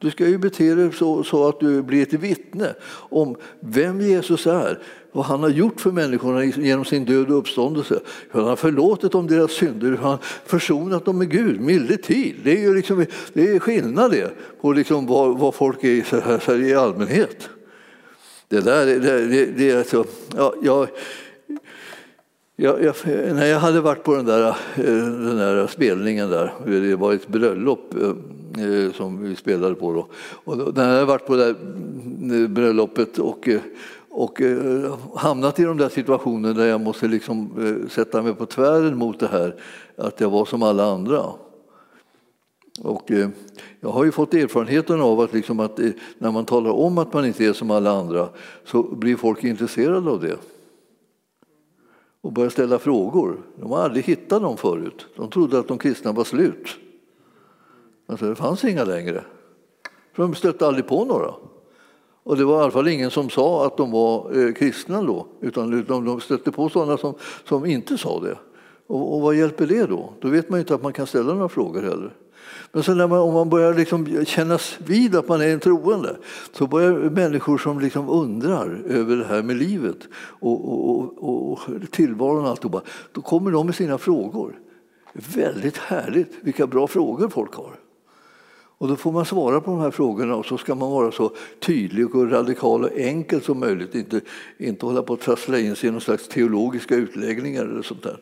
Du 0.00 0.10
ska 0.10 0.26
ju 0.26 0.38
bete 0.38 0.74
dig 0.74 0.92
så, 0.92 1.24
så, 1.24 1.48
att 1.48 1.60
du 1.60 1.82
blir 1.82 2.02
ett 2.02 2.12
vittne 2.12 2.74
om 2.92 3.36
vem 3.60 4.00
Jesus 4.00 4.46
är, 4.46 4.78
vad 5.12 5.24
han 5.24 5.40
har 5.40 5.48
gjort 5.48 5.80
för 5.80 5.90
människorna 5.90 6.44
genom 6.44 6.84
sin 6.84 7.04
död 7.04 7.30
och 7.30 7.38
uppståndelse. 7.38 8.00
Hur 8.30 8.40
han 8.40 8.48
har 8.48 8.56
förlåtit 8.56 9.12
dem 9.12 9.26
deras 9.26 9.52
synder, 9.52 9.88
hur 9.88 9.96
han 9.96 10.10
har 10.10 10.18
försonat 10.44 11.04
dem 11.04 11.18
med 11.18 11.30
Gud, 11.30 11.60
milde 11.60 11.96
tid. 11.96 12.36
Det 12.44 12.56
är 12.56 12.60
ju 12.60 12.74
liksom, 12.74 13.06
det 13.32 13.50
är 13.50 13.58
skillnad 13.58 14.10
det 14.10 14.30
på 14.60 14.72
liksom 14.72 15.06
vad, 15.06 15.38
vad 15.38 15.54
folk 15.54 15.84
är 15.84 16.02
så 16.02 16.20
här, 16.20 16.38
så 16.38 16.52
här, 16.52 16.62
i 16.62 16.74
allmänhet. 16.74 17.48
Det 18.48 18.60
där 18.60 18.86
det, 18.86 19.26
det, 19.26 19.46
det 19.46 19.70
är 19.70 19.78
alltså, 19.78 20.04
ja, 20.36 20.54
jag, 20.62 20.88
jag, 22.56 22.84
jag, 22.84 22.94
när 23.34 23.46
jag 23.46 23.60
hade 23.60 23.80
varit 23.80 24.02
på 24.02 24.14
den 24.14 24.24
där, 24.24 24.48
eh, 24.48 24.54
den 24.74 25.36
där 25.36 25.66
spelningen 25.66 26.30
där, 26.30 26.52
det 26.66 26.96
var 26.96 27.12
ett 27.12 27.28
bröllop 27.28 27.94
eh, 28.00 28.12
Eh, 28.56 28.92
som 28.92 29.22
vi 29.22 29.36
spelade 29.36 29.74
på 29.74 29.92
då. 29.92 30.06
Och 30.44 30.74
när 30.76 30.84
jag 30.84 30.92
hade 30.92 31.04
varit 31.04 31.26
på 31.26 31.36
det 31.36 31.44
där 31.44 32.42
eh, 32.42 32.48
bröllopet 32.48 33.18
och 33.18 33.48
eh, 33.48 33.60
och 34.10 34.40
hamnat 35.16 35.60
i 35.60 35.64
de 35.64 35.76
där 35.76 35.88
situationerna 35.88 36.54
där 36.54 36.66
jag 36.66 36.80
måste 36.80 37.08
liksom 37.08 37.50
sätta 37.90 38.22
mig 38.22 38.34
på 38.34 38.46
tvären 38.46 38.98
mot 38.98 39.20
det 39.20 39.26
här, 39.26 39.54
att 39.96 40.20
jag 40.20 40.30
var 40.30 40.44
som 40.44 40.62
alla 40.62 40.84
andra. 40.84 41.22
Och 42.82 43.10
jag 43.80 43.90
har 43.90 44.04
ju 44.04 44.10
fått 44.10 44.34
erfarenheten 44.34 45.00
av 45.00 45.20
att, 45.20 45.32
liksom 45.32 45.60
att 45.60 45.80
när 46.18 46.30
man 46.30 46.44
talar 46.44 46.70
om 46.70 46.98
att 46.98 47.12
man 47.12 47.26
inte 47.26 47.44
är 47.44 47.52
som 47.52 47.70
alla 47.70 47.90
andra 47.90 48.28
så 48.64 48.82
blir 48.82 49.16
folk 49.16 49.44
intresserade 49.44 50.10
av 50.10 50.20
det 50.20 50.36
och 52.20 52.32
börjar 52.32 52.50
ställa 52.50 52.78
frågor. 52.78 53.40
De 53.56 53.70
har 53.70 53.82
aldrig 53.82 54.04
hittat 54.04 54.42
dem 54.42 54.56
förut. 54.56 55.06
De 55.16 55.30
trodde 55.30 55.58
att 55.58 55.68
de 55.68 55.78
kristna 55.78 56.12
var 56.12 56.24
slut. 56.24 56.78
Alltså, 58.08 58.28
det 58.28 58.34
fanns 58.34 58.64
inga 58.64 58.84
längre. 58.84 59.24
För 60.12 60.22
de 60.22 60.34
stötte 60.34 60.66
aldrig 60.66 60.86
på 60.86 61.04
några. 61.04 61.34
Och 62.22 62.36
det 62.36 62.44
var 62.44 62.58
i 62.58 62.62
alla 62.62 62.70
fall 62.70 62.88
ingen 62.88 63.10
som 63.10 63.30
sa 63.30 63.66
att 63.66 63.76
de 63.76 63.90
var 63.90 64.38
eh, 64.38 64.52
kristna 64.52 65.02
då, 65.02 65.26
utan 65.40 65.84
de 66.04 66.20
stötte 66.20 66.52
på 66.52 66.68
sådana 66.68 66.96
som, 66.96 67.14
som 67.44 67.66
inte 67.66 67.98
sa 67.98 68.20
det. 68.20 68.38
Och, 68.86 69.14
och 69.14 69.20
vad 69.20 69.34
hjälper 69.34 69.66
det 69.66 69.86
då? 69.86 70.12
Då 70.20 70.28
vet 70.28 70.48
man 70.48 70.58
ju 70.58 70.60
inte 70.60 70.74
att 70.74 70.82
man 70.82 70.92
kan 70.92 71.06
ställa 71.06 71.34
några 71.34 71.48
frågor 71.48 71.82
heller. 71.82 72.14
Men 72.72 72.82
sen 72.82 72.98
när 72.98 73.06
man, 73.06 73.18
om 73.18 73.34
man 73.34 73.48
börjar 73.48 73.74
liksom 73.74 74.24
kännas 74.24 74.78
vid 74.86 75.16
att 75.16 75.28
man 75.28 75.40
är 75.40 75.48
en 75.48 75.60
troende 75.60 76.16
så 76.52 76.66
börjar 76.66 76.92
människor 76.92 77.58
som 77.58 77.80
liksom 77.80 78.08
undrar 78.08 78.82
över 78.86 79.16
det 79.16 79.24
här 79.24 79.42
med 79.42 79.56
livet 79.56 79.98
och, 80.14 80.72
och, 80.72 81.18
och, 81.18 81.52
och 81.52 81.60
tillvaron 81.90 82.44
och 82.44 82.50
alltihopa, 82.50 82.82
då 83.12 83.20
kommer 83.20 83.50
de 83.50 83.66
med 83.66 83.74
sina 83.74 83.98
frågor. 83.98 84.58
Väldigt 85.12 85.76
härligt 85.76 86.32
vilka 86.40 86.66
bra 86.66 86.86
frågor 86.86 87.28
folk 87.28 87.54
har. 87.54 87.87
Och 88.78 88.88
då 88.88 88.96
får 88.96 89.12
man 89.12 89.24
svara 89.24 89.60
på 89.60 89.70
de 89.70 89.80
här 89.80 89.90
frågorna 89.90 90.36
och 90.36 90.46
så 90.46 90.58
ska 90.58 90.74
man 90.74 90.90
vara 90.90 91.12
så 91.12 91.32
tydlig 91.60 92.14
och 92.14 92.30
radikal 92.30 92.84
och 92.84 92.98
enkel 92.98 93.42
som 93.42 93.60
möjligt. 93.60 93.94
Inte, 93.94 94.20
inte 94.58 94.86
hålla 94.86 95.02
på 95.02 95.12
att 95.12 95.20
trassla 95.20 95.58
in 95.58 95.76
sig 95.76 95.88
i 95.88 95.92
någon 95.92 96.00
slags 96.00 96.28
teologiska 96.28 96.94
utläggningar 96.94 97.64
eller 97.64 97.82
sånt 97.82 98.02
där. 98.02 98.18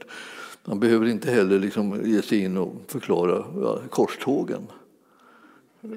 Man 0.64 0.80
behöver 0.80 1.06
inte 1.06 1.30
heller 1.30 1.58
liksom 1.58 2.00
ge 2.04 2.22
sig 2.22 2.44
in 2.44 2.56
och 2.56 2.74
förklara 2.86 3.44
ja, 3.62 3.80
korstågen 3.90 4.66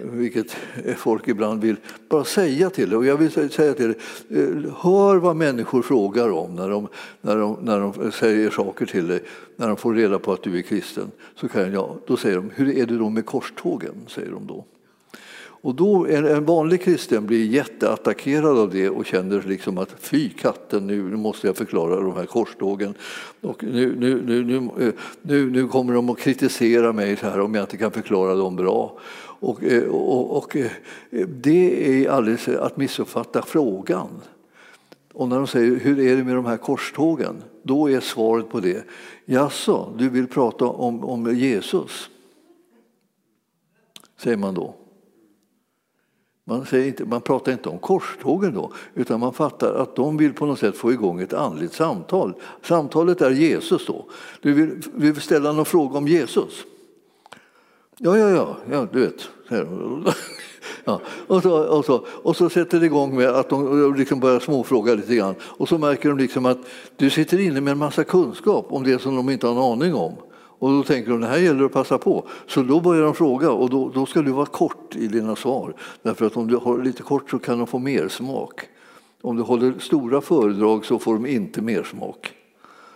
vilket 0.03 0.55
folk 0.97 1.27
ibland 1.27 1.61
vill 1.61 1.75
bara 2.09 2.23
säga 2.23 2.69
till 2.69 2.89
dig. 2.89 2.97
Och 2.97 3.05
jag 3.05 3.17
vill 3.17 3.31
säga 3.31 3.73
till 3.73 3.87
dig, 3.87 3.97
eh, 4.29 4.73
hör 4.81 5.15
vad 5.15 5.35
människor 5.35 5.81
frågar 5.81 6.29
om 6.29 6.55
när 6.55 6.69
de, 6.69 6.87
när, 7.21 7.37
de, 7.37 7.57
när 7.61 7.79
de 7.79 8.11
säger 8.11 8.49
saker 8.49 8.85
till 8.85 9.07
dig, 9.07 9.23
när 9.55 9.67
de 9.67 9.77
får 9.77 9.93
reda 9.93 10.19
på 10.19 10.33
att 10.33 10.43
du 10.43 10.57
är 10.57 10.61
kristen. 10.61 11.11
Så 11.35 11.47
kan 11.47 11.73
jag, 11.73 11.97
då 12.07 12.17
säger 12.17 12.35
de, 12.35 12.49
hur 12.55 12.77
är 12.77 12.85
det 12.85 12.97
då 12.97 13.09
med 13.09 13.25
korstågen? 13.25 13.93
säger 14.07 14.31
de 14.31 14.47
då. 14.47 14.65
Och 15.61 15.75
då 15.75 16.07
en, 16.07 16.25
en 16.25 16.45
vanlig 16.45 16.81
kristen 16.81 17.25
blir 17.25 17.45
jätteattackerad 17.45 18.57
av 18.57 18.69
det 18.69 18.89
och 18.89 19.05
känner 19.05 19.43
liksom 19.47 19.77
att 19.77 19.95
fy 19.99 20.29
katten, 20.29 20.87
nu 20.87 21.01
måste 21.01 21.47
jag 21.47 21.57
förklara 21.57 21.95
de 21.95 22.15
här 22.15 22.25
korstågen. 22.25 22.93
Och 23.41 23.63
nu, 23.63 23.95
nu, 23.99 24.21
nu, 24.25 24.43
nu, 24.43 24.85
eh, 24.85 24.93
nu, 25.21 25.49
nu 25.49 25.67
kommer 25.67 25.93
de 25.93 26.09
att 26.09 26.19
kritisera 26.19 26.93
mig 26.93 27.17
så 27.17 27.25
här 27.25 27.39
om 27.39 27.55
jag 27.55 27.63
inte 27.63 27.77
kan 27.77 27.91
förklara 27.91 28.35
dem 28.35 28.55
bra. 28.55 28.99
Eh, 29.41 29.83
och, 29.83 30.09
och, 30.09 30.37
och 30.37 30.57
det 31.27 32.03
är 32.03 32.09
alldeles 32.09 32.47
att 32.47 32.77
missuppfatta 32.77 33.41
frågan. 33.41 34.09
Och 35.13 35.27
när 35.27 35.35
de 35.35 35.47
säger 35.47 35.75
hur 35.75 35.99
är 35.99 36.17
det 36.17 36.23
med 36.23 36.35
de 36.35 36.45
här 36.45 36.57
korstågen? 36.57 37.43
Då 37.63 37.89
är 37.89 37.99
svaret 37.99 38.49
på 38.49 38.59
det, 38.59 38.85
jaså, 39.25 39.93
du 39.97 40.09
vill 40.09 40.27
prata 40.27 40.65
om, 40.65 41.03
om 41.03 41.35
Jesus? 41.35 42.09
Säger 44.17 44.37
man 44.37 44.53
då. 44.53 44.75
Man, 46.43 46.65
säger 46.65 46.87
inte, 46.87 47.05
man 47.05 47.21
pratar 47.21 47.51
inte 47.51 47.69
om 47.69 47.79
korstågen 47.79 48.53
då, 48.53 48.71
utan 48.93 49.19
man 49.19 49.33
fattar 49.33 49.73
att 49.73 49.95
de 49.95 50.17
vill 50.17 50.33
på 50.33 50.45
något 50.45 50.59
sätt 50.59 50.77
få 50.77 50.91
igång 50.91 51.21
ett 51.21 51.33
andligt 51.33 51.73
samtal. 51.73 52.33
Samtalet 52.61 53.21
är 53.21 53.31
Jesus 53.31 53.85
då. 53.85 54.05
Du 54.41 54.53
vill, 54.53 54.81
vill 54.93 55.21
ställa 55.21 55.51
någon 55.51 55.65
fråga 55.65 55.97
om 55.97 56.07
Jesus? 56.07 56.65
Ja, 58.01 58.17
ja, 58.17 58.29
ja, 58.29 58.57
ja 58.71 58.87
du 58.91 58.99
vet. 58.99 59.29
Ja, 60.85 61.01
och, 61.27 61.43
så, 61.43 61.77
och, 61.77 61.85
så, 61.85 62.05
och 62.23 62.35
så 62.35 62.49
sätter 62.49 62.79
det 62.79 62.85
igång 62.85 63.15
med 63.15 63.29
att 63.29 63.49
de 63.49 63.95
liksom 63.95 64.19
börjar 64.19 64.39
småfråga 64.39 64.93
lite 64.95 65.15
grann. 65.15 65.35
Och 65.41 65.69
så 65.69 65.77
märker 65.77 66.09
de 66.09 66.17
liksom 66.17 66.45
att 66.45 66.57
du 66.95 67.09
sitter 67.09 67.39
inne 67.39 67.61
med 67.61 67.71
en 67.71 67.77
massa 67.77 68.03
kunskap 68.03 68.65
om 68.69 68.83
det 68.83 69.01
som 69.01 69.15
de 69.15 69.29
inte 69.29 69.47
har 69.47 69.53
en 69.53 69.71
aning 69.71 69.95
om. 69.95 70.13
Och 70.31 70.69
då 70.69 70.83
tänker 70.83 71.11
de, 71.11 71.21
det 71.21 71.27
här 71.27 71.37
gäller 71.37 71.65
att 71.65 71.71
passa 71.71 71.97
på. 71.97 72.27
Så 72.47 72.61
då 72.61 72.79
börjar 72.79 73.03
de 73.03 73.13
fråga 73.13 73.51
och 73.51 73.69
då, 73.69 73.89
då 73.89 74.05
ska 74.05 74.21
du 74.21 74.31
vara 74.31 74.45
kort 74.45 74.95
i 74.95 75.07
dina 75.07 75.35
svar. 75.35 75.73
Därför 76.01 76.25
att 76.25 76.37
om 76.37 76.47
du 76.47 76.55
har 76.55 76.83
lite 76.83 77.03
kort 77.03 77.29
så 77.29 77.39
kan 77.39 77.57
de 77.57 77.67
få 77.67 77.79
mer 77.79 78.07
smak. 78.07 78.61
Om 79.21 79.37
du 79.37 79.43
håller 79.43 79.73
stora 79.79 80.21
föredrag 80.21 80.85
så 80.85 80.99
får 80.99 81.13
de 81.13 81.25
inte 81.25 81.61
mer 81.61 81.83
smak. 81.83 82.33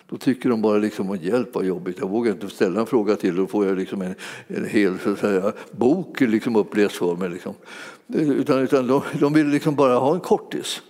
Då 0.10 0.18
tycker 0.18 0.50
de 0.50 0.62
bara 0.62 0.78
liksom, 0.78 1.18
hjälp 1.22 1.56
vad 1.56 1.66
jobbigt, 1.66 2.00
jag 2.00 2.10
vågar 2.10 2.32
inte 2.32 2.50
ställa 2.50 2.80
en 2.80 2.86
fråga 2.86 3.16
till, 3.16 3.36
då 3.36 3.48
får 3.48 3.66
jag 3.66 3.78
liksom 3.78 4.02
en, 4.02 4.16
en 4.48 4.66
hel 4.66 5.00
så 5.00 5.12
att 5.12 5.20
säga, 5.20 5.54
bok 5.72 6.22
liksom 6.22 6.56
uppläst 6.56 6.96
för 6.96 7.16
mig. 7.16 7.30
Liksom. 7.30 7.54
Utan, 8.08 8.60
utan 8.60 8.88
de, 8.88 9.02
de 9.20 9.34
vill 9.34 9.48
liksom 9.48 9.76
bara 9.76 9.96
ha 9.96 10.14
en 10.14 10.20
kortis. 10.20 10.82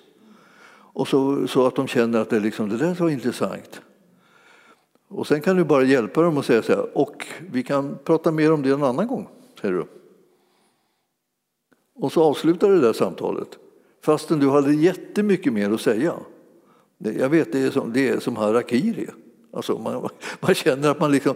Och 0.94 1.08
så, 1.08 1.48
så 1.48 1.68
att 1.68 1.76
de 1.76 1.88
känner 1.88 2.20
att 2.20 2.30
det, 2.30 2.40
liksom, 2.40 2.70
det 2.70 2.78
där 2.78 2.96
var 2.96 3.10
intressant. 3.10 3.82
Och 5.08 5.28
sen 5.28 5.42
kan 5.42 5.56
du 5.56 5.64
bara 5.64 5.84
hjälpa 5.84 6.22
dem 6.22 6.38
och 6.38 6.46
säga 6.46 6.62
så 6.62 6.72
här, 6.72 6.98
och 6.98 7.28
vi 7.52 7.64
kan 7.64 7.98
prata 8.04 8.32
mer 8.32 8.52
om 8.52 8.62
det 8.62 8.70
en 8.70 8.84
annan 8.84 9.08
gång, 9.08 9.28
säger 9.62 9.74
du. 9.74 9.86
Och 11.96 12.12
så 12.12 12.24
avslutar 12.24 12.70
du 12.70 12.76
det 12.76 12.82
där 12.82 12.94
samtalet, 12.94 13.48
fastän 14.02 14.40
du 14.40 14.50
hade 14.50 14.74
jättemycket 14.74 15.54
mer 15.54 15.72
att 15.72 15.82
säga. 15.82 16.14
Jag 17.12 17.30
vet, 17.30 17.52
det 17.52 17.60
är 17.60 17.72
som, 17.72 17.94
det 17.94 18.10
är 18.10 18.20
som 18.20 18.36
harakiri. 18.36 19.08
Alltså 19.56 19.78
man, 19.78 20.10
man 20.40 20.56
känner 20.56 20.90
att 20.90 21.00
man 21.00 21.12
liksom, 21.12 21.36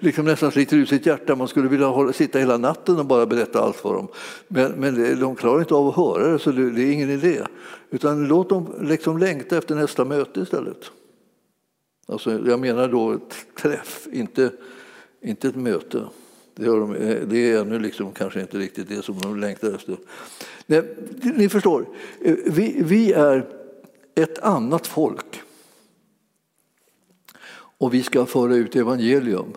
liksom 0.00 0.24
nästan 0.24 0.50
sliter 0.50 0.76
ut 0.76 0.88
sitt 0.88 1.06
hjärta. 1.06 1.36
Man 1.36 1.48
skulle 1.48 1.68
vilja 1.68 1.86
hålla, 1.86 2.12
sitta 2.12 2.38
hela 2.38 2.56
natten 2.56 2.98
och 2.98 3.06
bara 3.06 3.26
berätta 3.26 3.60
allt 3.60 3.76
för 3.76 3.94
dem. 3.94 4.08
Men, 4.48 4.72
men 4.72 5.20
de 5.20 5.36
klarar 5.36 5.60
inte 5.60 5.74
av 5.74 5.88
att 5.88 5.96
höra 5.96 6.32
det, 6.32 6.38
så 6.38 6.50
det, 6.50 6.70
det 6.70 6.82
är 6.82 6.92
ingen 6.92 7.10
idé. 7.10 7.42
Utan 7.90 8.28
låt 8.28 8.48
dem 8.48 8.74
liksom 8.80 9.18
längta 9.18 9.58
efter 9.58 9.74
nästa 9.74 10.04
möte 10.04 10.40
istället. 10.40 10.90
Alltså, 12.08 12.48
jag 12.48 12.60
menar 12.60 12.88
då 12.88 13.12
ett 13.12 13.46
träff, 13.62 14.08
inte, 14.12 14.50
inte 15.22 15.48
ett 15.48 15.56
möte. 15.56 16.04
Det, 16.54 16.66
de, 16.66 16.94
eh, 16.94 17.16
det 17.26 17.52
är 17.52 17.60
ännu 17.60 17.78
liksom 17.78 18.12
kanske 18.12 18.40
inte 18.40 18.58
riktigt 18.58 18.88
det 18.88 19.02
som 19.02 19.18
de 19.18 19.40
längtar 19.40 19.74
efter. 19.74 19.96
Nej, 20.66 20.82
ni 21.36 21.48
förstår, 21.48 21.86
eh, 22.20 22.36
vi, 22.46 22.82
vi 22.84 23.12
är 23.12 23.59
ett 24.14 24.38
annat 24.38 24.86
folk. 24.86 25.42
Och 27.52 27.94
vi 27.94 28.02
ska 28.02 28.26
föra 28.26 28.54
ut 28.54 28.76
evangelium. 28.76 29.52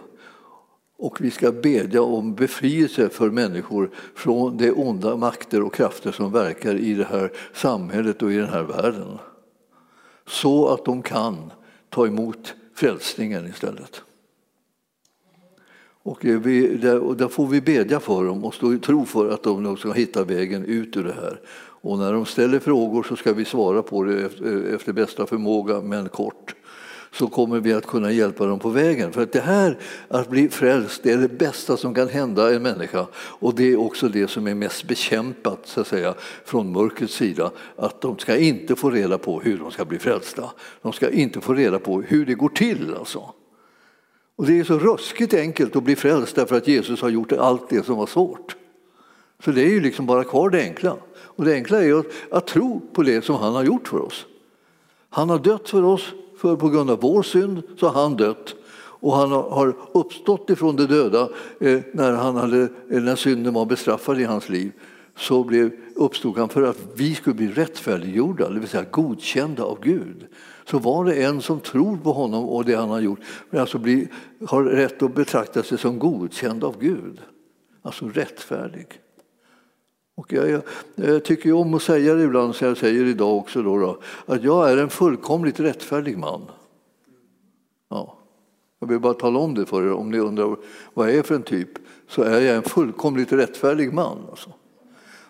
Och 0.97 1.21
vi 1.21 1.31
ska 1.31 1.51
bedja 1.51 2.01
om 2.01 2.35
befrielse 2.35 3.09
för 3.09 3.29
människor 3.29 3.89
från 4.15 4.57
de 4.57 4.71
onda 4.71 5.15
makter 5.15 5.63
och 5.63 5.73
krafter 5.73 6.11
som 6.11 6.31
verkar 6.31 6.75
i 6.75 6.93
det 6.93 7.03
här 7.03 7.31
samhället 7.53 8.21
och 8.21 8.31
i 8.31 8.35
den 8.35 8.49
här 8.49 8.63
världen. 8.63 9.17
Så 10.27 10.67
att 10.67 10.85
de 10.85 11.01
kan 11.01 11.51
ta 11.89 12.07
emot 12.07 12.53
frälsningen 12.75 13.47
istället. 13.47 14.01
Och, 16.03 16.25
vi, 16.25 16.77
där, 16.77 17.15
där, 17.15 17.27
får 17.27 17.47
vi 17.47 17.61
bedja 17.61 17.99
för 17.99 18.25
dem 18.25 18.45
och 18.45 18.53
stå 18.53 18.73
i 18.73 18.79
tro 18.79 19.05
för 19.05 19.29
att 19.29 19.43
de 19.43 19.77
ska 19.77 19.91
hitta 19.91 20.23
vägen 20.23 20.65
ut 20.65 20.97
ur 20.97 21.03
det 21.03 21.13
här. 21.13 21.41
Och 21.83 21.97
när 21.97 22.13
de 22.13 22.25
ställer 22.25 22.59
frågor 22.59 23.03
så 23.03 23.15
ska 23.15 23.33
vi 23.33 23.45
svara 23.45 23.83
på 23.83 24.03
det 24.03 24.25
efter, 24.75 24.93
bästa 24.93 25.25
förmåga, 25.25 25.81
men 25.81 26.09
kort 26.09 26.55
så 27.11 27.27
kommer 27.27 27.59
vi 27.59 27.73
att 27.73 27.85
kunna 27.85 28.11
hjälpa 28.11 28.45
dem 28.45 28.59
på 28.59 28.69
vägen. 28.69 29.11
För 29.11 29.23
att 29.23 29.31
det 29.31 29.41
här, 29.41 29.77
att 30.07 30.29
bli 30.29 30.49
frälst, 30.49 31.03
det 31.03 31.11
är 31.11 31.17
det 31.17 31.27
bästa 31.27 31.77
som 31.77 31.93
kan 31.93 32.07
hända 32.07 32.55
en 32.55 32.61
människa. 32.61 33.07
Och 33.15 33.55
det 33.55 33.71
är 33.71 33.79
också 33.79 34.07
det 34.07 34.27
som 34.27 34.47
är 34.47 34.55
mest 34.55 34.83
bekämpat 34.87 35.59
så 35.63 35.81
att 35.81 35.87
säga, 35.87 36.13
från 36.45 36.71
mörkrets 36.71 37.13
sida. 37.13 37.51
Att 37.75 38.01
de 38.01 38.17
ska 38.17 38.37
inte 38.37 38.75
få 38.75 38.89
reda 38.89 39.17
på 39.17 39.39
hur 39.39 39.57
de 39.57 39.71
ska 39.71 39.85
bli 39.85 39.99
frälsta. 39.99 40.51
De 40.81 40.93
ska 40.93 41.09
inte 41.09 41.41
få 41.41 41.53
reda 41.53 41.79
på 41.79 42.01
hur 42.01 42.25
det 42.25 42.33
går 42.33 42.49
till. 42.49 42.95
Alltså. 42.99 43.33
Och 44.35 44.45
det 44.45 44.59
är 44.59 44.63
så 44.63 44.79
ruskigt 44.79 45.33
enkelt 45.33 45.75
att 45.75 45.83
bli 45.83 45.95
frälst 45.95 46.35
därför 46.35 46.57
att 46.57 46.67
Jesus 46.67 47.01
har 47.01 47.09
gjort 47.09 47.31
allt 47.31 47.69
det 47.69 47.85
som 47.85 47.97
var 47.97 48.07
svårt. 48.07 48.55
Så 49.43 49.51
det 49.51 49.61
är 49.61 49.69
ju 49.69 49.81
liksom 49.81 50.05
bara 50.05 50.23
kvar 50.23 50.49
det 50.49 50.61
enkla. 50.61 50.97
Och 51.35 51.45
det 51.45 51.53
enkla 51.53 51.83
är 51.83 51.99
att, 51.99 52.05
att 52.31 52.47
tro 52.47 52.81
på 52.93 53.03
det 53.03 53.25
som 53.25 53.35
han 53.35 53.53
har 53.53 53.63
gjort 53.63 53.87
för 53.87 54.01
oss. 54.01 54.25
Han 55.09 55.29
har 55.29 55.39
dött 55.39 55.69
för 55.69 55.83
oss, 55.83 56.13
för 56.37 56.55
på 56.55 56.69
grund 56.69 56.89
av 56.89 56.99
vår 57.01 57.23
synd 57.23 57.63
så 57.79 57.87
har 57.87 58.01
han 58.01 58.17
dött. 58.17 58.55
Och 58.75 59.15
han 59.15 59.31
har 59.31 59.75
uppstått 59.93 60.49
ifrån 60.49 60.75
de 60.75 60.85
döda 60.85 61.29
eh, 61.59 61.79
när, 61.93 62.11
han 62.11 62.35
hade, 62.35 62.61
eh, 62.61 63.01
när 63.01 63.15
synden 63.15 63.53
var 63.53 63.65
bestraffad 63.65 64.21
i 64.21 64.23
hans 64.23 64.49
liv. 64.49 64.71
Så 65.17 65.43
blev, 65.43 65.71
uppstod 65.95 66.37
han 66.37 66.49
för 66.49 66.63
att 66.63 66.77
vi 66.95 67.15
skulle 67.15 67.35
bli 67.35 67.47
rättfärdiggjorda, 67.47 68.49
det 68.49 68.59
vill 68.59 68.69
säga 68.69 68.85
godkända 68.91 69.63
av 69.63 69.79
Gud. 69.81 70.27
Så 70.69 70.79
var 70.79 71.05
det 71.05 71.23
en 71.23 71.41
som 71.41 71.59
tror 71.59 71.97
på 71.97 72.11
honom 72.11 72.49
och 72.49 72.65
det 72.65 72.75
han 72.75 72.89
har 72.89 72.99
gjort, 72.99 73.19
men 73.49 73.61
alltså 73.61 73.77
blir, 73.77 74.07
har 74.47 74.63
rätt 74.63 75.03
att 75.03 75.15
betrakta 75.15 75.63
sig 75.63 75.77
som 75.77 75.99
godkänd 75.99 76.63
av 76.63 76.79
Gud. 76.79 77.21
Alltså 77.81 78.07
rättfärdig. 78.07 78.87
Och 80.15 80.33
jag, 80.33 80.49
jag, 80.49 80.61
jag, 80.95 81.25
tycker 81.25 81.53
om 81.53 81.73
att 81.73 81.81
säga 81.81 82.15
det 82.15 82.23
ibland, 82.23 82.55
så 82.55 82.65
jag 82.65 82.77
säger 82.77 83.05
idag 83.05 83.37
också, 83.37 83.61
då, 83.61 83.77
då, 83.77 83.99
att 84.25 84.43
jag 84.43 84.71
är 84.71 84.77
en 84.77 84.89
fullkomligt 84.89 85.59
rättfärdig 85.59 86.17
man. 86.17 86.41
Ja. 87.89 88.17
Jag 88.79 88.87
vill 88.87 88.99
bara 88.99 89.13
tala 89.13 89.39
om 89.39 89.53
det 89.53 89.65
för 89.65 89.83
er, 89.87 89.91
om 89.91 90.11
ni 90.11 90.19
undrar 90.19 90.55
vad 90.93 91.09
jag 91.09 91.15
är 91.15 91.23
för 91.23 91.35
en 91.35 91.43
typ, 91.43 91.69
så 92.07 92.21
är 92.21 92.41
jag 92.41 92.55
en 92.55 92.63
fullkomligt 92.63 93.31
rättfärdig 93.31 93.93
man. 93.93 94.17
Alltså. 94.29 94.49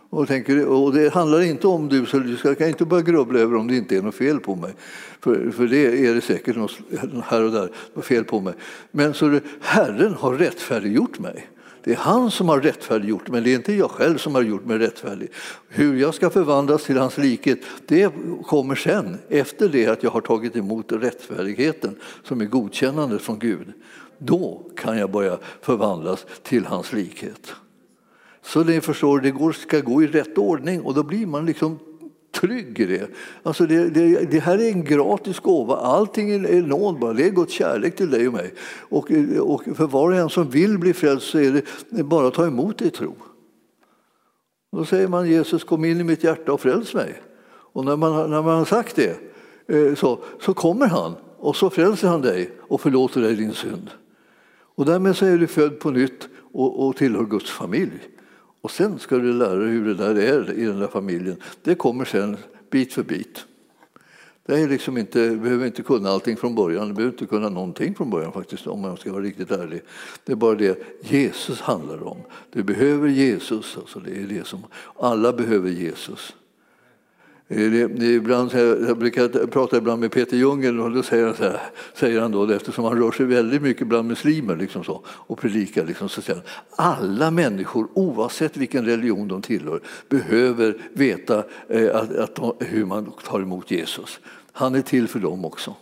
Och, 0.10 0.28
tänker, 0.28 0.68
och 0.68 0.94
det 0.94 1.14
handlar 1.14 1.42
inte 1.42 1.68
om 1.68 1.90
du, 1.90 2.06
så 2.06 2.20
du 2.20 2.38
ska, 2.38 2.56
kan 2.56 2.68
inte 2.68 2.86
börja 2.86 3.04
grubbla 3.04 3.40
över 3.40 3.56
om 3.56 3.68
det 3.68 3.76
inte 3.76 3.98
är 3.98 4.02
något 4.02 4.16
fel 4.16 4.40
på 4.40 4.56
mig. 4.56 4.74
För, 5.20 5.52
för 5.52 5.68
det 5.68 6.08
är 6.08 6.14
det 6.16 6.22
säkert 6.22 6.56
något 6.56 6.78
här 7.24 7.44
och 7.44 7.52
där, 7.52 7.70
fel 8.02 8.24
på 8.24 8.40
mig. 8.40 8.54
Men 8.92 9.14
så 9.14 9.28
det, 9.28 9.42
Herren 9.62 10.14
har 10.14 10.34
rättfärdiggjort 10.34 11.20
mig. 11.20 11.48
Det 11.84 11.92
är 11.92 11.96
han 11.96 12.32
som 12.32 12.50
har 12.50 12.60
rättfärdiggjort 12.60 13.28
men 13.28 13.44
det 13.44 13.50
är 13.50 13.56
inte 13.56 13.74
jag 13.74 13.92
själv 13.92 14.18
som 14.18 14.36
har 14.36 14.42
gjort 14.42 14.66
mig 14.66 14.78
rättfärdig. 14.78 15.30
Hur 15.68 15.96
jag 15.96 16.14
ska 16.14 16.30
förvandlas 16.30 16.84
till 16.84 16.98
hans 16.98 17.18
likhet, 17.18 17.60
det 17.86 18.14
kommer 18.46 18.76
sen, 18.76 19.18
efter 19.30 19.70
det 19.70 19.88
att 19.88 20.04
jag 20.04 20.12
har 20.12 20.22
tagit 20.22 20.56
emot 20.56 20.92
rättfärdigheten 20.92 21.96
som 22.24 22.42
är 22.42 22.46
godkännande 22.46 23.20
från 23.20 23.40
Gud. 23.40 23.74
Då 24.18 24.70
kan 24.76 24.98
jag 24.98 25.12
börja 25.12 25.38
förvandlas 25.62 26.26
till 26.44 26.66
hans 26.66 26.94
likhet. 26.94 27.54
Så 28.42 28.64
ni 28.64 28.82
förstår, 28.82 29.20
det 29.20 29.54
ska 29.54 29.80
gå 29.80 30.04
i 30.04 30.08
rätt 30.08 30.38
ordning 30.38 30.82
och 30.82 30.94
då 30.94 31.04
blir 31.04 31.26
man 31.26 31.46
liksom 31.46 31.80
trygg 32.34 32.80
i 32.80 32.86
det. 32.86 33.08
Alltså 33.44 33.66
det, 33.66 33.90
det, 33.90 34.32
det, 34.32 34.40
här 34.40 34.58
är 34.58 34.70
en 34.70 34.84
gratis 34.84 35.40
gåva, 35.40 35.76
allting 35.76 36.32
är 36.32 36.62
nåd 36.62 37.00
bara, 37.00 37.14
det 37.14 37.26
är 37.26 37.30
Guds 37.30 37.54
kärlek 37.54 37.96
till 37.96 38.12
dig 38.12 38.28
och 38.28 38.34
mig. 38.34 38.54
Och, 38.90 39.12
och 39.40 39.64
för 39.76 39.88
var 39.88 40.12
och 40.12 40.18
en 40.18 40.30
som 40.30 40.50
vill 40.50 40.78
bli 40.80 40.94
frälst 40.94 41.28
så 41.28 41.40
är 41.40 41.62
det 41.90 42.04
bara 42.04 42.28
att 42.28 42.34
ta 42.34 42.48
emot 42.48 42.78
det 42.78 42.86
i 42.86 42.90
tro. 42.90 43.16
Då 44.72 44.86
säger 44.86 45.08
man 45.08 45.30
Jesus 45.30 45.64
kom 45.64 45.86
in 45.86 46.00
i 46.00 46.04
mitt 46.04 46.24
hjärta 46.24 46.54
och 46.54 46.62
fräls 46.62 46.94
mig. 46.94 47.22
Och 47.74 47.86
när 47.86 47.96
man, 47.96 48.30
när 48.30 48.42
man 48.42 48.58
har 48.58 48.66
sagt 48.66 48.96
det 48.96 49.18
eh, 49.68 49.96
så, 49.96 50.20
så 50.40 50.54
kommer 50.54 50.88
han 50.88 51.16
och 51.38 51.56
så 51.56 51.70
frälser 51.70 52.08
han 52.08 52.22
dig 52.22 52.50
och 52.60 52.82
förlåter 52.82 53.22
dig 53.22 53.36
din 53.36 53.54
synd. 53.54 53.90
Och 54.76 54.86
därmed 54.86 55.16
så 55.16 55.26
är 55.26 55.38
du 55.38 55.48
född 55.48 55.80
på 55.80 55.92
nytt 55.92 56.30
och, 56.54 56.88
och 56.88 56.96
tillhör 56.96 57.24
Guds 57.24 57.52
familj. 57.52 58.13
Och 58.64 58.72
sen 58.72 59.00
ska 59.00 59.18
du 59.18 59.34
lära 59.34 59.56
dig 59.56 59.70
hur 59.70 59.86
det 59.86 59.94
där 59.94 60.16
är 60.16 60.54
i 60.54 60.66
den 60.66 60.80
där 60.80 60.88
familjen. 60.88 61.38
Det 61.64 61.76
kommer 61.76 62.06
sen 62.06 62.38
bit 62.70 62.94
för 62.94 63.04
bit. 63.04 63.46
Det 64.46 64.62
är 64.62 64.70
liksom 64.70 64.98
inte, 64.98 65.30
du 65.30 65.38
behöver 65.38 65.66
inte 65.66 65.84
kunna 65.84 66.10
allting 66.10 66.38
från 66.38 66.56
början, 66.56 66.88
du 66.88 66.94
behöver 66.94 67.14
inte 67.14 67.26
kunna 67.26 67.50
någonting 67.50 67.96
från 67.96 68.10
början 68.10 68.32
faktiskt 68.32 68.68
om 68.68 68.82
man 68.82 68.98
ska 68.98 69.12
vara 69.12 69.24
riktigt 69.24 69.52
ärlig. 69.52 69.82
Det 70.26 70.32
är 70.32 70.36
bara 70.36 70.56
det 70.56 70.84
Jesus 71.02 71.62
handlar 71.62 72.04
om. 72.08 72.18
Du 72.52 72.64
behöver 72.64 73.08
Jesus, 73.08 73.78
alltså 73.78 74.00
det 74.00 74.12
är 74.12 74.28
det 74.28 74.48
som 74.48 74.66
alla 75.00 75.34
behöver 75.34 75.70
Jesus. 75.70 76.36
Det, 77.48 77.88
det 77.88 78.06
ibland, 78.06 78.54
jag 78.54 78.98
brukar 78.98 79.48
prata 79.48 79.78
ibland 79.78 80.00
med 80.02 80.12
Peter 80.12 80.38
Jungel 80.38 80.80
och 80.80 80.92
då 80.92 81.04
säger 81.04 81.26
han, 81.26 81.36
så 81.36 81.44
här, 81.44 81.60
säger 81.94 82.22
han 82.22 82.32
då, 82.32 82.50
eftersom 82.50 82.86
han 82.86 82.98
rör 82.98 83.12
sig 83.12 83.26
väldigt 83.26 83.62
mycket 83.62 83.88
bland 83.88 84.08
muslimer 84.08 84.56
liksom 84.56 84.84
så, 84.84 85.04
och 85.06 85.40
predikar, 85.40 85.86
liksom, 85.86 86.10
så 86.10 86.22
säger 86.22 86.42
han 86.76 86.88
alla 86.88 87.32
människor 87.32 87.88
oavsett 87.94 88.58
vilken 88.58 88.86
religion 88.86 89.28
de 89.28 89.42
tillhör 89.42 89.82
behöver 90.10 90.78
veta 90.94 91.44
eh, 91.68 91.96
att, 91.96 92.16
att, 92.16 92.40
hur 92.60 92.86
man 92.86 93.12
tar 93.24 93.40
emot 93.40 93.72
Jesus. 93.72 94.20
Han 94.52 94.76
är 94.76 94.82
till 94.82 95.08
för 95.08 95.20
dem 95.20 95.46
också. 95.46 95.76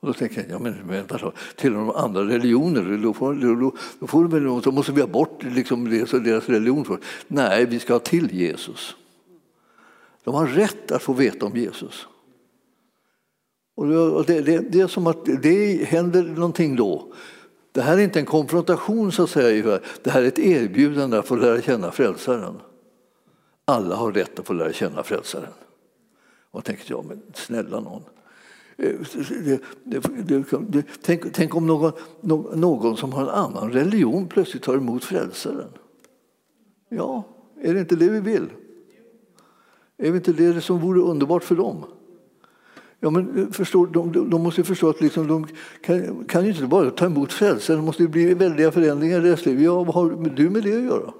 Och 0.00 0.06
då 0.06 0.12
tänker 0.12 0.40
jag, 0.40 0.50
ja 0.50 0.58
men 0.58 0.88
vänta 0.88 1.18
då, 1.18 1.32
till 1.56 1.72
de 1.72 1.90
andra 1.90 2.20
religioner, 2.20 3.00
då, 3.02 3.14
får, 3.14 3.34
då, 3.34 3.72
då, 4.00 4.06
får, 4.06 4.60
då 4.60 4.72
måste 4.72 4.92
vi 4.92 5.00
ha 5.00 5.08
bort 5.08 5.42
liksom 5.42 5.90
deras 6.24 6.48
religion. 6.48 6.84
först. 6.84 7.02
Nej, 7.28 7.66
vi 7.66 7.78
ska 7.78 7.92
ha 7.92 8.00
till 8.00 8.34
Jesus. 8.34 8.96
De 10.24 10.34
har 10.34 10.46
rätt 10.46 10.92
att 10.92 11.02
få 11.02 11.12
veta 11.12 11.46
om 11.46 11.56
Jesus. 11.56 12.06
Och 13.74 14.24
det, 14.26 14.40
det, 14.40 14.58
det 14.58 14.80
är 14.80 14.86
som 14.86 15.06
att 15.06 15.24
det 15.42 15.84
händer 15.84 16.22
någonting 16.22 16.76
då. 16.76 17.12
Det 17.72 17.80
här 17.80 17.98
är 17.98 18.02
inte 18.02 18.20
en 18.20 18.26
konfrontation, 18.26 19.12
så 19.12 19.22
att 19.22 19.30
säga. 19.30 19.80
det 20.02 20.10
här 20.10 20.22
är 20.22 20.26
ett 20.26 20.38
erbjudande 20.38 21.18
att 21.18 21.26
få 21.26 21.36
lära 21.36 21.62
känna 21.62 21.90
frälsaren. 21.90 22.54
Alla 23.64 23.96
har 23.96 24.12
rätt 24.12 24.38
att 24.38 24.46
få 24.46 24.52
lära 24.52 24.72
känna 24.72 25.02
frälsaren. 25.02 25.52
Och 26.50 26.64
tänkte 26.64 26.92
jag, 26.92 27.04
men 27.04 27.22
snälla 27.34 27.80
någon. 27.80 28.02
Eh, 28.76 28.94
det, 29.44 29.62
det, 29.84 30.44
det, 30.68 30.84
tänk, 31.02 31.32
tänk, 31.32 31.54
om 31.54 31.66
någon, 31.66 31.92
någon 32.54 32.96
som 32.96 33.12
har 33.12 33.22
en 33.22 33.28
annan 33.28 33.72
religion 33.72 34.26
plötsligt 34.26 34.62
tar 34.62 34.76
emot 34.76 35.04
frälsaren. 35.04 35.70
Ja, 36.88 37.24
är 37.60 37.74
det 37.74 37.80
inte 37.80 37.96
det 37.96 38.08
vi 38.08 38.20
vill? 38.20 38.48
Är 40.00 40.16
inte 40.16 40.32
det 40.32 40.60
som 40.60 40.78
vore 40.78 41.00
underbart 41.00 41.44
för 41.44 41.54
dem? 41.54 41.84
Ja, 43.00 43.10
men 43.10 43.38
eh, 43.38 43.50
förstår, 43.52 43.86
de, 43.86 44.30
de 44.30 44.42
måste 44.42 44.64
förstå 44.64 44.88
att 44.88 45.00
liksom, 45.00 45.26
de 45.26 45.46
kan, 45.80 46.24
kan 46.24 46.46
inte 46.46 46.66
bara 46.66 46.90
ta 46.90 47.06
emot 47.06 47.32
frälsaren, 47.32 47.80
det 47.80 47.86
måste 47.86 48.08
bli 48.08 48.34
väldiga 48.34 48.72
förändringar 48.72 49.18
i 49.18 49.22
deras 49.22 49.46
liv. 49.46 49.62
Ja, 49.62 49.84
vad 49.84 49.94
har 49.94 50.10
du 50.34 50.50
med 50.50 50.62
det 50.62 50.76
att 50.76 50.82
göra? 50.82 51.12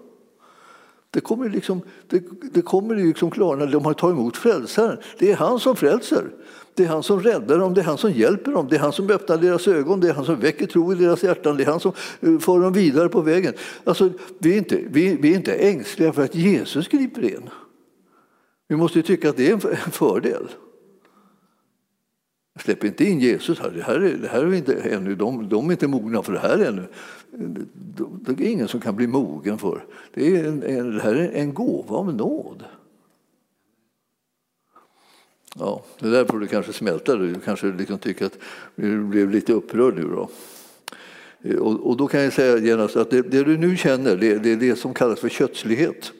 Det 1.10 1.20
kommer, 1.20 1.48
liksom, 1.48 1.80
det, 2.08 2.22
det 2.52 2.62
kommer 2.62 2.94
liksom 2.94 3.30
klarna, 3.30 3.66
de 3.66 3.84
har 3.84 3.94
tagit 3.94 4.16
emot 4.16 4.36
frälsaren. 4.36 4.98
Det 5.18 5.32
är 5.32 5.36
han 5.36 5.60
som 5.60 5.76
frälser. 5.76 6.24
Det 6.74 6.84
är 6.84 6.88
han 6.88 7.02
som 7.02 7.20
räddar 7.20 7.58
dem, 7.58 7.74
det 7.74 7.80
är 7.80 7.84
han 7.84 7.98
som 7.98 8.12
hjälper 8.12 8.52
dem, 8.52 8.66
det 8.70 8.76
är 8.76 8.80
han 8.80 8.92
som 8.92 9.10
öppnar 9.10 9.36
deras 9.36 9.68
ögon, 9.68 10.00
det 10.00 10.08
är 10.08 10.12
han 10.12 10.24
som 10.24 10.40
väcker 10.40 10.66
tro 10.66 10.92
i 10.92 10.94
deras 10.94 11.22
hjärtan, 11.22 11.56
det 11.56 11.62
är 11.62 11.66
han 11.66 11.80
som 11.80 11.92
eh, 12.20 12.38
för 12.38 12.60
dem 12.60 12.72
vidare 12.72 13.08
på 13.08 13.20
vägen. 13.20 13.54
Alltså, 13.84 14.10
vi, 14.38 14.52
är 14.54 14.58
inte, 14.58 14.80
vi, 14.90 15.16
vi 15.20 15.32
är 15.32 15.36
inte 15.36 15.54
ängsliga 15.54 16.12
för 16.12 16.22
att 16.22 16.34
Jesus 16.34 16.88
griper 16.88 17.24
in. 17.24 17.50
Vi 18.70 18.76
måste 18.76 18.98
ju 18.98 19.02
tycka 19.02 19.30
att 19.30 19.36
det 19.36 19.50
är 19.50 19.52
en 19.52 19.90
fördel. 19.92 20.48
Släpp 22.58 22.84
inte 22.84 23.04
in 23.04 23.20
Jesus 23.20 23.58
här. 23.58 23.70
Det 23.70 23.82
här 23.82 24.00
är, 24.00 24.16
det 24.16 24.28
här 24.28 24.44
är 24.44 24.54
inte 24.54 24.74
ännu, 24.74 25.14
de, 25.14 25.48
de 25.48 25.68
är 25.68 25.72
inte 25.72 25.88
mogna 25.88 26.22
för 26.22 26.32
det 26.32 26.38
här 26.38 26.58
ännu. 26.58 26.88
Det 28.20 28.32
är 28.32 28.50
ingen 28.50 28.68
som 28.68 28.80
kan 28.80 28.96
bli 28.96 29.06
mogen 29.06 29.58
för. 29.58 29.84
Det, 30.14 30.36
är 30.36 30.44
en, 30.44 30.62
en, 30.62 30.96
det 30.96 31.02
här 31.02 31.14
är 31.14 31.32
en 31.32 31.54
gåva 31.54 31.96
av 31.96 32.14
nåd. 32.14 32.64
Ja, 35.58 35.84
det 35.98 36.10
där 36.10 36.24
får 36.24 36.38
du 36.38 36.46
kanske 36.46 36.72
smälta. 36.72 37.16
Du 37.16 37.34
kanske 37.34 37.66
liksom 37.66 37.98
tycker 37.98 38.26
att 38.26 38.38
du 38.74 39.04
blev 39.04 39.30
lite 39.30 39.52
upprörd 39.52 39.94
nu. 39.94 40.02
Då. 40.02 40.30
Och, 41.58 41.86
och 41.86 41.96
då 41.96 42.06
kan 42.06 42.20
jag 42.20 42.32
säga 42.32 42.58
genast 42.58 42.96
att 42.96 43.10
det, 43.10 43.22
det 43.22 43.44
du 43.44 43.58
nu 43.58 43.76
känner 43.76 44.16
det, 44.16 44.38
det 44.38 44.52
är 44.52 44.56
det 44.56 44.76
som 44.76 44.94
kallas 44.94 45.20
för 45.20 45.28
kötslighet 45.28 46.12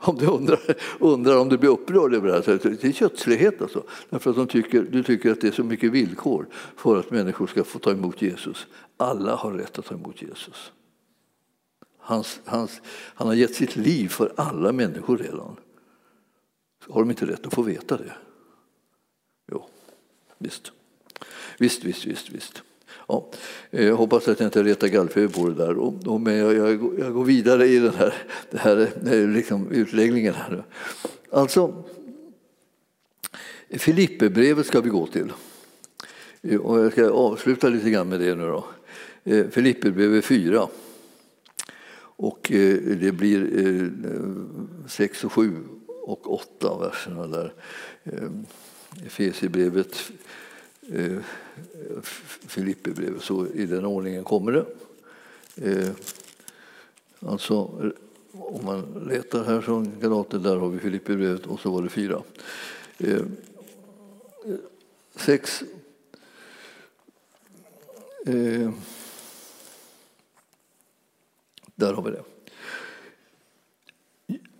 om 0.00 0.16
du 0.16 0.26
undrar, 0.26 0.60
undrar 0.98 1.38
om 1.38 1.48
du 1.48 1.58
blir 1.58 1.70
upprörd 1.70 2.14
över 2.14 2.28
det 2.28 2.46
här. 2.46 2.58
Det 2.62 2.84
är 2.84 2.92
kötslighet 2.92 3.62
alltså. 3.62 3.84
Därför 4.10 4.30
att 4.30 4.36
de 4.36 4.46
tycker, 4.46 4.82
du 4.82 5.02
tycker 5.02 5.32
att 5.32 5.40
det 5.40 5.48
är 5.48 5.52
så 5.52 5.64
mycket 5.64 5.92
villkor 5.92 6.46
för 6.76 6.98
att 6.98 7.10
människor 7.10 7.46
ska 7.46 7.64
få 7.64 7.78
ta 7.78 7.90
emot 7.90 8.22
Jesus. 8.22 8.66
Alla 8.96 9.34
har 9.34 9.52
rätt 9.52 9.78
att 9.78 9.84
ta 9.84 9.94
emot 9.94 10.22
Jesus. 10.22 10.72
Hans, 11.98 12.40
hans, 12.44 12.80
han 12.86 13.26
har 13.26 13.34
gett 13.34 13.54
sitt 13.54 13.76
liv 13.76 14.08
för 14.08 14.32
alla 14.36 14.72
människor 14.72 15.18
redan. 15.18 15.56
Har 16.88 17.00
de 17.00 17.10
inte 17.10 17.26
rätt 17.26 17.46
att 17.46 17.54
få 17.54 17.62
veta 17.62 17.96
det? 17.96 18.12
Jo, 19.52 19.64
visst. 20.38 20.72
Visst, 21.58 21.84
visst, 21.84 22.06
visst, 22.06 22.30
visst. 22.30 22.62
Ja, 23.10 23.30
jag 23.70 23.96
hoppas 23.96 24.28
att 24.28 24.40
jag 24.40 24.46
inte 24.46 24.62
retar 24.62 24.88
gallfeber 24.88 25.28
på 25.28 25.48
det 25.48 25.54
där. 25.54 25.78
Och, 25.78 26.06
och, 26.06 26.20
men 26.20 26.36
jag, 26.36 26.54
jag, 26.54 26.70
jag, 26.98 27.12
går 27.12 27.24
vidare 27.24 27.66
i 27.66 27.78
den 27.78 27.94
här, 27.94 28.14
den 28.50 28.60
här 28.60 28.90
eh, 29.12 29.28
liksom, 29.28 29.70
utläggningen. 29.70 30.34
Här. 30.34 30.64
Alltså, 31.30 31.84
Filipperbrevet 33.70 34.66
ska 34.66 34.80
vi 34.80 34.90
gå 34.90 35.06
till. 35.06 35.32
Eh, 36.42 36.60
och 36.60 36.80
jag 36.80 36.92
ska 36.92 37.10
avsluta 37.10 37.68
lite 37.68 37.90
grann 37.90 38.08
med 38.08 38.20
det 38.20 38.34
nu. 38.34 38.46
Då. 38.46 38.64
Filipperbrevet 39.50 40.24
4. 40.24 40.68
Och 42.16 42.46
det 43.00 43.14
blir 43.14 43.90
6 44.88 45.24
och 45.24 45.32
7 45.32 45.56
och 45.86 46.34
8 46.34 46.78
verserna 46.78 47.26
där. 47.26 47.54
Efesierbrevet 49.06 50.12
eh, 50.88 51.18
Filipperbrevet, 52.46 53.22
så 53.22 53.46
i 53.46 53.66
den 53.66 53.84
ordningen 53.84 54.24
kommer 54.24 54.52
det. 54.52 54.64
Eh, 55.56 55.90
alltså, 57.20 57.92
om 58.32 58.64
man 58.64 59.08
letar 59.08 59.44
här 59.44 59.60
från 59.60 60.00
Galater, 60.00 60.38
där 60.38 60.56
har 60.56 60.68
vi 60.68 60.78
Filipperbrevet 60.78 61.46
och 61.46 61.60
så 61.60 61.70
var 61.70 61.82
det 61.82 61.88
fyra. 61.88 62.22
Eh, 62.98 63.22
sex. 65.16 65.62
Eh, 68.26 68.70
där 71.74 71.92
har 71.92 72.02
vi 72.02 72.10
det. 72.10 72.22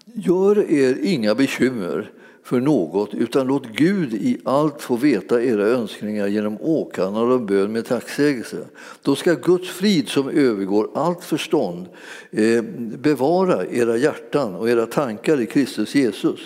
Gör 0.05 0.71
er 0.71 0.99
inga 1.03 1.35
bekymmer 1.35 2.13
för 2.51 2.61
något, 2.61 3.15
utan 3.15 3.47
låt 3.47 3.67
Gud 3.67 4.15
i 4.15 4.39
allt 4.45 4.83
få 4.83 4.97
veta 4.97 5.43
era 5.43 5.67
önskningar 5.67 6.27
genom 6.27 6.59
åkallan 6.61 7.33
och 7.33 7.41
bön 7.41 7.73
med 7.73 7.87
tacksägelse. 7.87 8.57
Då 9.03 9.15
ska 9.15 9.35
Guds 9.35 9.69
frid 9.69 10.09
som 10.09 10.29
övergår 10.29 10.91
allt 10.95 11.25
förstånd 11.25 11.87
eh, 12.31 12.63
bevara 12.99 13.67
era 13.67 13.97
hjärtan 13.97 14.55
och 14.55 14.71
era 14.71 14.87
tankar 14.87 15.41
i 15.41 15.47
Kristus 15.47 15.95
Jesus. 15.95 16.41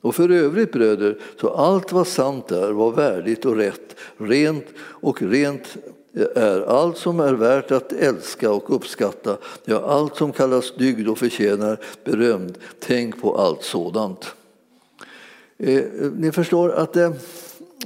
Och 0.00 0.14
för 0.14 0.30
övrigt 0.30 0.72
bröder, 0.72 1.18
så 1.40 1.48
allt 1.48 1.92
vad 1.92 2.06
sant 2.06 2.52
är, 2.52 2.72
vad 2.72 2.94
värdigt 2.94 3.44
och 3.44 3.56
rätt, 3.56 3.96
rent 4.16 4.66
och 4.80 5.22
rent 5.22 5.76
eh, 6.14 6.42
är 6.42 6.60
allt 6.60 6.96
som 6.96 7.20
är 7.20 7.34
värt 7.34 7.70
att 7.70 7.92
älska 7.92 8.52
och 8.52 8.74
uppskatta, 8.74 9.36
ja, 9.64 9.84
allt 9.86 10.16
som 10.16 10.32
kallas 10.32 10.74
dygd 10.74 11.08
och 11.08 11.18
förtjänar 11.18 11.78
berömd. 12.04 12.58
Tänk 12.80 13.22
på 13.22 13.36
allt 13.38 13.62
sådant. 13.62 14.34
Eh, 15.60 15.84
ni 16.16 16.32
förstår 16.32 16.70
att 16.70 16.92
det 16.92 17.12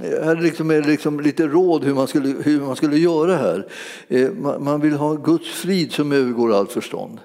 här 0.00 0.36
liksom 0.36 0.70
är 0.70 0.82
liksom 0.82 1.20
lite 1.20 1.46
råd 1.46 1.84
hur 1.84 1.94
man, 1.94 2.08
skulle, 2.08 2.28
hur 2.28 2.60
man 2.60 2.76
skulle 2.76 2.98
göra 2.98 3.36
här. 3.36 3.66
Eh, 4.08 4.30
man, 4.32 4.64
man, 4.64 4.80
vill 4.80 4.92
ha 4.92 5.14
Guds 5.14 5.48
frid 5.48 5.92
som 5.92 6.12
övergår 6.12 6.52
allt 6.52 6.72
förstånd. 6.72 7.20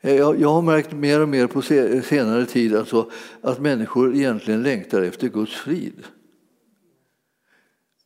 Eh, 0.00 0.16
jag, 0.16 0.40
jag, 0.40 0.48
har 0.48 0.62
märkt 0.62 0.92
mer 0.92 1.20
och 1.20 1.28
mer 1.28 1.46
på 1.46 1.62
senare 2.02 2.46
tid 2.46 2.76
alltså, 2.76 3.10
att 3.40 3.60
människor 3.60 4.14
egentligen 4.14 4.62
längtar 4.62 5.02
efter 5.02 5.28
Guds 5.28 5.54
frid. 5.54 6.02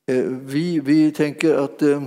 Eh, 0.07 0.25
vi, 0.25 0.81
vi 0.81 1.11
tänker 1.11 1.55
att 1.55 1.83
eh, 1.83 2.03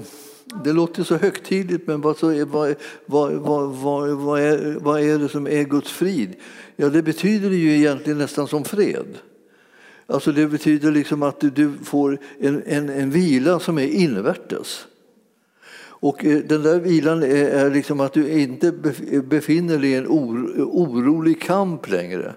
det 0.63 0.73
låter 0.73 1.03
så 1.03 1.15
högtidligt, 1.15 1.87
men 1.87 2.01
vad, 2.01 2.17
så 2.17 2.29
är, 2.29 2.45
vad, 2.45 2.75
vad, 3.05 3.71
vad, 3.71 4.09
vad, 4.09 4.39
är, 4.39 4.77
vad 4.79 5.01
är 5.01 5.19
det 5.19 5.29
som 5.29 5.47
är 5.47 5.63
Guds 5.63 5.91
frid? 5.91 6.35
Ja, 6.75 6.89
det 6.89 7.01
betyder 7.01 7.49
ju 7.49 7.75
egentligen 7.75 8.17
nästan 8.17 8.47
som 8.47 8.63
fred. 8.63 9.17
Alltså 10.07 10.31
det 10.31 10.47
betyder 10.47 10.91
liksom 10.91 11.23
att 11.23 11.39
du 11.39 11.73
får 11.83 12.19
en, 12.39 12.63
en, 12.65 12.89
en 12.89 13.09
vila 13.09 13.59
som 13.59 13.77
är 13.77 13.87
invärtes. 13.87 14.85
Och 15.77 16.25
eh, 16.25 16.39
den 16.39 16.63
där 16.63 16.79
vilan 16.79 17.23
är 17.23 17.69
liksom 17.69 17.99
att 17.99 18.13
du 18.13 18.29
inte 18.29 18.71
befinner 19.23 19.77
dig 19.77 19.89
i 19.89 19.95
en 19.95 20.07
orolig 20.07 21.41
kamp 21.41 21.89
längre. 21.89 22.33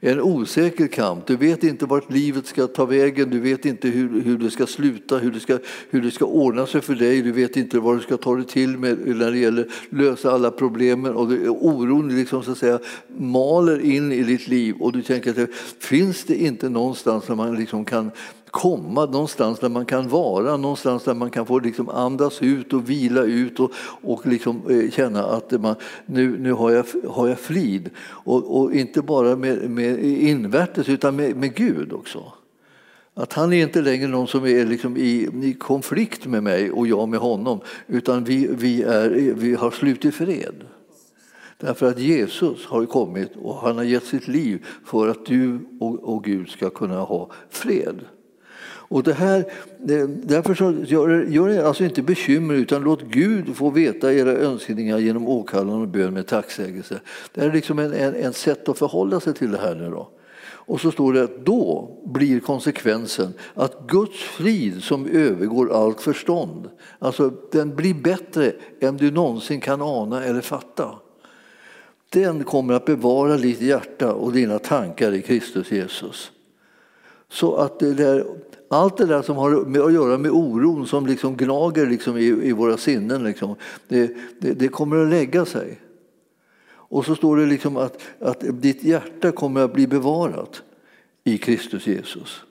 En 0.00 0.20
osäker 0.20 0.86
kamp. 0.86 1.26
Du 1.26 1.36
vet 1.36 1.64
inte 1.64 1.86
vart 1.86 2.12
livet 2.12 2.46
ska 2.46 2.66
ta 2.66 2.84
vägen, 2.84 3.30
du 3.30 3.40
vet 3.40 3.64
inte 3.64 3.88
hur, 3.88 4.22
hur 4.22 4.38
det 4.38 4.50
ska 4.50 4.66
sluta, 4.66 5.18
hur 5.18 5.30
det 5.30 5.40
ska, 5.40 5.58
hur 5.90 6.02
det 6.02 6.10
ska 6.10 6.24
ordna 6.24 6.66
sig 6.66 6.80
för 6.80 6.94
dig, 6.94 7.22
du 7.22 7.32
vet 7.32 7.56
inte 7.56 7.78
vad 7.78 7.96
du 7.96 8.00
ska 8.00 8.16
ta 8.16 8.36
dig 8.36 8.46
till 8.46 8.78
med 8.78 8.98
när 9.16 9.30
det 9.30 9.38
gäller 9.38 9.62
att 9.62 9.98
lösa 9.98 10.32
alla 10.32 10.50
problemen. 10.50 11.14
Och 11.14 11.28
det, 11.28 11.48
oron 11.48 12.16
liksom, 12.16 12.42
så 12.42 12.52
att 12.52 12.58
säga, 12.58 12.78
maler 13.18 13.80
in 13.80 14.12
i 14.12 14.22
ditt 14.22 14.48
liv. 14.48 14.74
Och 14.80 14.92
du 14.92 15.02
tänker 15.02 15.42
att 15.42 15.50
finns 15.78 16.24
det 16.24 16.36
inte 16.36 16.68
någonstans 16.68 17.24
där 17.26 17.34
man 17.34 17.56
liksom 17.56 17.84
kan 17.84 18.10
komma 18.50 19.06
någonstans 19.06 19.58
där 19.58 19.68
man 19.68 19.86
kan 19.86 20.08
vara, 20.08 20.56
någonstans 20.56 21.04
där 21.04 21.14
man 21.14 21.30
kan 21.30 21.46
få 21.46 21.58
liksom 21.58 21.88
andas 21.88 22.42
ut 22.42 22.72
och 22.72 22.90
vila 22.90 23.22
ut 23.22 23.60
och, 23.60 23.72
och 24.02 24.26
liksom 24.26 24.62
eh, 24.70 24.90
känna 24.90 25.24
att 25.24 25.60
man, 25.60 25.74
nu, 26.06 26.38
nu 26.38 26.52
har, 26.52 26.70
jag, 26.70 26.84
har 27.08 27.28
jag 27.28 27.38
frid. 27.38 27.90
Och, 28.00 28.60
och 28.60 28.74
inte 28.74 29.02
bara 29.02 29.36
med, 29.36 29.70
med 29.70 30.04
invärtes 30.04 30.88
utan 30.88 31.16
med, 31.16 31.36
med 31.36 31.54
Gud 31.54 31.92
också. 31.92 32.32
Att 33.14 33.32
han 33.32 33.52
är 33.52 33.62
inte 33.62 33.82
längre 33.82 34.08
någon 34.08 34.28
som 34.28 34.46
är 34.46 34.66
liksom 34.66 34.96
i, 34.96 35.28
i, 35.42 35.56
konflikt 35.58 36.26
med 36.26 36.42
mig 36.42 36.70
och 36.70 36.86
jag 36.86 37.08
med 37.08 37.20
honom, 37.20 37.60
utan 37.86 38.24
vi, 38.24 38.48
vi, 38.52 38.82
är, 38.82 39.10
vi 39.36 39.54
har 39.54 39.70
slutit 39.70 40.14
fred. 40.14 40.64
Därför 41.60 41.86
att 41.86 41.98
Jesus 41.98 42.66
har 42.66 42.86
kommit 42.86 43.36
och 43.36 43.56
han 43.56 43.76
har 43.76 43.84
gett 43.84 44.04
sitt 44.04 44.28
liv 44.28 44.66
för 44.84 45.08
att 45.08 45.26
du 45.26 45.58
och, 45.80 46.14
och 46.14 46.24
Gud 46.24 46.48
ska 46.48 46.70
kunna 46.70 47.00
ha 47.00 47.30
fred. 47.50 48.00
Och 48.88 49.02
det 49.02 49.12
här, 49.12 49.44
därför 50.26 50.54
så 50.54 50.74
gör, 50.84 51.24
gör 51.24 51.48
er 51.48 51.62
alltså 51.62 51.84
inte 51.84 52.02
bekymmer 52.02 52.54
utan 52.54 52.82
låt 52.82 53.02
Gud 53.02 53.56
få 53.56 53.70
veta 53.70 54.12
era 54.12 54.30
önskningar 54.30 54.98
genom 54.98 55.28
åkallan 55.28 55.80
och 55.80 55.88
bön 55.88 56.14
med 56.14 56.26
tacksägelse. 56.26 57.00
Det 57.34 57.40
är 57.40 57.52
liksom 57.52 57.78
en, 57.78 57.92
en, 57.92 58.14
en 58.14 58.32
sätt 58.32 58.68
att 58.68 58.78
förhålla 58.78 59.20
sig 59.20 59.34
till 59.34 59.50
det 59.50 59.58
här 59.58 59.74
nu 59.74 59.90
då. 59.90 60.08
Och 60.68 60.80
så 60.80 60.90
står 60.90 61.12
det 61.12 61.22
att 61.22 61.46
då 61.46 61.90
blir 62.04 62.40
konsekvensen 62.40 63.34
att 63.54 63.86
Guds 63.86 64.22
frid 64.22 64.82
som 64.82 65.06
övergår 65.06 65.72
allt 65.72 66.00
förstånd, 66.00 66.68
alltså 66.98 67.32
den 67.52 67.76
blir 67.76 67.94
bättre 67.94 68.52
än 68.80 68.96
du 68.96 69.10
någonsin 69.10 69.60
kan 69.60 69.82
ana 69.82 70.24
eller 70.24 70.40
fatta. 70.40 70.94
Den 72.08 72.44
kommer 72.44 72.74
att 72.74 72.84
bevara 72.84 73.36
ditt 73.36 73.60
hjärta 73.60 74.12
och 74.12 74.32
dina 74.32 74.58
tankar 74.58 75.12
i 75.12 75.22
Kristus 75.22 75.72
Jesus. 75.72 76.32
Så 77.28 77.56
att 77.56 77.78
det 77.78 77.94
där 77.94 78.26
allt 78.68 78.96
det 78.96 79.06
där 79.06 79.22
som 79.22 79.36
har 79.36 79.64
med 79.64 79.80
att 79.80 79.92
göra 79.92 80.18
med 80.18 80.30
oron 80.30 80.86
som 80.86 81.06
liksom 81.06 81.36
gnager 81.36 81.86
liksom 81.86 82.18
i, 82.18 82.24
i 82.24 82.52
våra 82.52 82.76
sinnen, 82.76 83.24
liksom, 83.24 83.54
det, 83.88 84.16
det, 84.40 84.52
det, 84.52 84.68
kommer 84.68 84.96
att 84.96 85.08
lägga 85.08 85.44
sig. 85.44 85.80
Och 86.70 87.04
så 87.04 87.14
står 87.14 87.36
det 87.36 87.46
liksom 87.46 87.76
att, 87.76 88.02
att 88.20 88.44
ditt 88.62 88.84
hjärta 88.84 89.32
kommer 89.32 89.60
att 89.60 89.72
bli 89.72 89.86
bevarat 89.86 90.62
i 91.24 91.38
Kristus 91.38 91.86
Jesus. 91.86 92.42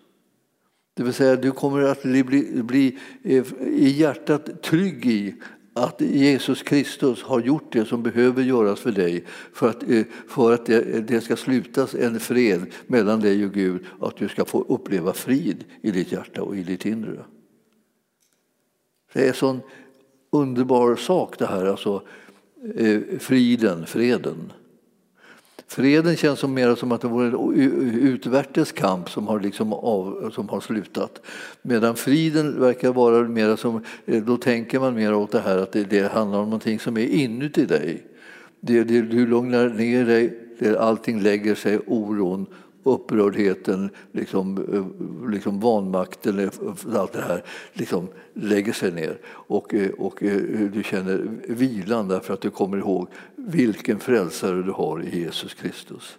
Det 0.93 1.03
vill 1.03 1.13
säga, 1.13 1.36
du 1.36 1.51
kommer 1.51 1.82
att 1.82 2.03
bli, 2.03 2.24
bli, 2.24 2.63
bli 2.63 2.97
eh, 3.24 3.45
i 3.61 3.89
hjärtat 3.89 4.61
trygg 4.63 5.05
i 5.05 5.36
att 5.84 6.01
Jesus 6.01 6.63
Kristus 6.63 7.23
har 7.23 7.41
gjort 7.41 7.71
det 7.71 7.86
som 7.86 8.03
behöver 8.03 8.43
göras 8.43 8.80
för 8.80 8.91
dig 8.91 9.23
för 9.53 9.69
att, 9.69 9.89
eh, 9.89 10.03
för 10.28 10.53
att 10.53 10.65
det, 10.65 11.07
det 11.07 11.21
ska 11.21 11.36
slutas 11.36 11.95
en 11.95 12.19
fred 12.19 12.65
mellan 12.88 13.19
dig 13.19 13.45
och 13.45 13.53
Gud 13.53 13.86
och 13.99 14.07
att 14.07 14.17
du 14.17 14.28
ska 14.28 14.45
få 14.45 14.61
uppleva 14.61 15.13
frid 15.13 15.65
i 15.82 15.91
ditt 15.91 16.11
hjärta 16.11 16.41
och 16.41 16.57
i 16.57 16.63
ditt 16.63 16.86
inre. 16.86 17.25
Det 19.13 19.23
är 19.23 19.28
en 19.28 19.34
sån 19.34 19.61
underbar 20.32 20.95
sak 20.95 21.39
det 21.39 21.45
här, 21.45 21.65
alltså 21.65 22.01
eh, 22.75 23.01
friden, 23.19 23.86
freden. 23.86 24.53
Freden 25.68 26.15
känns 26.15 26.39
som 26.39 26.53
mer 26.53 26.76
som 26.76 26.91
att 26.91 27.01
det 27.01 27.07
vore 27.07 27.28
en 27.28 27.99
utvärtes 27.99 28.72
kamp 28.72 29.09
som 29.09 29.28
har, 29.28 29.39
liksom 29.39 29.74
av, 29.74 30.32
som 30.36 30.49
har 30.49 30.59
slutat. 30.59 31.22
Medan 31.61 31.95
friden 31.95 32.59
verkar 32.59 32.91
vara 32.91 33.28
mer 33.28 33.55
som, 33.55 33.84
eh, 34.05 34.24
då 34.24 34.38
tänker 34.38 34.80
man 34.80 34.95
mer 34.95 35.13
åt 35.13 35.32
det 35.32 35.39
här 35.39 35.57
att 35.57 35.72
det, 35.72 35.84
det 35.84 36.11
handlar 36.11 36.39
om 36.39 36.45
någonting 36.45 36.80
som 36.80 36.97
är 36.97 37.07
inuti 37.07 37.65
dig. 37.65 38.03
Det, 38.59 38.84
det, 38.84 39.01
du 39.01 39.28
lugnar 39.28 39.70
ner 39.70 40.05
dig, 40.05 40.39
det, 40.59 40.80
allting 40.80 41.22
lägger 41.22 41.55
sig, 41.55 41.80
oron, 41.88 42.45
upprördheten, 42.88 43.89
liksom, 44.11 44.57
eh, 44.73 45.31
liksom 45.31 45.59
vanmakten, 45.59 46.51
allt 46.95 47.13
det 47.13 47.21
här 47.21 47.43
liksom 47.73 48.07
lägger 48.33 48.73
sig 48.73 48.91
ner. 48.91 49.19
Och, 49.27 49.73
eh, 49.73 49.91
och 49.91 50.23
eh, 50.23 50.41
du 50.73 50.83
känner 50.83 51.29
vilan 51.47 52.07
därför 52.07 52.33
att 52.33 52.41
du 52.41 52.49
kommer 52.49 52.77
ihåg 52.77 53.07
vilken 53.35 53.99
frälsare 53.99 54.63
du 54.63 54.71
har 54.71 55.03
i 55.03 55.19
Jesus 55.19 55.53
Kristus. 55.53 56.17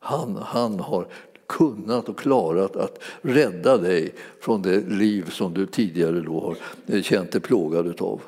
Han, 0.00 0.36
han 0.36 0.80
har 0.80 1.06
kunnat 1.46 2.08
och 2.08 2.18
klarat 2.18 2.76
att 2.76 3.02
rädda 3.22 3.76
dig 3.76 4.14
från 4.40 4.62
det 4.62 4.88
liv 4.88 5.30
som 5.30 5.54
du 5.54 5.66
tidigare 5.66 6.20
då 6.20 6.40
har 6.40 7.02
känt 7.02 7.32
dig 7.32 7.40
plågad 7.40 7.86
utav. 7.86 8.20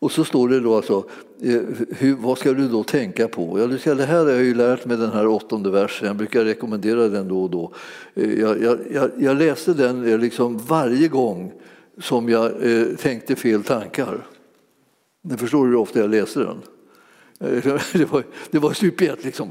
Och 0.00 0.12
så 0.12 0.24
står 0.24 0.48
det 0.48 0.60
då 0.60 0.76
alltså, 0.76 1.04
eh, 1.42 1.60
hur, 1.98 2.14
vad 2.14 2.38
ska 2.38 2.52
du 2.52 2.68
då 2.68 2.84
tänka 2.84 3.28
på? 3.28 3.58
Ja, 3.84 3.94
det 3.94 4.04
här 4.04 4.24
har 4.24 4.30
jag 4.30 4.42
ju 4.42 4.54
lärt 4.54 4.84
mig 4.84 4.96
den 4.96 5.10
här 5.10 5.26
åttonde 5.26 5.70
versen, 5.70 6.06
jag 6.06 6.16
brukar 6.16 6.44
rekommendera 6.44 7.08
den 7.08 7.28
då 7.28 7.42
och 7.42 7.50
då. 7.50 7.72
Eh, 8.14 8.40
jag, 8.40 8.62
jag, 8.92 9.10
jag 9.18 9.36
läste 9.36 9.72
den 9.72 10.12
eh, 10.12 10.18
liksom 10.18 10.58
varje 10.58 11.08
gång 11.08 11.52
som 11.98 12.28
jag 12.28 12.52
tänkte 12.98 13.36
fel 13.36 13.62
tankar. 13.62 14.26
Ni 15.22 15.36
förstår 15.36 15.66
hur 15.66 15.76
ofta 15.76 16.00
jag 16.00 16.10
läser 16.10 16.40
den. 16.40 16.58
Det 17.92 18.12
var, 18.12 18.24
det 18.50 18.58
var 18.58 18.72
stup 18.72 19.02
i 19.02 19.06
ett. 19.06 19.24
Liksom, 19.24 19.50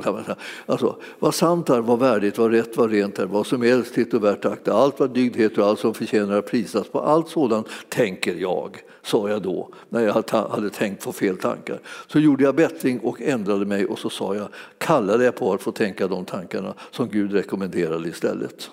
alltså, 0.66 0.95
vad 1.20 1.36
sant 1.36 1.70
är, 1.70 1.80
vad 1.80 2.00
värdigt, 2.00 2.38
vad 2.38 2.52
rätt, 2.52 2.78
vad 2.78 2.91
rent 2.91 3.20
är, 3.20 3.26
vad 3.26 3.47
som 3.47 3.64
är 3.64 3.68
älskligt 3.68 4.14
och 4.14 4.24
värt 4.24 4.45
akta, 4.45 4.74
allt 4.74 5.00
vad 5.00 5.14
dygdhet 5.14 5.58
och 5.58 5.66
allt 5.66 5.80
som 5.80 5.93
förtjänar 5.93 6.38
att 6.38 6.52
prisas 6.52 6.88
på, 6.88 7.00
allt 7.00 7.30
sådant 7.30 7.68
tänker 7.89 8.36
jag, 8.36 8.78
sa 9.10 9.30
jag 9.30 9.41
då 9.41 9.70
när 9.89 10.01
jag 10.01 10.24
hade 10.32 10.70
tänkt 10.70 11.03
på 11.03 11.14
fel 11.14 11.38
tankar. 11.38 11.80
Så 12.07 12.20
gjorde 12.20 12.43
jag 12.43 12.55
bättring 12.55 12.99
och 12.99 13.22
ändrade 13.22 13.66
mig 13.66 13.86
och 13.86 13.99
så 13.99 14.10
sa 14.10 14.36
jag, 14.36 14.47
kallade 14.78 15.26
jag 15.26 15.36
på 15.36 15.53
att 15.53 15.62
få 15.62 15.72
tänka 15.72 16.07
de 16.07 16.26
tankarna 16.26 16.74
som 16.91 17.10
Gud 17.10 17.34
rekommenderade 17.34 18.10
istället. 18.10 18.70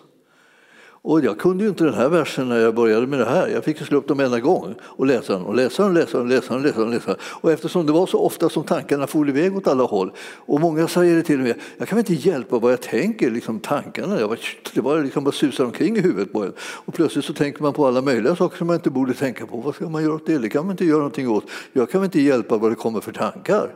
Och 1.07 1.25
jag 1.25 1.39
kunde 1.39 1.65
ju 1.65 1.71
inte 1.71 1.85
den 1.85 1.95
här 1.95 2.09
versen 2.09 2.49
när 2.49 2.59
jag 2.59 2.75
började 2.75 3.07
med 3.07 3.19
det 3.19 3.25
här. 3.25 3.49
Jag 3.49 3.65
fick 3.65 3.79
slå 3.79 3.99
upp 3.99 4.09
dem 4.09 4.21
en 4.21 4.41
gång 4.41 4.75
och 4.83 5.07
läsa 5.07 5.33
den 5.33 5.43
och 5.43 5.55
läsa 5.55 5.83
den, 5.83 5.95
läsa 5.95 6.19
den, 6.19 6.29
läsa 6.29 6.55
den, 6.55 6.63
läsa 6.63 6.81
den, 6.81 6.91
läsa 6.91 7.07
den. 7.07 7.17
Och 7.23 7.53
eftersom 7.53 7.87
det 7.87 7.93
var 7.93 8.07
så 8.07 8.19
ofta 8.19 8.49
som 8.49 8.65
tankarna 8.65 9.07
for 9.07 9.29
iväg 9.29 9.57
åt 9.57 9.67
alla 9.67 9.85
håll 9.85 10.13
och 10.37 10.61
många 10.61 10.89
säger 10.89 11.17
det 11.17 11.23
till 11.23 11.39
mig, 11.39 11.55
jag 11.77 11.89
kan 11.89 11.97
väl 11.97 12.11
inte 12.11 12.29
hjälpa 12.29 12.59
vad 12.59 12.73
jag 12.73 12.81
tänker, 12.81 13.31
liksom 13.31 13.61
tankarna, 13.61 14.21
jag 14.21 14.29
var, 14.29 14.39
det 14.75 14.81
var 14.81 15.03
liksom 15.03 15.25
bara 15.25 15.33
susar 15.33 15.65
omkring 15.65 15.97
i 15.97 16.01
huvudet 16.01 16.33
på 16.33 16.45
en. 16.45 16.53
Och 16.61 16.95
plötsligt 16.95 17.25
så 17.25 17.33
tänker 17.33 17.63
man 17.63 17.73
på 17.73 17.87
alla 17.87 18.03
möjliga 18.03 18.37
saker 18.37 18.57
som 18.57 18.67
man 18.67 18.77
inte 18.77 18.91
borde 18.91 19.15
tänka 19.15 19.47
på. 19.47 19.57
Vad 19.57 19.75
ska 19.75 19.89
man 19.89 20.03
göra 20.03 20.15
åt 20.15 20.27
det? 20.27 20.39
Det 20.39 20.49
kan 20.49 20.67
man 20.67 20.71
inte 20.71 20.85
göra 20.85 20.99
någonting 20.99 21.29
åt. 21.29 21.45
Jag 21.73 21.91
kan 21.91 22.01
väl 22.01 22.07
inte 22.07 22.21
hjälpa 22.21 22.57
vad 22.57 22.71
det 22.71 22.77
kommer 22.77 23.01
för 23.01 23.13
tankar? 23.13 23.75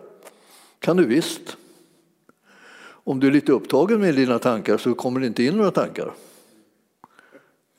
Kan 0.78 0.96
du 0.96 1.06
visst. 1.06 1.56
Om 2.82 3.20
du 3.20 3.26
är 3.26 3.32
lite 3.32 3.52
upptagen 3.52 4.00
med 4.00 4.14
dina 4.14 4.38
tankar 4.38 4.78
så 4.78 4.94
kommer 4.94 5.20
det 5.20 5.26
inte 5.26 5.42
in 5.42 5.56
några 5.56 5.70
tankar. 5.70 6.12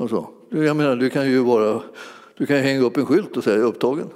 Och 0.02 0.10
så. 0.10 0.30
Jag 0.50 0.76
menar, 0.76 0.96
du 0.96 1.10
kan 1.10 1.30
ju 1.30 1.40
vara, 1.40 1.82
du 2.38 2.46
kan 2.46 2.58
hänga 2.58 2.82
upp 2.82 2.98
en 2.98 3.06
skylt 3.06 3.38
och 3.38 3.44
säga 3.44 3.58
upptagen. 3.58 4.10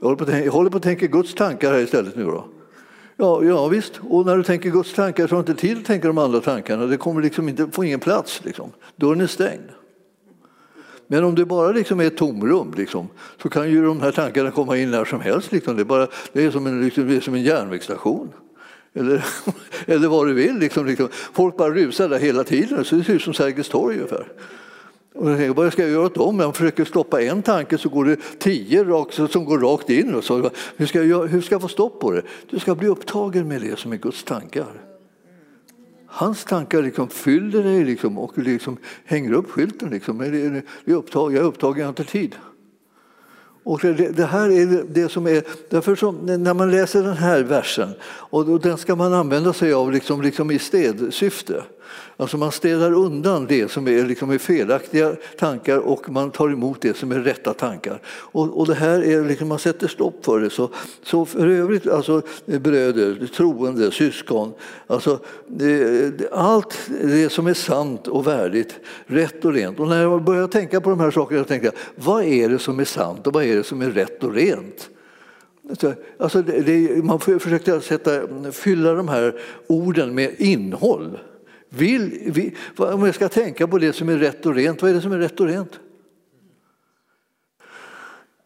Jag 0.00 0.08
håller, 0.08 0.24
på, 0.24 0.32
jag 0.32 0.52
håller 0.52 0.70
på 0.70 0.76
att 0.76 0.82
tänka 0.82 1.06
Guds 1.06 1.34
tankar 1.34 1.72
här 1.72 1.80
istället 1.80 2.16
nu 2.16 2.24
då. 2.24 2.44
Ja, 3.16 3.44
ja 3.44 3.68
visst, 3.68 4.00
och 4.08 4.26
när 4.26 4.36
du 4.36 4.42
tänker 4.42 4.70
Guds 4.70 4.94
tankar 4.94 5.26
så 5.26 5.36
har 5.36 5.42
du 5.42 5.52
inte 5.52 5.60
tid 5.60 5.78
att 5.78 5.84
tänka 5.84 6.08
de 6.08 6.18
andra 6.18 6.40
tankarna. 6.40 6.86
Det 6.86 6.96
kommer 6.96 7.22
liksom 7.22 7.48
inte 7.48 7.68
få 7.72 7.84
ingen 7.84 8.00
plats. 8.00 8.40
Liksom. 8.44 8.72
Dörren 8.96 9.20
är 9.20 9.26
stängd. 9.26 9.70
Men 11.06 11.24
om 11.24 11.34
det 11.34 11.44
bara 11.44 11.72
liksom 11.72 12.00
är 12.00 12.04
ett 12.04 12.16
tomrum 12.16 12.74
liksom, 12.76 13.08
så 13.42 13.48
kan 13.48 13.70
ju 13.70 13.84
de 13.84 14.00
här 14.00 14.12
tankarna 14.12 14.50
komma 14.50 14.76
in 14.76 14.90
när 14.90 15.04
som 15.04 15.20
helst. 15.20 15.52
Liksom. 15.52 15.76
Det, 15.76 15.82
är 15.82 15.84
bara, 15.84 16.06
det, 16.32 16.44
är 16.44 16.50
som 16.50 16.66
en, 16.66 16.84
liksom, 16.84 17.08
det 17.08 17.16
är 17.16 17.20
som 17.20 17.34
en 17.34 17.42
järnvägsstation. 17.42 18.32
Eller, 18.94 19.24
eller 19.86 20.08
vad 20.08 20.26
du 20.26 20.34
vill. 20.34 20.58
Liksom, 20.58 20.86
liksom. 20.86 21.08
Folk 21.12 21.56
bara 21.56 21.70
rusar 21.70 22.08
där 22.08 22.18
hela 22.18 22.44
tiden, 22.44 22.84
så 22.84 22.96
det 22.96 23.04
ser 23.04 23.12
ut 23.12 23.22
som 23.22 23.34
Sergels 23.34 23.68
torg 23.68 23.96
ungefär. 23.96 24.26
Och 25.14 25.30
jag 25.30 25.38
tänker, 25.38 25.54
vad 25.54 25.72
ska 25.72 25.82
jag 25.82 25.90
göra 25.90 26.06
åt 26.06 26.14
dem? 26.14 26.40
Jag 26.40 26.56
försöker 26.56 26.84
stoppa 26.84 27.22
en 27.22 27.42
tanke 27.42 27.78
så 27.78 27.88
går 27.88 28.04
det 28.04 28.16
tio 28.38 28.84
rakt, 28.84 29.32
som 29.32 29.44
går 29.44 29.58
rakt 29.58 29.90
in. 29.90 30.14
Och 30.14 30.24
så, 30.24 30.50
hur, 30.76 30.86
ska 30.86 31.02
jag, 31.02 31.26
hur 31.26 31.40
ska 31.40 31.54
jag 31.54 31.62
få 31.62 31.68
stopp 31.68 32.00
på 32.00 32.10
det? 32.10 32.22
Du 32.50 32.58
ska 32.58 32.74
bli 32.74 32.88
upptagen 32.88 33.48
med 33.48 33.60
det 33.60 33.78
som 33.78 33.92
är 33.92 33.96
Guds 33.96 34.24
tankar. 34.24 34.82
Hans 36.06 36.44
tankar 36.44 36.82
liksom 36.82 37.08
fyller 37.08 37.62
dig 37.62 37.84
liksom 37.84 38.18
och 38.18 38.38
liksom 38.38 38.76
hänger 39.04 39.32
upp 39.32 39.50
skylten. 39.50 39.90
Liksom. 39.90 40.20
Jag 40.84 40.94
är, 40.94 40.94
upptagen, 40.96 41.34
jag 41.34 41.44
är 41.44 41.48
upptagen, 41.48 41.78
jag 41.78 41.86
har 41.86 41.88
inte 41.88 42.04
tid. 42.04 42.34
Och 43.68 43.80
det, 43.82 43.92
det, 43.92 44.26
här 44.26 44.50
är 44.50 44.84
det 44.88 45.08
som 45.08 45.26
är, 45.26 45.42
därför 45.70 45.94
som, 45.96 46.16
när 46.16 46.54
man 46.54 46.70
läser 46.70 47.02
den 47.02 47.16
här 47.16 47.42
versen, 47.42 47.88
och 48.04 48.60
den 48.60 48.78
ska 48.78 48.96
man 48.96 49.12
använda 49.12 49.52
sig 49.52 49.72
av 49.72 49.92
liksom, 49.92 50.22
liksom 50.22 50.50
i 50.50 50.58
städsyfte, 50.58 51.64
Alltså 52.16 52.36
man 52.36 52.52
städar 52.52 52.92
undan 52.92 53.46
det 53.46 53.70
som 53.70 53.88
är, 53.88 54.04
liksom 54.04 54.30
är 54.30 54.38
felaktiga 54.38 55.16
tankar 55.38 55.78
och 55.78 56.10
man 56.10 56.30
tar 56.30 56.50
emot 56.50 56.80
det 56.80 56.96
som 56.96 57.12
är 57.12 57.20
rätta 57.20 57.54
tankar. 57.54 58.00
Och, 58.06 58.60
och 58.60 58.66
det 58.66 58.74
här 58.74 59.04
är 59.04 59.24
liksom, 59.24 59.48
man 59.48 59.58
sätter 59.58 59.88
stopp 59.88 60.24
för 60.24 60.40
det. 60.40 60.50
Så, 60.50 60.70
så 61.02 61.24
för 61.24 61.46
övrigt, 61.46 61.86
alltså 61.86 62.22
bröder, 62.46 63.26
troende, 63.36 63.90
syskon, 63.90 64.52
alltså 64.86 65.18
det, 65.46 66.32
allt 66.32 66.90
det 67.02 67.32
som 67.32 67.46
är 67.46 67.54
sant 67.54 68.08
och 68.08 68.26
värdigt, 68.26 68.74
rätt 69.06 69.44
och 69.44 69.52
rent. 69.52 69.80
Och 69.80 69.88
när 69.88 70.02
jag 70.02 70.24
började 70.24 70.52
tänka 70.52 70.80
på 70.80 70.90
de 70.90 71.00
här 71.00 71.10
sakerna 71.10 71.44
tänkte 71.44 71.66
jag, 71.66 72.04
vad 72.04 72.24
är 72.24 72.48
det 72.48 72.58
som 72.58 72.80
är 72.80 72.84
sant 72.84 73.26
och 73.26 73.32
vad 73.32 73.44
är 73.44 73.56
det 73.56 73.64
som 73.64 73.82
är 73.82 73.90
rätt 73.90 74.24
och 74.24 74.34
rent? 74.34 74.90
Alltså, 75.70 75.94
alltså 76.18 76.42
det, 76.42 76.60
det, 76.60 77.04
man 77.04 77.20
försökte 77.20 77.80
sätta, 77.80 78.22
fylla 78.52 78.92
de 78.92 79.08
här 79.08 79.40
orden 79.66 80.14
med 80.14 80.34
innehåll. 80.38 81.18
Vill, 81.68 82.32
vill, 82.32 82.54
om 82.76 83.06
jag 83.06 83.14
ska 83.14 83.28
tänka 83.28 83.66
på 83.66 83.78
det 83.78 83.92
som 83.92 84.08
är 84.08 84.16
rätt 84.16 84.46
och 84.46 84.54
rent, 84.54 84.82
vad 84.82 84.90
är 84.90 84.94
det 84.94 85.00
som 85.00 85.12
är 85.12 85.18
rätt 85.18 85.40
och 85.40 85.46
rent? 85.46 85.80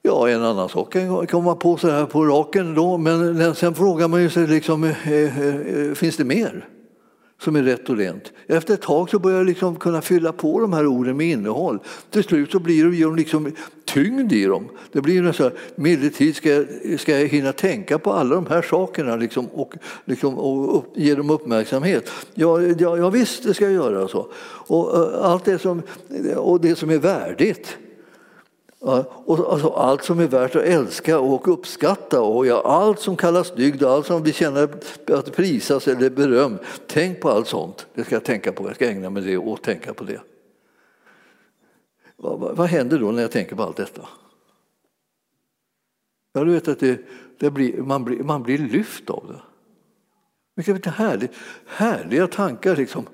Ja, 0.03 0.29
en 0.29 0.43
annan 0.43 0.69
sak 0.69 0.93
kan 0.93 1.27
komma 1.27 1.55
på 1.55 1.77
så 1.77 1.91
här 1.91 2.07
på 2.07 2.25
raken 2.25 2.75
då, 2.75 2.99
men 2.99 3.55
sen 3.55 3.75
frågar 3.75 4.09
man 4.09 4.23
ju 4.23 4.31
sig 4.31 4.47
liksom, 4.47 4.85
eh, 4.85 5.13
eh, 5.13 5.39
eh, 5.49 5.95
finns 5.95 6.17
det 6.17 6.25
mer? 6.25 6.69
Som 7.43 7.57
är 7.57 7.63
rätt 7.63 7.89
och 7.89 7.97
rent. 7.97 8.33
Efter 8.47 8.75
ett 8.75 8.83
tag 8.83 9.11
så 9.11 9.19
börjar 9.19 9.39
jag 9.39 9.47
liksom 9.47 9.77
kunna 9.77 10.03
fylla 10.03 10.33
på 10.33 10.61
de 10.61 10.73
här 10.73 10.87
orden 10.87 11.17
med 11.17 11.27
innehåll. 11.27 11.79
Till 12.11 12.25
slut 12.25 12.51
så 12.53 12.59
blir 12.59 12.85
det 12.85 13.17
liksom 13.17 13.53
tyngd 13.85 14.33
i 14.33 14.45
dem. 14.45 14.69
Det 14.93 15.01
blir 15.01 15.23
nästan, 15.23 15.51
medeltid 15.75 16.37
ska 16.37 16.51
jag, 16.51 16.67
ska 17.01 17.19
jag 17.19 17.29
hinna 17.29 17.53
tänka 17.53 17.99
på 17.99 18.13
alla 18.13 18.35
de 18.35 18.47
här 18.47 18.63
sakerna 18.63 19.17
liksom, 19.17 19.47
och, 19.47 19.75
liksom, 20.05 20.39
och 20.39 20.79
upp, 20.79 20.85
ge 20.95 21.15
dem 21.15 21.31
uppmärksamhet. 21.31 22.11
Ja, 22.35 22.63
ja, 22.63 22.97
ja 22.97 23.11
visst, 23.11 23.45
det 23.45 23.55
ska 23.55 23.65
jag 23.65 23.75
göra. 23.75 24.09
Så. 24.09 24.27
Och, 24.67 25.25
allt 25.25 25.45
det 25.45 25.59
som, 25.59 25.83
och 26.37 26.61
det 26.61 26.77
som 26.77 26.91
är 26.91 26.99
värdigt 26.99 27.77
och 28.83 29.53
alltså 29.53 29.69
allt 29.69 30.05
som 30.05 30.21
är 30.21 30.27
värt 30.27 30.57
att 30.57 30.63
älska 30.63 31.19
och 31.19 31.49
uppskatta 31.49 32.21
och 32.21 32.47
ja, 32.47 32.63
allt 32.63 33.01
som 33.01 33.17
kallas 33.17 33.55
dygd, 33.55 33.83
allt 33.83 34.07
som 34.07 34.23
vi 34.23 34.33
känner 34.33 34.69
att 35.07 35.33
prisas 35.37 35.89
eller 35.89 36.11
beröm. 36.11 36.59
Tänk 36.87 37.21
på 37.21 37.31
allt 37.31 37.49
sånt. 37.49 37.87
Det 37.95 38.05
ska 38.05 38.15
jag 38.15 38.25
tänka 38.25 38.53
på. 38.53 38.67
Jag 38.67 38.75
ska 38.75 38.91
ägna 38.91 39.11
mig 39.11 39.23
det 39.23 39.39
och 39.39 39.63
tänka 39.63 39.95
på 39.95 40.05
det. 40.05 40.21
Vad, 42.17 42.41
vad, 42.41 42.57
vad 42.57 42.69
händer 42.69 42.99
då 42.99 43.13
när 43.13 43.23
jag 43.23 43.31
tänker 43.31 43.57
på 43.57 43.63
allt 43.63 43.77
detta? 43.77 44.09
Ja, 46.33 46.45
du 46.45 46.53
vet 46.53 46.69
att 46.69 46.81
det, 46.81 47.01
det 47.39 47.51
blir, 47.51 47.83
man, 47.83 48.05
blir, 48.05 48.23
man 48.23 48.43
blir 48.43 48.59
lyft 48.59 49.11
av 49.11 49.25
det. 49.29 49.52
Vilka 50.55 50.91
härlig, 50.91 51.31
härliga 51.67 52.27
tankar. 52.27 52.77
Liksom. 52.77 53.07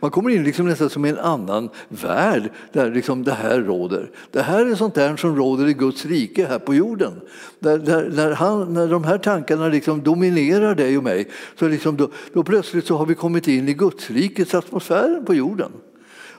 Man 0.00 0.10
kommer 0.10 0.30
in 0.30 0.44
liksom 0.44 0.66
nästan 0.66 0.90
som 0.90 1.04
i 1.04 1.08
en 1.08 1.18
annan 1.18 1.68
värld 1.88 2.50
där 2.72 2.90
liksom 2.90 3.24
det 3.24 3.32
här 3.32 3.60
råder. 3.60 4.10
Det 4.30 4.42
här 4.42 4.66
är 4.66 4.74
sånt 4.74 4.94
där 4.94 5.16
som 5.16 5.36
råder 5.36 5.68
i 5.68 5.72
Guds 5.72 6.04
rike 6.06 6.46
här 6.46 6.58
på 6.58 6.74
jorden. 6.74 7.20
Där, 7.58 7.78
där, 7.78 8.10
när, 8.14 8.32
han, 8.32 8.74
när 8.74 8.88
de 8.88 9.04
här 9.04 9.18
tankarna 9.18 9.68
liksom 9.68 10.02
dominerar 10.02 10.74
dig 10.74 10.98
och 10.98 11.04
mig 11.04 11.28
så 11.58 11.68
liksom 11.68 11.96
då, 11.96 12.10
då 12.32 12.44
plötsligt 12.44 12.86
så 12.86 12.96
har 12.96 13.06
vi 13.06 13.14
kommit 13.14 13.48
in 13.48 13.68
i 13.68 13.74
Guds 13.74 14.10
rikets 14.10 14.54
atmosfär 14.54 15.22
på 15.26 15.34
jorden. 15.34 15.72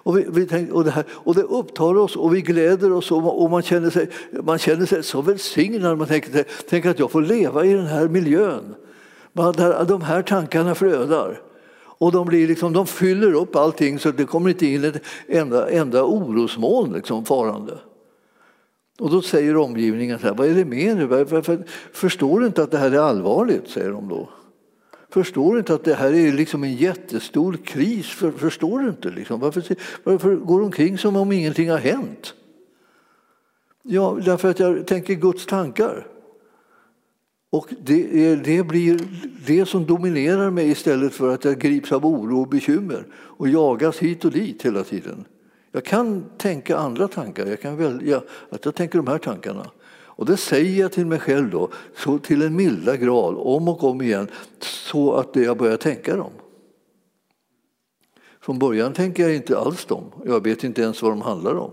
Och, 0.04 0.18
vi, 0.18 0.26
vi 0.30 0.46
tänker, 0.46 0.76
och, 0.76 0.84
det 0.84 0.92
här, 0.92 1.04
och 1.10 1.36
det 1.36 1.44
upptar 1.44 1.98
oss 1.98 2.16
och 2.16 2.36
vi 2.36 2.42
gläder 2.42 2.92
oss 2.92 3.12
och, 3.12 3.44
och 3.44 3.50
man, 3.50 3.62
känner 3.62 3.90
sig, 3.90 4.10
man 4.44 4.60
känner 4.60 4.86
sig 4.86 5.04
så 5.04 5.22
välsignad. 5.22 5.98
Man 5.98 6.08
tänker, 6.08 6.44
tänker 6.70 6.90
att 6.90 7.00
jag 7.00 7.12
får 7.12 7.22
leva 7.22 7.66
i 7.66 7.74
den 7.74 7.88
här 7.88 8.08
miljön. 8.08 8.76
Där 9.34 9.86
de 9.86 10.02
här 10.02 10.22
tankarna 10.22 10.76
flödar. 10.76 11.42
Och 12.02 12.12
de, 12.12 12.28
blir 12.28 12.48
liksom, 12.48 12.74
de 12.74 12.88
fyller 12.88 13.34
upp 13.34 13.56
allting 13.56 14.00
så 14.00 14.12
det 14.12 14.26
kommer 14.26 14.50
inte 14.50 14.66
in 14.66 14.84
ett 14.84 15.04
enda, 15.28 15.70
enda 15.70 16.04
orosmoln 16.04 16.94
liksom, 16.94 17.26
farande. 17.26 17.78
Och 19.00 19.10
då 19.10 19.22
säger 19.22 19.58
omgivningen 19.58 20.20
så 20.20 20.28
här, 20.28 20.34
vad 20.34 20.48
är 20.48 20.56
det 20.56 20.66
med 20.66 20.98
nu? 20.98 21.64
Förstår 21.92 22.40
du 22.40 22.46
inte 22.46 22.64
att 22.64 22.72
det 22.72 22.78
här 22.78 22.92
är 22.92 23.00
allvarligt? 23.00 23.70
säger 23.70 23.92
de 23.92 24.08
då. 24.08 24.30
Förstår 25.10 25.54
du 25.54 25.60
inte 25.60 25.74
att 25.74 25.84
det 25.84 25.94
här 25.94 26.14
är 26.14 26.32
liksom 26.32 26.64
en 26.64 26.76
jättestor 26.76 27.58
kris? 27.66 28.08
Förstår 28.38 28.80
du 28.80 28.90
inte? 28.90 29.10
Liksom? 29.10 29.40
Varför, 29.40 29.64
varför 30.04 30.36
går 30.36 30.60
du 30.60 30.66
omkring 30.66 30.98
som 30.98 31.16
om 31.16 31.32
ingenting 31.32 31.70
har 31.70 31.78
hänt? 31.78 32.34
Ja, 33.84 34.18
därför 34.26 34.50
att 34.50 34.60
jag 34.60 34.88
tänker 34.88 35.14
Guds 35.14 35.46
tankar. 35.46 36.08
Och 37.52 37.74
det, 37.82 38.36
det 38.36 38.64
blir 38.64 39.00
det 39.46 39.66
som 39.66 39.86
dominerar 39.86 40.50
mig 40.50 40.70
istället 40.70 41.14
för 41.14 41.34
att 41.34 41.46
jag 41.46 41.60
grips 41.60 41.92
av 41.92 42.06
oro 42.06 42.42
och 42.42 42.48
bekymmer 42.48 43.06
och 43.14 43.50
jagas 43.50 43.98
hit 43.98 44.26
och 44.26 44.32
dit 44.32 44.66
hela 44.66 44.84
tiden. 44.84 45.26
Jag 45.72 45.86
kan 45.86 46.26
tänka 46.38 46.78
andra 46.78 47.08
tankar, 47.08 47.46
jag 47.46 47.62
kan 47.62 47.78
välja 47.78 48.22
att 48.50 48.66
jag 48.66 48.76
tänker 48.76 48.98
de 48.98 49.08
här 49.08 49.18
tankarna. 49.18 49.72
Och 49.92 50.26
det 50.26 50.38
säger 50.38 50.82
jag 50.82 50.92
till 50.92 51.06
mig 51.06 51.20
själv 51.20 51.50
då, 51.50 51.70
så 51.96 52.18
till 52.18 52.42
en 52.42 52.56
milda 52.56 52.98
grad, 52.98 53.36
om 53.38 53.68
och 53.68 53.84
om 53.84 54.02
igen, 54.02 54.28
så 54.60 55.14
att 55.14 55.36
jag 55.36 55.58
börjar 55.58 55.78
tänka 55.78 56.16
dem. 56.16 56.32
Från 58.42 58.60
början 58.60 58.94
tänker 58.94 59.24
jag 59.24 59.36
inte 59.36 59.58
alls 59.58 59.86
dem, 59.86 60.04
jag 60.26 60.44
vet 60.44 60.64
inte 60.64 60.82
ens 60.82 61.02
vad 61.02 61.12
de 61.12 61.22
handlar 61.22 61.56
om. 61.56 61.72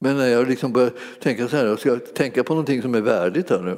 Men 0.00 0.16
när 0.16 0.28
jag 0.28 0.48
liksom 0.48 0.72
börjar 0.72 0.92
tänka 1.20 1.48
så 1.48 1.56
här, 1.56 1.66
jag 1.66 1.80
ska 1.80 1.96
tänka 1.96 2.44
på 2.44 2.52
någonting 2.52 2.82
som 2.82 2.94
är 2.94 3.00
värdigt 3.00 3.50
här 3.50 3.62
nu, 3.62 3.76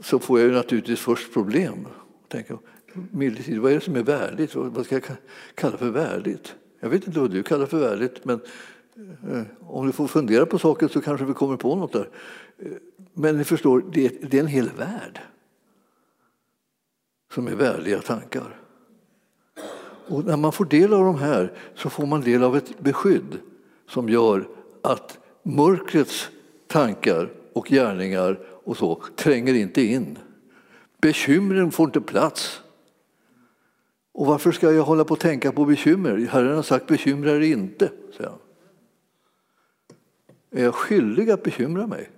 så 0.00 0.18
får 0.18 0.40
jag 0.40 0.48
ju 0.48 0.54
naturligtvis 0.54 1.00
först 1.00 1.32
problem. 1.32 1.86
Tänker, 2.28 2.58
vad 3.60 3.72
är 3.72 3.74
det 3.74 3.80
som 3.80 3.96
är 3.96 4.02
värdigt? 4.02 4.54
Vad 4.54 4.86
ska 4.86 4.94
jag 4.94 5.04
kalla 5.54 5.76
för 5.76 5.90
värdigt? 5.90 6.54
Jag 6.80 6.88
vet 6.88 7.06
inte 7.06 7.20
vad 7.20 7.30
du 7.30 7.42
kallar 7.42 7.66
för 7.66 7.78
värdigt, 7.78 8.24
men 8.24 8.40
eh, 9.30 9.42
om 9.60 9.86
du 9.86 9.92
får 9.92 10.06
fundera 10.06 10.46
på 10.46 10.58
saken 10.58 10.88
så 10.88 11.00
kanske 11.00 11.26
vi 11.26 11.34
kommer 11.34 11.56
på 11.56 11.76
något 11.76 11.92
där. 11.92 12.08
Men 13.12 13.38
ni 13.38 13.44
förstår, 13.44 13.84
det 13.92 14.34
är 14.34 14.40
en 14.40 14.46
hel 14.46 14.70
värld 14.78 15.20
som 17.34 17.46
är 17.46 17.54
värdiga 17.54 18.00
tankar. 18.00 18.56
Och 20.08 20.24
när 20.24 20.36
man 20.36 20.52
får 20.52 20.64
del 20.64 20.92
av 20.92 21.04
de 21.04 21.18
här 21.18 21.52
så 21.74 21.90
får 21.90 22.06
man 22.06 22.20
del 22.20 22.42
av 22.42 22.56
ett 22.56 22.78
beskydd 22.78 23.38
som 23.88 24.08
gör 24.08 24.48
att 24.82 25.18
mörkrets 25.42 26.30
tankar 26.66 27.32
och 27.52 27.66
gärningar 27.66 28.40
och 28.70 28.76
så 28.76 29.02
tränger 29.16 29.54
inte 29.54 29.82
in. 29.82 30.18
Bekymren 31.00 31.70
får 31.70 31.86
inte 31.86 32.00
plats. 32.00 32.60
Och 34.12 34.26
varför 34.26 34.52
ska 34.52 34.72
jag 34.72 34.82
hålla 34.82 35.04
på 35.04 35.14
att 35.14 35.20
tänka 35.20 35.52
på 35.52 35.64
bekymmer? 35.64 36.16
Herren 36.30 36.56
har 36.56 36.62
sagt 36.62 36.86
bekymra 36.86 37.30
er 37.30 37.40
inte. 37.40 37.90
Säger 38.16 38.30
han. 38.30 38.38
Är 40.50 40.64
jag 40.64 40.74
skyldig 40.74 41.30
att 41.30 41.42
bekymra 41.42 41.86
mig? 41.86 42.10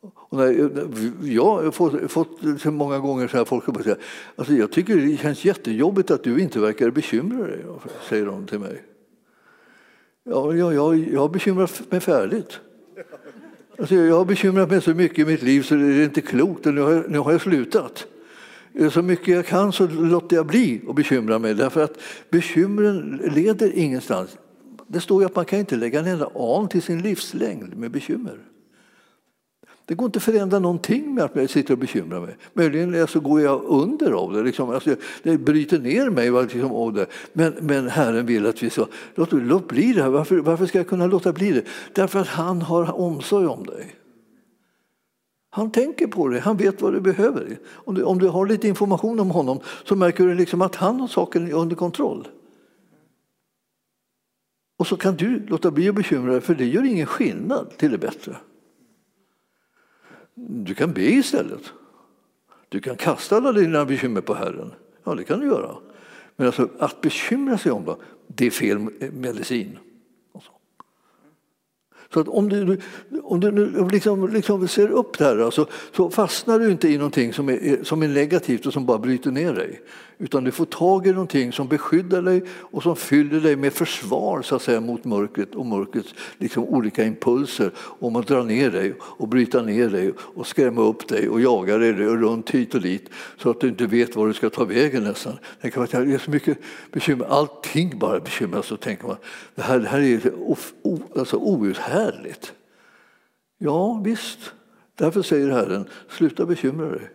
Och 0.00 0.38
när 0.38 0.70
jag 1.22 1.44
har 1.44 1.70
fått, 1.70 2.10
fått 2.10 2.64
många 2.64 2.98
gånger 2.98 3.28
så 3.28 3.36
här 3.36 3.44
folk 3.44 3.84
säga 3.84 3.96
alltså 4.36 4.54
jag 4.54 4.72
tycker 4.72 4.96
det 4.96 5.16
känns 5.16 5.44
jättejobbigt 5.44 6.10
att 6.10 6.24
du 6.24 6.40
inte 6.40 6.60
verkar 6.60 6.90
bekymra 6.90 7.46
dig, 7.46 7.64
säger 8.08 8.26
de 8.26 8.46
till 8.46 8.58
mig. 8.58 8.84
Ja, 10.24 10.54
jag, 10.54 10.74
jag, 10.74 10.98
jag 10.98 11.20
har 11.20 11.28
bekymrat 11.28 11.82
mig 11.90 12.00
färdigt. 12.00 12.60
Alltså 13.78 13.94
jag 13.94 14.16
har 14.16 14.24
bekymrat 14.24 14.70
mig 14.70 14.82
så 14.82 14.94
mycket 14.94 15.18
i 15.18 15.24
mitt 15.24 15.42
liv 15.42 15.62
så 15.62 15.74
det 15.74 15.84
är 15.84 16.04
inte 16.04 16.20
klokt 16.20 16.66
och 16.66 16.74
nu 16.74 16.80
har 16.80 16.92
jag, 16.92 17.10
nu 17.10 17.18
har 17.18 17.32
jag 17.32 17.40
slutat. 17.40 18.06
Så 18.92 19.02
mycket 19.02 19.28
jag 19.28 19.46
kan 19.46 19.72
så 19.72 19.86
låter 19.86 20.36
jag 20.36 20.46
bli 20.46 20.80
att 20.88 20.94
bekymra 20.94 21.38
mig 21.38 21.54
därför 21.54 21.84
att 21.84 21.98
bekymren 22.30 23.20
leder 23.34 23.72
ingenstans. 23.72 24.38
Det 24.86 25.00
står 25.00 25.22
ju 25.22 25.26
att 25.26 25.36
man 25.36 25.44
kan 25.44 25.58
inte 25.58 25.76
lägga 25.76 26.00
en 26.00 26.06
enda 26.06 26.30
an 26.34 26.68
till 26.68 26.82
sin 26.82 27.02
livslängd 27.02 27.76
med 27.76 27.90
bekymmer. 27.90 28.38
Det 29.88 29.94
går 29.94 30.06
inte 30.06 30.16
att 30.16 30.22
förändra 30.22 30.58
någonting 30.58 31.14
med 31.14 31.24
att 31.24 31.36
jag 31.36 31.50
sitter 31.50 31.74
och 31.74 31.78
bekymrar 31.78 32.20
mig. 32.20 32.36
Möjligen 32.52 33.00
alltså, 33.00 33.20
går 33.20 33.40
jag 33.40 33.62
under 33.64 34.12
av 34.12 34.32
det. 34.32 34.42
Liksom. 34.42 34.70
Alltså, 34.70 34.96
det 35.22 35.38
bryter 35.38 35.78
ner 35.78 36.10
mig 36.10 36.30
liksom, 36.30 36.72
av 36.72 36.92
det. 36.92 37.06
Men, 37.32 37.54
men 37.60 37.88
Herren 37.88 38.26
vill 38.26 38.46
att 38.46 38.62
vi 38.62 38.70
ska 38.70 38.86
låt, 39.14 39.32
låt 39.32 39.68
bli 39.68 39.92
det. 39.92 40.02
Här. 40.02 40.10
Varför, 40.10 40.38
varför 40.38 40.66
ska 40.66 40.78
jag 40.78 40.88
kunna 40.88 41.06
låta 41.06 41.32
bli 41.32 41.52
det? 41.52 41.64
Därför 41.92 42.18
att 42.20 42.28
han 42.28 42.62
har 42.62 43.00
omsorg 43.00 43.46
om 43.46 43.66
dig. 43.66 43.94
Han 45.50 45.70
tänker 45.70 46.06
på 46.06 46.28
dig, 46.28 46.40
han 46.40 46.56
vet 46.56 46.82
vad 46.82 46.92
du 46.92 47.00
behöver. 47.00 47.58
Om 47.68 47.94
du, 47.94 48.02
om 48.02 48.18
du 48.18 48.28
har 48.28 48.46
lite 48.46 48.68
information 48.68 49.20
om 49.20 49.30
honom 49.30 49.60
så 49.84 49.96
märker 49.96 50.26
du 50.26 50.34
liksom 50.34 50.62
att 50.62 50.76
han 50.76 51.00
har 51.00 51.08
saken 51.08 51.52
under 51.52 51.76
kontroll. 51.76 52.28
Och 54.78 54.86
så 54.86 54.96
kan 54.96 55.16
du 55.16 55.46
låta 55.46 55.70
bli 55.70 55.88
att 55.88 55.94
bekymra 55.94 56.32
dig, 56.32 56.40
för 56.40 56.54
det 56.54 56.66
gör 56.66 56.84
ingen 56.84 57.06
skillnad 57.06 57.70
till 57.76 57.90
det 57.90 57.98
bättre. 57.98 58.36
Du 60.38 60.74
kan 60.74 60.92
be 60.92 61.02
istället. 61.02 61.72
Du 62.68 62.80
kan 62.80 62.96
kasta 62.96 63.36
alla 63.36 63.52
dina 63.52 63.84
bekymmer 63.84 64.20
på 64.20 64.34
Herren. 64.34 64.72
Ja, 65.04 65.14
det 65.14 65.24
kan 65.24 65.40
du 65.40 65.46
göra. 65.46 65.76
Men 66.36 66.46
alltså, 66.46 66.68
att 66.78 67.00
bekymra 67.00 67.58
sig 67.58 67.72
om 67.72 67.84
det, 67.84 67.96
det 68.26 68.46
är 68.46 68.50
fel 68.50 68.76
eh, 69.00 69.12
medicin. 69.12 69.78
Så 72.12 72.20
att 72.20 72.28
om 72.28 72.48
du, 72.48 72.80
om 73.22 73.40
du 73.40 73.88
liksom, 73.90 74.28
liksom 74.28 74.68
ser 74.68 74.88
upp 74.88 75.18
där 75.18 75.38
alltså, 75.38 75.66
så 75.92 76.10
fastnar 76.10 76.58
du 76.58 76.70
inte 76.70 76.88
i 76.88 76.98
någonting 76.98 77.32
som 77.32 77.48
är, 77.48 77.84
som 77.84 78.02
är 78.02 78.08
negativt 78.08 78.66
och 78.66 78.72
som 78.72 78.86
bara 78.86 78.98
bryter 78.98 79.30
ner 79.30 79.54
dig. 79.54 79.80
Utan 80.18 80.44
du 80.44 80.50
får 80.50 80.64
tag 80.64 81.06
i 81.06 81.12
någonting 81.12 81.52
som 81.52 81.68
beskyddar 81.68 82.22
dig 82.22 82.42
och 82.48 82.82
som 82.82 82.96
fyller 82.96 83.40
dig 83.40 83.56
med 83.56 83.72
försvar 83.72 84.42
så 84.42 84.56
att 84.56 84.62
säga, 84.62 84.80
mot 84.80 85.04
mörkret 85.04 85.54
och 85.54 85.66
mörkrets 85.66 86.14
liksom, 86.38 86.64
olika 86.64 87.04
impulser 87.04 87.70
om 87.78 88.16
att 88.16 88.26
dra 88.26 88.42
ner 88.42 88.70
dig 88.70 88.94
och 89.00 89.28
bryta 89.28 89.62
ner 89.62 89.88
dig 89.88 90.12
och 90.18 90.46
skrämma 90.46 90.80
upp 90.80 91.08
dig 91.08 91.28
och 91.28 91.40
jaga 91.40 91.78
dig 91.78 91.92
runt 91.92 92.50
hit 92.50 92.74
och 92.74 92.80
dit 92.80 93.10
så 93.38 93.50
att 93.50 93.60
du 93.60 93.68
inte 93.68 93.86
vet 93.86 94.16
var 94.16 94.26
du 94.26 94.34
ska 94.34 94.50
ta 94.50 94.64
vägen 94.64 95.04
nästan. 95.04 95.38
Det 95.60 95.70
kan 95.70 95.86
vara, 95.92 96.04
det 96.04 96.14
är 96.14 96.18
så 96.18 96.30
mycket 96.30 96.58
bekymmer, 96.92 97.26
allting 97.26 97.98
bara 97.98 98.20
bekymrar 98.20 98.62
så 98.62 98.76
tänker 98.76 99.06
man 99.06 99.16
det 99.54 99.62
här, 99.62 99.78
det 99.78 99.88
här 99.88 100.00
är 100.00 100.32
alltså, 101.18 101.36
outhärdligt. 101.36 102.52
Ja 103.58 104.02
visst, 104.04 104.38
därför 104.94 105.22
säger 105.22 105.50
Herren 105.50 105.88
sluta 106.08 106.46
bekymra 106.46 106.90
dig. 106.90 107.10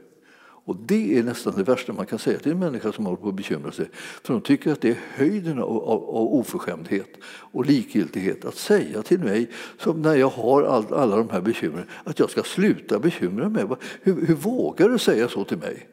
Och 0.65 0.75
det 0.75 1.17
är 1.17 1.23
nästan 1.23 1.53
det 1.57 1.63
värsta 1.63 1.93
man 1.93 2.05
kan 2.05 2.19
säga 2.19 2.39
till 2.39 2.51
en 2.51 2.59
människa 2.59 2.91
som 2.91 3.05
håller 3.05 3.17
på 3.17 3.29
att 3.29 3.35
bekymra 3.35 3.71
sig. 3.71 3.89
För 3.93 4.33
de 4.33 4.41
tycker 4.41 4.71
att 4.71 4.81
det 4.81 4.89
är 4.89 4.99
höjden 5.15 5.59
av, 5.59 5.69
av, 5.69 6.03
av 6.09 6.33
oförskämdhet 6.33 7.09
och 7.25 7.65
likgiltighet 7.65 8.45
att 8.45 8.55
säga 8.55 9.01
till 9.01 9.19
mig, 9.19 9.49
som 9.77 10.01
när 10.01 10.15
jag 10.15 10.29
har 10.29 10.63
all, 10.63 10.93
alla 10.93 11.15
de 11.15 11.29
här 11.29 11.41
bekymren, 11.41 11.85
att 12.03 12.19
jag 12.19 12.29
ska 12.29 12.43
sluta 12.43 12.99
bekymra 12.99 13.49
mig. 13.49 13.65
Hur, 14.01 14.25
hur 14.25 14.35
vågar 14.35 14.89
du 14.89 14.97
säga 14.97 15.29
så 15.29 15.43
till 15.43 15.57
mig? 15.57 15.87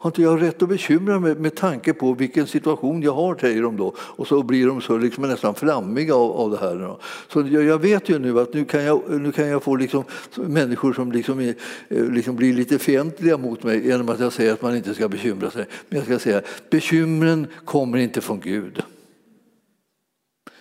Har 0.00 0.10
inte 0.10 0.22
jag 0.22 0.42
rätt 0.42 0.62
att 0.62 0.68
bekymra 0.68 1.20
mig 1.20 1.34
med 1.34 1.54
tanke 1.54 1.92
på 1.92 2.14
vilken 2.14 2.46
situation 2.46 3.02
jag 3.02 3.14
har, 3.14 3.36
säger 3.36 3.62
de 3.62 3.76
då. 3.76 3.94
Och 3.98 4.26
så 4.26 4.42
blir 4.42 4.66
de 4.66 4.80
så 4.80 4.98
liksom 4.98 5.24
nästan 5.24 5.54
flammiga 5.54 6.14
av, 6.14 6.30
av 6.30 6.50
det 6.50 6.56
här. 6.56 6.96
Så 7.28 7.40
jag, 7.40 7.64
jag, 7.64 7.78
vet 7.78 8.08
ju 8.08 8.18
nu 8.18 8.40
att 8.40 8.54
nu 8.54 8.64
kan 8.64 8.84
jag, 8.84 9.20
nu 9.20 9.32
kan 9.32 9.48
jag 9.48 9.62
få 9.62 9.76
liksom, 9.76 10.04
människor 10.34 10.92
som 10.92 11.12
liksom, 11.12 11.40
är, 11.40 11.54
eh, 11.88 12.04
liksom 12.04 12.36
blir 12.36 12.54
lite 12.54 12.78
fientliga 12.78 13.36
mot 13.36 13.62
mig 13.62 13.86
genom 13.86 14.08
att 14.08 14.20
jag 14.20 14.32
säger 14.32 14.52
att 14.52 14.62
man 14.62 14.76
inte 14.76 14.94
ska 14.94 15.08
bekymra 15.08 15.50
sig. 15.50 15.66
Men 15.88 15.96
jag 15.98 16.06
ska 16.06 16.18
säga 16.18 16.42
bekymren 16.70 17.46
kommer 17.64 17.98
inte 17.98 18.20
från 18.20 18.40
Gud. 18.40 18.82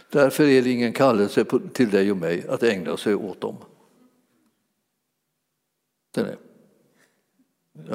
Därför 0.09 0.43
är 0.43 0.61
det 0.61 0.69
ingen 0.69 0.93
kallelse 0.93 1.45
till 1.73 1.89
dig 1.89 2.11
och 2.11 2.17
mig 2.17 2.45
att 2.49 2.63
ägna 2.63 2.97
sig 2.97 3.15
åt 3.15 3.41
dem. 3.41 3.55
Den 6.15 6.25
är. 6.25 6.46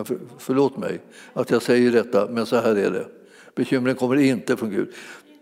För, 0.04 0.18
förlåt 0.38 0.76
mig 0.76 1.00
att 1.32 1.50
jag 1.50 1.62
säger 1.62 1.92
detta, 1.92 2.28
men 2.30 2.46
så 2.46 2.56
här 2.56 2.76
är 2.76 2.90
det. 2.90 3.06
Bekymren 3.54 3.96
kommer 3.96 4.16
inte 4.16 4.56
från 4.56 4.70
Gud. 4.70 4.92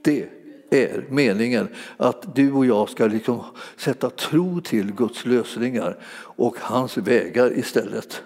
Det 0.03 0.28
är 0.70 1.05
meningen 1.09 1.68
att 1.97 2.34
du 2.34 2.53
och 2.53 2.66
jag 2.66 2.88
ska 2.88 3.07
liksom 3.07 3.45
sätta 3.76 4.11
tro 4.11 4.61
till 4.61 4.93
Guds 4.93 5.26
lösningar 5.26 5.97
och 6.18 6.57
hans 6.61 6.97
vägar 6.97 7.59
istället. 7.59 8.22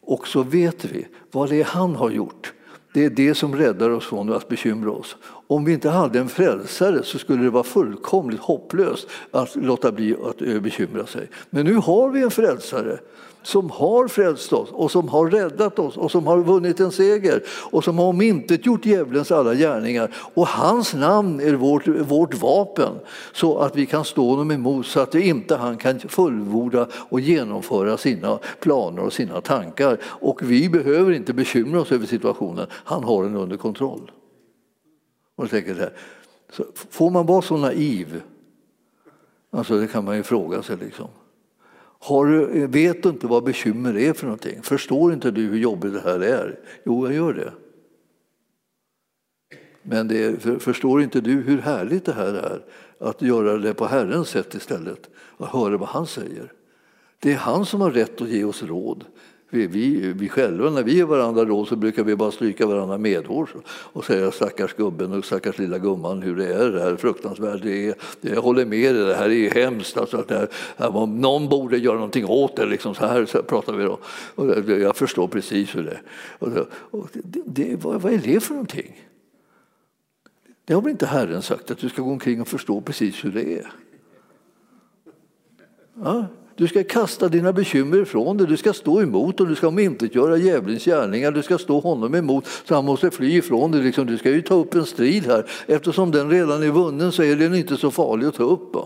Och 0.00 0.28
så 0.28 0.42
vet 0.42 0.84
vi 0.84 1.06
vad 1.30 1.48
det 1.50 1.60
är 1.60 1.64
han 1.64 1.94
har 1.94 2.10
gjort. 2.10 2.52
Det 2.94 3.04
är 3.04 3.10
det 3.10 3.34
som 3.34 3.56
räddar 3.56 3.90
oss 3.90 4.06
från 4.06 4.32
att 4.32 4.48
bekymra 4.48 4.90
oss. 4.90 5.16
Om 5.24 5.64
vi 5.64 5.72
inte 5.72 5.90
hade 5.90 6.18
en 6.18 6.28
frälsare 6.28 7.02
så 7.02 7.18
skulle 7.18 7.42
det 7.42 7.50
vara 7.50 7.64
fullkomligt 7.64 8.40
hopplöst 8.40 9.08
att 9.30 9.56
låta 9.56 9.92
bli 9.92 10.16
att 10.24 10.42
eh, 10.42 10.60
bekymra 10.60 11.06
sig. 11.06 11.28
Men 11.50 11.66
nu 11.66 11.74
har 11.74 12.10
vi 12.10 12.22
en 12.22 12.30
frälsare 12.30 12.98
som 13.42 13.70
har 13.70 14.08
frälst 14.08 14.52
oss 14.52 14.68
och 14.70 14.90
som 14.90 15.08
har 15.08 15.30
räddat 15.30 15.78
oss 15.78 15.96
och 15.96 16.10
som 16.10 16.26
har 16.26 16.38
vunnit 16.38 16.80
en 16.80 16.92
seger 16.92 17.42
och 17.48 17.84
som 17.84 17.98
har 17.98 18.06
omintetgjort 18.06 18.86
djävulens 18.86 19.32
alla 19.32 19.54
gärningar. 19.54 20.14
Och 20.34 20.46
hans 20.46 20.94
namn 20.94 21.40
är 21.40 21.54
vårt, 21.54 21.88
vårt 21.88 22.34
vapen 22.34 22.92
så 23.32 23.58
att 23.58 23.76
vi 23.76 23.86
kan 23.86 24.04
stå 24.04 24.30
honom 24.30 24.50
emot 24.50 24.86
så 24.86 25.00
att 25.00 25.14
inte 25.14 25.56
han 25.56 25.76
kan 25.76 26.00
fullborda 26.00 26.88
och 26.92 27.20
genomföra 27.20 27.96
sina 27.96 28.38
planer 28.60 29.02
och 29.02 29.12
sina 29.12 29.40
tankar. 29.40 29.98
Och 30.04 30.42
vi 30.42 30.68
behöver 30.68 31.12
inte 31.12 31.32
bekymra 31.32 31.80
oss 31.80 31.92
över 31.92 32.06
situationen, 32.06 32.66
han 32.72 33.04
har 33.04 33.22
den 33.22 33.36
under 33.36 33.56
kontroll. 33.56 34.10
Och 35.36 35.50
tänker 35.50 35.74
här, 35.74 35.92
så 36.52 36.64
får 36.90 37.10
man 37.10 37.26
vara 37.26 37.42
så 37.42 37.56
naiv? 37.56 38.22
Alltså 39.50 39.78
det 39.78 39.86
kan 39.86 40.04
man 40.04 40.16
ju 40.16 40.22
fråga 40.22 40.62
sig. 40.62 40.76
Liksom. 40.76 41.08
Har 42.04 42.26
du, 42.26 42.66
vet 42.66 43.02
du 43.02 43.08
inte 43.08 43.26
vad 43.26 43.44
bekymmer 43.44 43.96
är 43.96 44.12
för 44.12 44.26
någonting? 44.26 44.62
Förstår 44.62 45.12
inte 45.12 45.30
du 45.30 45.42
hur 45.42 45.58
jobbigt 45.58 45.92
det 45.92 46.00
här 46.00 46.20
är? 46.20 46.58
Jo, 46.84 47.06
jag 47.06 47.14
gör 47.14 47.32
det. 47.32 47.52
Men 49.82 50.08
det 50.08 50.42
för, 50.42 50.58
förstår 50.58 51.02
inte 51.02 51.20
du 51.20 51.32
hur 51.32 51.58
härligt 51.58 52.04
det 52.04 52.12
här 52.12 52.34
är 52.34 52.62
att 52.98 53.22
göra 53.22 53.58
det 53.58 53.74
på 53.74 53.86
Herrens 53.86 54.28
sätt 54.28 54.54
istället 54.54 55.10
och 55.14 55.46
höra 55.46 55.76
vad 55.76 55.88
han 55.88 56.06
säger? 56.06 56.52
Det 57.18 57.32
är 57.32 57.36
han 57.36 57.66
som 57.66 57.80
har 57.80 57.90
rätt 57.90 58.20
att 58.20 58.28
ge 58.28 58.44
oss 58.44 58.62
råd. 58.62 59.04
Vi, 59.54 59.66
vi, 59.66 60.12
vi 60.12 60.28
själva, 60.28 60.70
när 60.70 60.82
vi 60.82 61.00
är 61.00 61.04
varandra 61.04 61.44
då, 61.44 61.64
så 61.64 61.76
brukar 61.76 62.04
vi 62.04 62.16
bara 62.16 62.30
stryka 62.30 62.66
varandra 62.66 62.98
medhårs 62.98 63.50
och 63.66 64.04
säga 64.04 64.30
stackars 64.30 64.74
gubben 64.74 65.12
och 65.12 65.24
stackars 65.24 65.58
lilla 65.58 65.78
gumman 65.78 66.22
hur 66.22 66.36
det 66.36 66.54
är, 66.54 66.70
det 66.70 66.80
här 66.80 66.90
är 66.90 66.96
fruktansvärt. 66.96 67.62
Det 67.62 67.88
är, 67.88 67.94
det, 68.20 68.28
jag 68.28 68.42
håller 68.42 68.64
med 68.64 68.94
dig, 68.94 69.04
det 69.04 69.14
här 69.14 69.30
är 69.30 69.50
hemskt. 69.50 69.96
Alltså 69.96 70.16
att 70.16 70.28
det 70.28 70.38
här, 70.38 70.48
här, 70.76 71.06
någon 71.06 71.48
borde 71.48 71.78
göra 71.78 71.94
någonting 71.94 72.26
åt 72.26 72.56
det, 72.56 72.66
liksom, 72.66 72.94
så 72.94 73.06
här 73.06 73.26
så 73.26 73.42
pratar 73.42 73.72
vi 73.72 73.84
då. 73.84 73.98
Och 74.34 74.70
jag 74.70 74.96
förstår 74.96 75.28
precis 75.28 75.76
hur 75.76 75.82
det 75.82 75.90
är. 75.90 76.02
Och, 76.38 76.66
och 77.00 77.08
det, 77.12 77.42
det, 77.46 77.76
vad, 77.84 78.00
vad 78.00 78.12
är 78.12 78.18
det 78.18 78.40
för 78.40 78.54
någonting? 78.54 79.00
Det 80.64 80.74
har 80.74 80.82
väl 80.82 80.90
inte 80.90 81.06
Herren 81.06 81.42
sagt, 81.42 81.70
att 81.70 81.78
du 81.78 81.88
ska 81.88 82.02
gå 82.02 82.10
omkring 82.10 82.40
och 82.40 82.48
förstå 82.48 82.80
precis 82.80 83.24
hur 83.24 83.32
det 83.32 83.58
är? 83.58 83.72
Ja, 85.94 86.26
du 86.56 86.68
ska 86.68 86.84
kasta 86.84 87.28
dina 87.28 87.52
bekymmer 87.52 88.02
ifrån 88.02 88.36
dig, 88.36 88.46
du 88.46 88.56
ska 88.56 88.72
stå 88.72 89.02
emot 89.02 89.40
och 89.40 89.48
du 89.48 89.54
ska 89.54 89.68
omintetgöra 89.68 90.36
djävulens 90.36 90.84
gärningar, 90.84 91.32
du 91.32 91.42
ska 91.42 91.58
stå 91.58 91.80
honom 91.80 92.14
emot 92.14 92.46
så 92.64 92.74
han 92.74 92.84
måste 92.84 93.10
fly 93.10 93.36
ifrån 93.36 93.70
dig. 93.70 93.82
Liksom. 93.82 94.06
Du 94.06 94.18
ska 94.18 94.30
ju 94.30 94.42
ta 94.42 94.54
upp 94.54 94.74
en 94.74 94.86
strid 94.86 95.26
här. 95.26 95.50
Eftersom 95.66 96.10
den 96.10 96.30
redan 96.30 96.62
är 96.62 96.70
vunnen 96.70 97.12
så 97.12 97.22
är 97.22 97.36
den 97.36 97.54
inte 97.54 97.76
så 97.76 97.90
farlig 97.90 98.26
att 98.26 98.34
ta 98.34 98.42
upp. 98.42 98.76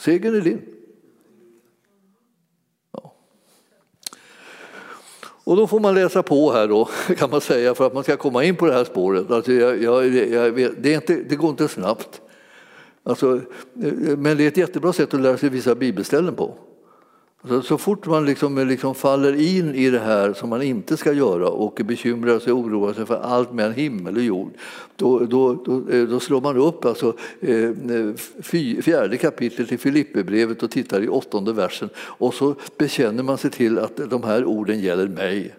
Segern 0.00 0.34
är 0.34 0.40
din. 0.40 0.62
Ja. 2.92 3.14
Och 5.44 5.56
då 5.56 5.66
får 5.66 5.80
man 5.80 5.94
läsa 5.94 6.22
på 6.22 6.52
här 6.52 6.68
då, 6.68 6.88
kan 7.16 7.30
man 7.30 7.40
säga, 7.40 7.74
för 7.74 7.86
att 7.86 7.94
man 7.94 8.02
ska 8.02 8.16
komma 8.16 8.44
in 8.44 8.56
på 8.56 8.66
det 8.66 8.72
här 8.72 8.84
spåret. 8.84 9.30
Alltså 9.30 9.52
jag, 9.52 9.82
jag, 9.82 10.06
jag 10.14 10.50
vet, 10.50 10.82
det, 10.82 10.92
inte, 10.92 11.14
det 11.14 11.36
går 11.36 11.50
inte 11.50 11.68
snabbt. 11.68 12.20
Alltså, 13.06 13.40
eh, 13.82 13.92
men 14.18 14.36
det 14.36 14.44
är 14.44 14.48
ett 14.48 14.56
jättebra 14.56 14.92
sätt 14.92 15.14
att 15.14 15.20
lära 15.20 15.36
sig 15.36 15.48
vissa 15.48 15.74
bibelställen 15.74 16.34
på. 16.34 16.54
Så, 17.48 17.62
så 17.62 17.78
fort 17.78 18.06
man 18.06 18.26
liksom, 18.26 18.58
eh, 18.58 18.66
liksom 18.66 18.94
faller 18.94 19.34
in 19.40 19.74
i 19.74 19.90
det 19.90 19.98
här 19.98 20.32
som 20.32 20.48
man 20.48 20.62
inte 20.62 20.96
ska 20.96 21.12
göra 21.12 21.48
och 21.48 21.80
bekymrar 21.84 22.38
sig 22.38 22.52
och 22.52 22.58
oroar 22.58 22.92
sig 22.92 23.06
för 23.06 23.20
allt 23.20 23.52
mellan 23.52 23.72
himmel 23.72 24.16
och 24.16 24.22
jord, 24.22 24.50
då, 24.96 25.18
då, 25.18 25.54
då, 25.54 25.90
eh, 25.90 26.02
då 26.02 26.20
slår 26.20 26.40
man 26.40 26.56
upp 26.56 26.84
alltså, 26.84 27.16
eh, 27.40 27.70
fjärde 28.82 29.16
kapitlet 29.16 29.72
i 29.72 29.78
Filipperbrevet 29.78 30.62
och 30.62 30.70
tittar 30.70 31.02
i 31.02 31.08
åttonde 31.08 31.52
versen 31.52 31.88
och 31.96 32.34
så 32.34 32.54
bekänner 32.78 33.22
man 33.22 33.38
sig 33.38 33.50
till 33.50 33.78
att 33.78 34.10
de 34.10 34.22
här 34.22 34.44
orden 34.44 34.80
gäller 34.80 35.08
mig. 35.08 35.54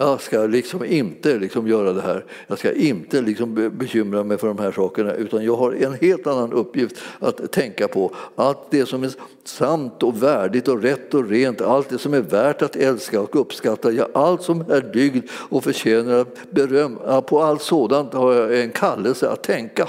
Jag 0.00 0.20
ska 0.20 0.46
liksom 0.46 0.84
inte 0.84 1.38
liksom 1.38 1.68
göra 1.68 1.92
det 1.92 2.02
här. 2.02 2.24
Jag 2.46 2.58
ska 2.58 2.72
inte 2.72 3.20
liksom 3.20 3.70
bekymra 3.78 4.24
mig 4.24 4.38
för 4.38 4.48
de 4.48 4.58
här 4.58 4.72
sakerna 4.72 5.12
utan 5.12 5.44
jag 5.44 5.56
har 5.56 5.72
en 5.72 5.94
helt 5.94 6.26
annan 6.26 6.52
uppgift 6.52 6.96
att 7.18 7.52
tänka 7.52 7.88
på. 7.88 8.14
Allt 8.34 8.58
det 8.70 8.86
som 8.86 9.02
är 9.04 9.10
sant 9.44 10.02
och 10.02 10.22
värdigt 10.22 10.68
och 10.68 10.82
rätt 10.82 11.14
och 11.14 11.28
rent, 11.28 11.60
allt 11.60 11.88
det 11.88 11.98
som 11.98 12.14
är 12.14 12.20
värt 12.20 12.62
att 12.62 12.76
älska 12.76 13.20
och 13.20 13.40
uppskatta, 13.40 13.92
ja, 13.92 14.08
allt 14.14 14.42
som 14.42 14.60
är 14.60 14.80
dygd 14.80 15.28
och 15.32 15.64
förtjänar 15.64 16.26
beröm. 16.50 16.98
På 17.28 17.42
allt 17.42 17.62
sådant 17.62 18.14
har 18.14 18.34
jag 18.34 18.60
en 18.60 18.70
kallelse 18.70 19.28
att 19.28 19.42
tänka. 19.42 19.88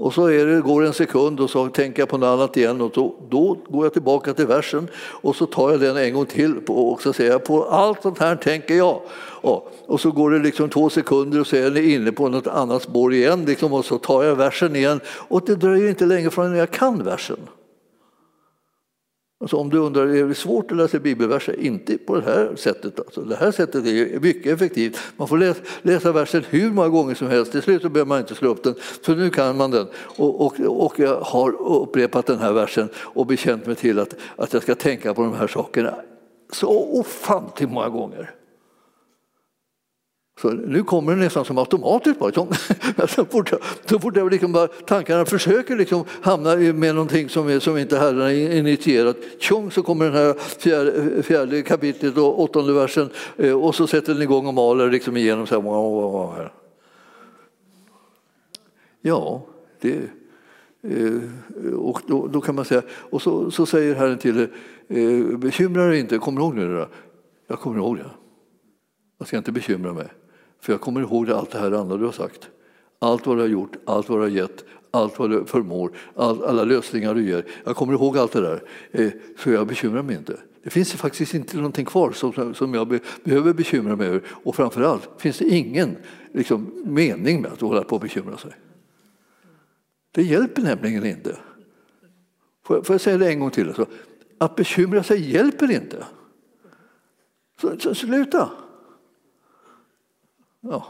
Och 0.00 0.14
så 0.14 0.26
är 0.26 0.46
det, 0.46 0.60
går 0.60 0.84
en 0.84 0.92
sekund 0.92 1.40
och 1.40 1.50
så 1.50 1.68
tänker 1.68 2.02
jag 2.02 2.08
på 2.08 2.18
något 2.18 2.26
annat 2.26 2.56
igen 2.56 2.80
och 2.80 2.90
då, 2.94 3.14
då 3.30 3.56
går 3.68 3.84
jag 3.84 3.92
tillbaka 3.92 4.34
till 4.34 4.46
versen 4.46 4.88
och 4.96 5.36
så 5.36 5.46
tar 5.46 5.70
jag 5.70 5.80
den 5.80 5.96
en 5.96 6.14
gång 6.14 6.26
till 6.26 6.58
och 6.66 7.02
så 7.02 7.12
säger 7.12 7.30
jag 7.30 7.44
på 7.44 7.64
allt 7.64 8.02
sånt 8.02 8.18
här 8.18 8.36
tänker 8.36 8.74
jag. 8.74 9.00
Och, 9.40 9.72
och 9.86 10.00
så 10.00 10.10
går 10.10 10.30
det 10.30 10.38
liksom 10.38 10.68
två 10.68 10.90
sekunder 10.90 11.40
och 11.40 11.46
så 11.46 11.56
är 11.56 11.60
jag 11.60 11.84
inne 11.84 12.12
på 12.12 12.28
något 12.28 12.46
annat 12.46 12.82
spår 12.82 13.14
igen 13.14 13.44
liksom, 13.44 13.72
och 13.72 13.84
så 13.84 13.98
tar 13.98 14.22
jag 14.22 14.36
versen 14.36 14.76
igen 14.76 15.00
och 15.06 15.42
det 15.46 15.54
dröjer 15.54 15.88
inte 15.88 16.06
länge 16.06 16.30
förrän 16.30 16.56
jag 16.56 16.70
kan 16.70 17.04
versen. 17.04 17.38
Alltså 19.40 19.56
om 19.56 19.70
du 19.70 19.78
undrar, 19.78 20.06
är 20.06 20.24
det 20.24 20.34
svårt 20.34 20.70
att 20.70 20.76
läsa 20.76 20.98
bibelverser? 20.98 21.60
Inte 21.60 21.98
på 21.98 22.16
det 22.16 22.22
här 22.22 22.56
sättet. 22.56 22.98
Alltså, 22.98 23.20
det 23.20 23.36
här 23.36 23.50
sättet 23.50 23.86
är 23.86 24.20
mycket 24.20 24.52
effektivt. 24.52 24.98
Man 25.16 25.28
får 25.28 25.38
läsa, 25.38 25.60
läsa 25.82 26.12
versen 26.12 26.44
hur 26.48 26.70
många 26.70 26.88
gånger 26.88 27.14
som 27.14 27.28
helst. 27.28 27.52
Till 27.52 27.62
slut 27.62 27.82
behöver 27.82 28.04
man 28.04 28.18
inte 28.18 28.34
slå 28.34 28.48
upp 28.48 28.62
den, 28.62 28.74
för 29.02 29.16
nu 29.16 29.30
kan 29.30 29.56
man 29.56 29.70
den. 29.70 29.86
Och, 29.94 30.40
och, 30.46 30.60
och 30.60 30.98
jag 30.98 31.20
har 31.20 31.52
upprepat 31.60 32.26
den 32.26 32.38
här 32.38 32.52
versen 32.52 32.88
och 32.96 33.26
bekänt 33.26 33.66
mig 33.66 33.74
till 33.74 33.98
att, 33.98 34.14
att 34.36 34.52
jag 34.52 34.62
ska 34.62 34.74
tänka 34.74 35.14
på 35.14 35.22
de 35.22 35.34
här 35.34 35.46
sakerna 35.46 35.94
så 36.52 36.68
ofantligt 37.00 37.70
många 37.70 37.88
gånger. 37.88 38.30
Så 40.40 40.50
nu 40.50 40.84
kommer 40.84 41.12
det 41.12 41.18
nästan 41.18 41.44
som 41.44 41.58
automatiskt. 41.58 42.18
Bara. 42.18 42.26
Liksom. 42.26 42.48
Så 43.08 43.24
fort, 43.24 43.52
så 43.84 43.98
fort 43.98 44.16
jag 44.16 44.30
liksom 44.30 44.52
bara, 44.52 44.66
tankarna 44.66 45.24
försöker 45.24 45.76
liksom 45.76 46.04
hamna 46.22 46.56
med 46.56 46.94
någonting 46.94 47.28
som, 47.28 47.48
är, 47.48 47.58
som 47.58 47.78
inte 47.78 47.98
Herren 47.98 48.20
har 48.20 48.30
initierat, 48.30 49.16
tjong 49.38 49.70
så 49.70 49.82
kommer 49.82 50.04
den 50.04 50.14
här 50.14 50.34
fjärde, 50.34 51.22
fjärde 51.22 51.62
kapitlet 51.62 52.16
och 52.16 52.40
åttonde 52.40 52.72
versen 52.72 53.10
eh, 53.36 53.64
och 53.64 53.74
så 53.74 53.86
sätter 53.86 54.12
den 54.12 54.22
igång 54.22 54.46
och 54.46 54.54
maler 54.54 54.90
liksom 54.90 55.16
igenom. 55.16 55.46
Så 55.46 56.32
här. 56.36 56.52
Ja, 59.00 59.46
det, 59.80 59.96
eh, 60.82 61.74
och 61.74 62.00
då, 62.06 62.26
då, 62.26 62.40
kan 62.40 62.54
man 62.54 62.64
säga, 62.64 62.82
och 62.90 63.22
så, 63.22 63.50
så 63.50 63.66
säger 63.66 63.94
Herren 63.94 64.18
till 64.18 64.48
er, 64.88 65.36
bekymra 65.36 65.86
dig 65.86 66.00
inte, 66.00 66.18
kommer 66.18 66.40
du 66.40 66.46
ihåg 66.46 66.54
nu? 66.54 66.86
Jag 67.46 67.60
kommer 67.60 67.76
ihåg 67.76 67.96
det. 67.96 68.10
Jag 69.18 69.28
ska 69.28 69.36
inte 69.36 69.52
bekymra 69.52 69.92
mig. 69.92 70.06
För 70.60 70.72
jag 70.72 70.80
kommer 70.80 71.00
ihåg 71.00 71.30
allt 71.30 71.50
det 71.50 71.58
här 71.58 71.72
andra 71.72 71.96
du 71.96 72.04
har 72.04 72.12
sagt. 72.12 72.48
Allt 72.98 73.26
vad 73.26 73.36
du 73.36 73.40
har 73.40 73.48
gjort, 73.48 73.76
allt 73.84 74.08
vad 74.08 74.18
du 74.18 74.22
har 74.22 74.28
gett, 74.28 74.64
allt 74.90 75.18
vad 75.18 75.30
du 75.30 75.44
förmår, 75.44 75.92
all, 76.14 76.44
alla 76.44 76.64
lösningar 76.64 77.14
du 77.14 77.28
ger. 77.28 77.44
Jag 77.64 77.76
kommer 77.76 77.92
ihåg 77.92 78.18
allt 78.18 78.32
det 78.32 78.40
där, 78.40 78.62
eh, 78.90 79.10
så 79.38 79.50
jag 79.50 79.66
bekymrar 79.66 80.02
mig 80.02 80.16
inte. 80.16 80.36
Det 80.62 80.70
finns 80.70 80.92
faktiskt 80.92 81.34
inte 81.34 81.56
någonting 81.56 81.86
kvar 81.86 82.12
som, 82.12 82.54
som 82.54 82.74
jag 82.74 82.88
be, 82.88 83.00
behöver 83.24 83.52
bekymra 83.52 83.96
mig 83.96 84.06
över. 84.06 84.22
Och 84.28 84.56
framförallt 84.56 85.08
finns 85.18 85.38
det 85.38 85.48
ingen 85.48 85.96
liksom, 86.32 86.82
mening 86.84 87.42
med 87.42 87.52
att 87.52 87.60
hålla 87.60 87.84
på 87.84 87.94
och 87.96 88.02
bekymra 88.02 88.36
sig. 88.36 88.52
Det 90.12 90.22
hjälper 90.22 90.62
nämligen 90.62 91.06
inte. 91.06 91.36
Får, 92.66 92.82
får 92.82 92.94
jag 92.94 93.00
säga 93.00 93.18
det 93.18 93.28
en 93.28 93.40
gång 93.40 93.50
till? 93.50 93.68
Alltså, 93.68 93.86
att 94.38 94.56
bekymra 94.56 95.02
sig 95.02 95.30
hjälper 95.30 95.70
inte. 95.70 96.04
Så, 97.60 97.78
så 97.78 97.94
sluta! 97.94 98.50
Ja. 100.60 100.86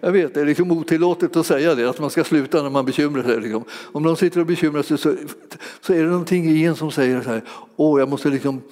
Jag 0.00 0.12
vet, 0.12 0.34
det 0.34 0.40
är 0.40 0.44
liksom 0.44 0.72
otillåtet 0.72 1.36
att 1.36 1.46
säga 1.46 1.74
det, 1.74 1.90
att 1.90 2.00
man 2.00 2.10
ska 2.10 2.24
sluta 2.24 2.62
när 2.62 2.70
man 2.70 2.84
bekymrar 2.84 3.22
sig. 3.22 3.40
Liksom. 3.40 3.64
Om 3.72 4.02
någon 4.02 4.16
sitter 4.16 4.40
och 4.40 4.46
bekymrar 4.46 4.82
sig 4.82 4.98
så, 4.98 5.16
så 5.80 5.92
är 5.92 6.02
det 6.02 6.10
någonting 6.10 6.50
i 6.50 6.64
en 6.64 6.76
som 6.76 6.90
säger 6.90 7.22
så 7.22 7.30
här, 7.30 7.42
åh, 7.76 8.00
jag 8.00 8.08
måste 8.08 8.28
liksom, 8.28 8.62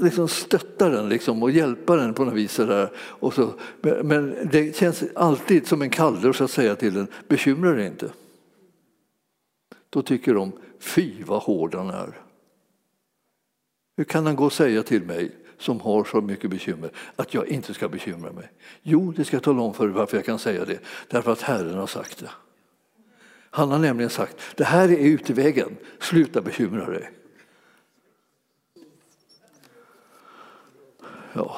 liksom 0.00 0.28
stötta 0.28 0.88
den 0.88 1.08
liksom, 1.08 1.42
och 1.42 1.50
hjälpa 1.50 1.96
den 1.96 2.14
på 2.14 2.24
något 2.24 2.34
vis. 2.34 2.56
där. 2.56 2.90
Och 2.96 3.34
så, 3.34 3.52
men, 3.80 4.08
men 4.08 4.48
det 4.52 4.76
känns 4.76 5.04
alltid 5.14 5.66
som 5.66 5.82
en 5.82 5.90
kalldusch 5.90 6.40
att 6.40 6.50
säga 6.50 6.76
till 6.76 6.94
den, 6.94 7.06
bekymra 7.28 7.72
dig 7.72 7.86
inte. 7.86 8.12
Då 9.90 10.02
tycker 10.02 10.34
de, 10.34 10.52
fy 10.78 11.22
vad 11.26 11.42
hård 11.42 11.74
han 11.74 11.90
är. 11.90 12.18
Hur 13.96 14.04
kan 14.04 14.26
han 14.26 14.36
gå 14.36 14.44
och 14.44 14.52
säga 14.52 14.82
till 14.82 15.02
mig, 15.02 15.30
som 15.60 15.80
har 15.80 16.04
så 16.04 16.20
mycket 16.20 16.50
bekymmer 16.50 16.90
att 17.16 17.34
jag 17.34 17.48
inte 17.48 17.74
ska 17.74 17.88
bekymra 17.88 18.32
mig? 18.32 18.50
Jo, 18.82 19.12
det 19.16 19.24
ska 19.24 19.36
jag 19.36 19.42
tala 19.42 19.62
om 19.62 19.74
för 19.74 19.88
varför 19.88 20.16
jag 20.16 20.26
kan 20.26 20.38
säga 20.38 20.64
det. 20.64 20.78
Därför 21.08 21.32
att 21.32 21.42
Herren 21.42 21.78
har 21.78 21.86
sagt 21.86 22.18
det. 22.18 22.30
Han 23.50 23.70
har 23.70 23.78
nämligen 23.78 24.10
sagt, 24.10 24.36
det 24.56 24.64
här 24.64 24.88
är 24.88 24.98
utvägen, 24.98 25.76
sluta 25.98 26.40
bekymra 26.40 26.90
dig. 26.90 27.10
Ja. 31.32 31.56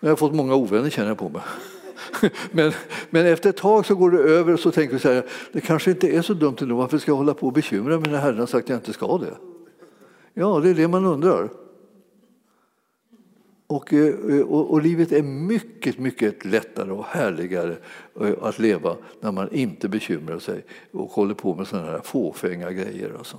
Jag 0.00 0.08
har 0.08 0.16
fått 0.16 0.34
många 0.34 0.54
ovänner 0.54 0.90
känner 0.90 1.08
jag 1.08 1.18
på 1.18 1.28
mig. 1.28 1.42
Men, 2.50 2.72
men 3.10 3.26
efter 3.26 3.50
ett 3.50 3.56
tag 3.56 3.86
så 3.86 3.94
går 3.94 4.10
det 4.10 4.18
över 4.18 4.52
och 4.52 4.60
så 4.60 4.70
tänker 4.70 4.94
vi 4.94 5.00
så 5.00 5.12
här, 5.12 5.24
det 5.52 5.60
kanske 5.60 5.90
inte 5.90 6.08
är 6.08 6.22
så 6.22 6.34
dumt 6.34 6.56
ändå, 6.60 6.76
varför 6.76 6.98
ska 6.98 7.10
jag 7.10 7.16
hålla 7.16 7.34
på 7.34 7.46
och 7.46 7.52
bekymra 7.52 8.00
mig 8.00 8.10
när 8.10 8.18
Herren 8.18 8.38
har 8.38 8.46
sagt 8.46 8.64
att 8.64 8.68
jag 8.68 8.78
inte 8.78 8.92
ska 8.92 9.18
det? 9.18 9.36
Ja, 10.34 10.60
det 10.60 10.70
är 10.70 10.74
det 10.74 10.88
man 10.88 11.04
undrar. 11.04 11.48
Och, 13.70 13.92
eh, 13.92 14.06
eh, 14.06 14.40
och, 14.40 14.70
och, 14.70 14.82
livet 14.82 15.12
är 15.12 15.22
mycket, 15.22 15.98
mycket 15.98 16.44
lättare 16.44 16.90
och 16.90 17.04
härligare 17.04 17.76
eh, 18.20 18.32
att 18.42 18.58
leva 18.58 18.96
när 19.20 19.32
man 19.32 19.52
inte 19.52 19.88
bekymrar 19.88 20.38
sig 20.38 20.64
och 20.92 21.10
håller 21.10 21.34
på 21.34 21.54
med 21.54 21.66
sådana 21.66 21.90
här 21.90 22.00
fåfänga 22.00 22.72
grejer. 22.72 23.14
Alltså. 23.18 23.38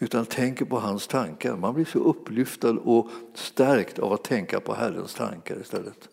Utan 0.00 0.26
tänker 0.26 0.64
på 0.64 0.78
hans 0.78 1.06
tankar. 1.06 1.56
Man 1.56 1.74
blir 1.74 1.84
så 1.84 1.98
upplyftad 1.98 2.78
och 2.78 3.10
stärkt 3.34 3.98
av 3.98 4.12
att 4.12 4.24
tänka 4.24 4.60
på 4.60 4.74
Herrens 4.74 5.14
tankar 5.14 5.60
istället. 5.60 6.08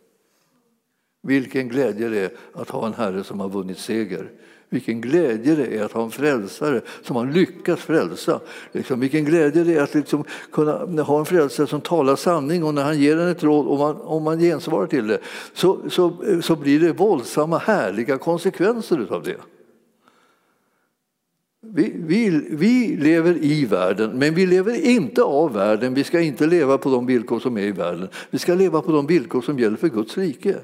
Vilken 1.24 1.70
glädje 1.70 2.10
det 2.10 2.20
är 2.20 2.32
att 2.54 2.70
ha 2.70 2.88
en 2.88 2.94
Herre 2.94 3.24
som 3.24 3.40
har 3.40 3.50
vunnit 3.50 3.80
seger 3.80 4.32
vilken 4.70 5.02
glädje 5.02 5.56
det 5.56 5.78
är 5.78 5.84
att 5.84 5.92
ha 5.92 6.04
en 6.04 6.12
frälsare 6.12 6.82
som 7.02 7.16
har 7.16 7.26
lyckats 7.26 7.82
frälsa. 7.82 8.40
Liksom, 8.72 9.00
vilken 9.00 9.26
glädje 9.26 9.64
det 9.64 9.74
är 9.74 9.82
att 9.82 9.94
liksom 9.94 10.24
kunna 10.52 11.04
ha 11.04 11.20
en 11.20 11.26
frälsare 11.26 11.68
som 11.68 11.82
talar 11.82 12.16
sanning 12.16 12.64
och 12.64 12.74
när 12.74 12.84
han 12.84 13.00
ger 13.00 13.18
en 13.18 13.28
ett 13.28 13.44
råd, 13.44 13.68
om 13.68 13.80
man, 13.80 13.96
om 13.96 14.24
man 14.24 14.40
gensvarar 14.40 14.88
till 14.88 15.08
det, 15.08 15.20
så, 15.54 15.90
så, 15.90 16.14
så 16.42 16.56
blir 16.56 16.80
det 16.80 16.94
våldsamma 16.94 17.58
härliga 17.58 18.18
konsekvenser 18.18 19.08
av 19.10 19.24
det. 19.24 19.38
Vi, 21.62 21.94
vi, 21.96 22.48
vi, 22.50 22.98
lever 22.98 23.38
i 23.44 23.66
världen, 23.66 24.12
men 24.20 24.36
vi 24.36 24.46
lever 24.46 24.86
inte 24.86 25.24
av 25.24 25.54
världen. 25.54 25.94
Vi 25.94 26.04
ska 26.04 26.20
inte 26.20 26.48
leva 26.48 26.78
på 26.78 26.90
de 26.90 27.06
villkor 27.06 27.40
som 27.40 27.58
är 27.58 27.62
i 27.62 27.72
världen. 27.72 28.08
Vi 28.30 28.40
ska 28.40 28.54
leva 28.54 28.82
på 28.82 28.92
de 28.92 29.08
villkor 29.08 29.42
som 29.42 29.60
gäller 29.60 29.78
för 29.78 29.90
Guds 29.90 30.18
rike. 30.18 30.56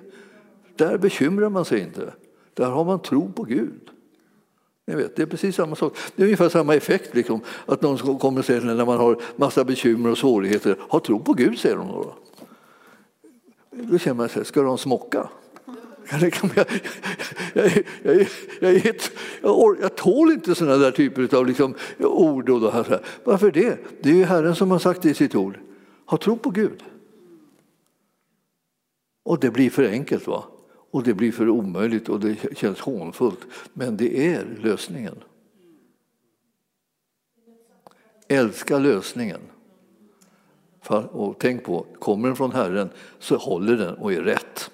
Där 0.76 0.98
bekymrar 0.98 1.50
man 1.50 1.66
sig 1.66 1.80
inte. 1.80 2.14
Där 2.54 2.70
har 2.70 2.86
man 2.86 3.00
tro 3.00 3.32
på 3.32 3.44
Gud. 3.44 3.83
Ni 4.86 4.96
vet, 4.96 5.16
det 5.16 5.22
är 5.22 5.26
precis 5.26 5.56
samma 5.56 5.76
sak. 5.76 5.98
Det 6.16 6.22
är 6.22 6.26
ungefär 6.26 6.50
samma 6.50 6.76
effekt. 6.76 7.16
Liksom, 7.16 7.42
att 7.66 7.82
någon 7.82 8.20
kommer 8.20 8.40
och 8.40 8.46
säger 8.46 8.62
när 8.62 8.86
man 8.86 8.98
har 8.98 9.22
massa 9.36 9.64
bekymmer 9.64 10.10
och 10.10 10.18
svårigheter, 10.18 10.78
ha 10.90 11.00
tro 11.00 11.20
på 11.20 11.34
Gud, 11.34 11.60
säger 11.60 11.76
de 11.76 11.88
då. 11.88 12.16
Då 13.72 13.98
känner 13.98 14.16
man 14.16 14.30
sig, 14.30 14.46
ska 14.46 14.62
de 14.62 14.78
smocka? 14.78 15.30
Jag, 16.12 16.22
jag, 18.04 18.28
jag, 18.62 18.98
jag, 19.82 19.96
tål 19.96 20.32
inte 20.32 20.56
sådana 20.56 20.78
där 20.78 20.92
typer 20.92 21.36
av 21.36 21.48
liksom 21.48 21.76
ord. 22.00 22.50
Och 22.50 22.74
här. 22.74 23.02
Varför 23.24 23.52
det? 23.52 23.78
Det 24.02 24.10
är 24.10 24.14
ju 24.14 24.24
Herren 24.24 24.56
som 24.56 24.72
har 24.72 24.80
sagt 24.80 25.02
det 25.02 25.10
i 25.10 25.14
sitt 25.14 25.36
ord. 25.36 25.60
Ha 26.06 26.18
tro 26.18 26.38
på 26.38 26.50
Gud. 26.50 26.84
Och 29.26 29.40
det 29.40 29.52
blir 29.52 29.70
för 29.70 29.84
enkelt. 29.84 30.28
va? 30.28 30.44
Och 30.94 31.04
det 31.04 31.14
blir 31.14 31.32
för 31.32 31.50
omöjligt 31.50 32.10
och 32.10 32.20
det 32.20 32.58
känns 32.58 32.80
hånfullt. 32.80 33.40
Men 33.74 33.98
det 33.98 34.34
är 34.34 34.46
lösningen. 34.62 35.16
Älska 38.28 38.78
lösningen. 38.80 39.42
Och 41.12 41.36
tänk 41.40 41.64
på, 41.64 41.86
kommer 42.00 42.28
den 42.28 42.36
från 42.36 42.52
Herren 42.52 42.90
så 43.20 43.38
håller 43.38 43.78
den 43.78 43.96
och 43.96 44.14
är 44.14 44.22
rätt. 44.22 44.72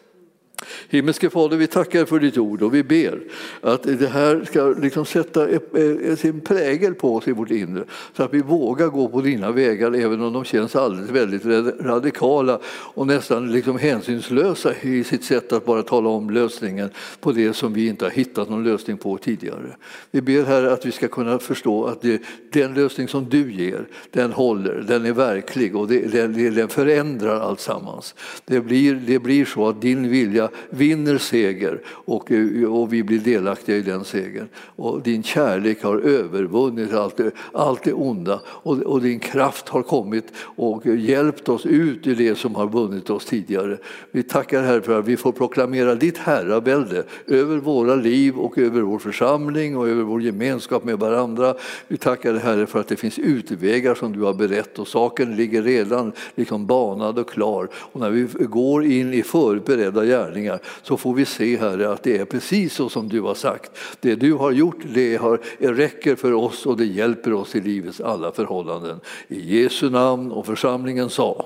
Himmelske 0.91 1.29
Fader, 1.29 1.57
vi 1.57 1.67
tackar 1.67 2.05
för 2.05 2.19
ditt 2.19 2.37
ord 2.37 2.61
och 2.61 2.73
vi 2.73 2.83
ber 2.83 3.19
att 3.61 3.83
det 3.83 4.07
här 4.07 4.45
ska 4.45 4.67
liksom 4.81 5.05
sätta 5.05 5.49
eh, 5.49 5.59
eh, 5.73 6.15
sin 6.15 6.41
prägel 6.41 6.93
på 6.93 7.15
oss 7.15 7.27
i 7.27 7.31
vårt 7.31 7.51
inre 7.51 7.83
så 8.13 8.23
att 8.23 8.33
vi 8.33 8.41
vågar 8.41 8.87
gå 8.87 9.07
på 9.07 9.21
dina 9.21 9.51
vägar 9.51 9.95
även 9.95 10.21
om 10.21 10.33
de 10.33 10.43
känns 10.43 10.75
alldeles 10.75 11.09
väldigt 11.09 11.45
radikala 11.81 12.59
och 12.67 13.07
nästan 13.07 13.51
liksom 13.51 13.77
hänsynslösa 13.77 14.73
i 14.81 15.03
sitt 15.03 15.23
sätt 15.23 15.53
att 15.53 15.65
bara 15.65 15.83
tala 15.83 16.09
om 16.09 16.29
lösningen 16.29 16.89
på 17.19 17.31
det 17.31 17.53
som 17.53 17.73
vi 17.73 17.87
inte 17.87 18.05
har 18.05 18.11
hittat 18.11 18.49
någon 18.49 18.63
lösning 18.63 18.97
på 18.97 19.17
tidigare. 19.17 19.75
Vi 20.11 20.21
ber 20.21 20.43
här 20.43 20.63
att 20.63 20.85
vi 20.85 20.91
ska 20.91 21.07
kunna 21.07 21.39
förstå 21.39 21.85
att 21.85 22.01
det, 22.01 22.21
den 22.51 22.73
lösning 22.73 23.07
som 23.07 23.29
du 23.29 23.51
ger, 23.53 23.87
den 24.11 24.31
håller, 24.31 24.85
den 24.87 25.05
är 25.05 25.13
verklig 25.13 25.75
och 25.75 25.87
det, 25.87 26.11
den, 26.11 26.55
den 26.55 26.67
förändrar 26.67 27.39
alltsammans. 27.39 28.15
Det 28.45 28.61
blir, 28.61 28.93
det 28.95 29.19
blir 29.19 29.45
så 29.45 29.69
att 29.69 29.81
din 29.81 30.09
vilja 30.09 30.49
vinner 30.79 31.17
seger 31.17 31.81
och, 31.85 32.31
och 32.67 32.93
vi 32.93 33.03
blir 33.03 33.19
delaktiga 33.19 33.77
i 33.77 33.81
den 33.81 34.03
segern. 34.03 34.47
Och 34.75 35.01
din 35.01 35.23
kärlek 35.23 35.83
har 35.83 35.97
övervunnit 35.97 36.93
allt 36.93 37.17
det, 37.17 37.31
allt 37.53 37.83
det 37.83 37.93
onda 37.93 38.41
och, 38.45 38.77
och 38.77 39.01
din 39.01 39.19
kraft 39.19 39.69
har 39.69 39.81
kommit 39.81 40.25
och 40.39 40.85
hjälpt 40.85 41.49
oss 41.49 41.65
ut 41.65 42.07
i 42.07 42.13
det 42.13 42.35
som 42.35 42.55
har 42.55 42.67
vunnit 42.67 43.09
oss 43.09 43.25
tidigare. 43.25 43.77
Vi 44.11 44.23
tackar 44.23 44.63
Herre 44.63 44.81
för 44.81 44.99
att 44.99 45.07
vi 45.07 45.17
får 45.17 45.31
proklamera 45.31 45.95
ditt 45.95 46.17
herravälde 46.17 47.03
över 47.27 47.57
våra 47.57 47.95
liv 47.95 48.37
och 48.37 48.57
över 48.57 48.81
vår 48.81 48.99
församling 48.99 49.77
och 49.77 49.89
över 49.89 50.03
vår 50.03 50.21
gemenskap 50.21 50.83
med 50.83 50.99
varandra. 50.99 51.55
Vi 51.87 51.97
tackar 51.97 52.33
Herre 52.33 52.67
för 52.67 52.79
att 52.79 52.87
det 52.87 52.95
finns 52.95 53.19
utvägar 53.19 53.95
som 53.95 54.13
du 54.13 54.21
har 54.21 54.33
berett 54.33 54.79
och 54.79 54.87
saken 54.87 55.35
ligger 55.35 55.63
redan 55.63 56.11
liksom 56.35 56.65
banad 56.65 57.19
och 57.19 57.29
klar. 57.29 57.67
Och 57.73 57.99
när 57.99 58.09
vi 58.09 58.27
går 58.45 58.85
in 58.85 59.13
i 59.13 59.23
förberedda 59.23 60.05
gärningar 60.05 60.29
gärningar 60.29 60.59
så 60.81 60.97
får 60.97 61.13
vi 61.13 61.25
se, 61.25 61.57
Herre, 61.57 61.91
att 61.91 62.03
det 62.03 62.17
är 62.17 62.25
precis 62.25 62.73
så 62.73 62.89
som 62.89 63.09
du 63.09 63.21
har 63.21 63.35
sagt. 63.35 63.71
Det 63.99 64.15
du 64.15 64.33
har 64.33 64.51
gjort 64.51 64.81
det 64.93 65.15
har, 65.15 65.39
räcker 65.59 66.15
för 66.15 66.33
oss 66.33 66.65
och 66.65 66.77
det 66.77 66.85
hjälper 66.85 67.33
oss 67.33 67.55
i 67.55 67.61
livets 67.61 68.01
alla 68.01 68.31
förhållanden. 68.31 68.99
I 69.27 69.61
Jesu 69.61 69.89
namn 69.89 70.31
och 70.31 70.45
församlingen 70.45 71.09
sa 71.09 71.45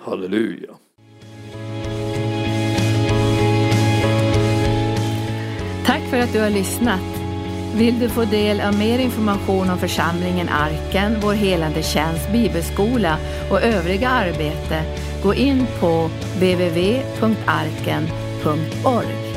Halleluja. 0.00 0.70
Tack 5.86 6.10
för 6.10 6.18
att 6.18 6.32
du 6.32 6.40
har 6.40 6.50
lyssnat. 6.50 7.00
Vill 7.76 8.00
du 8.00 8.08
få 8.08 8.24
del 8.24 8.60
av 8.60 8.78
mer 8.78 8.98
information 8.98 9.70
om 9.70 9.78
församlingen 9.78 10.48
Arken, 10.48 11.16
vår 11.22 11.32
helande 11.32 11.82
tjänst, 11.82 12.32
bibelskola 12.32 13.16
och 13.50 13.62
övriga 13.62 14.08
arbete, 14.08 14.82
gå 15.22 15.34
in 15.34 15.66
på 15.80 16.10
www.radioplay.org. 18.38 19.27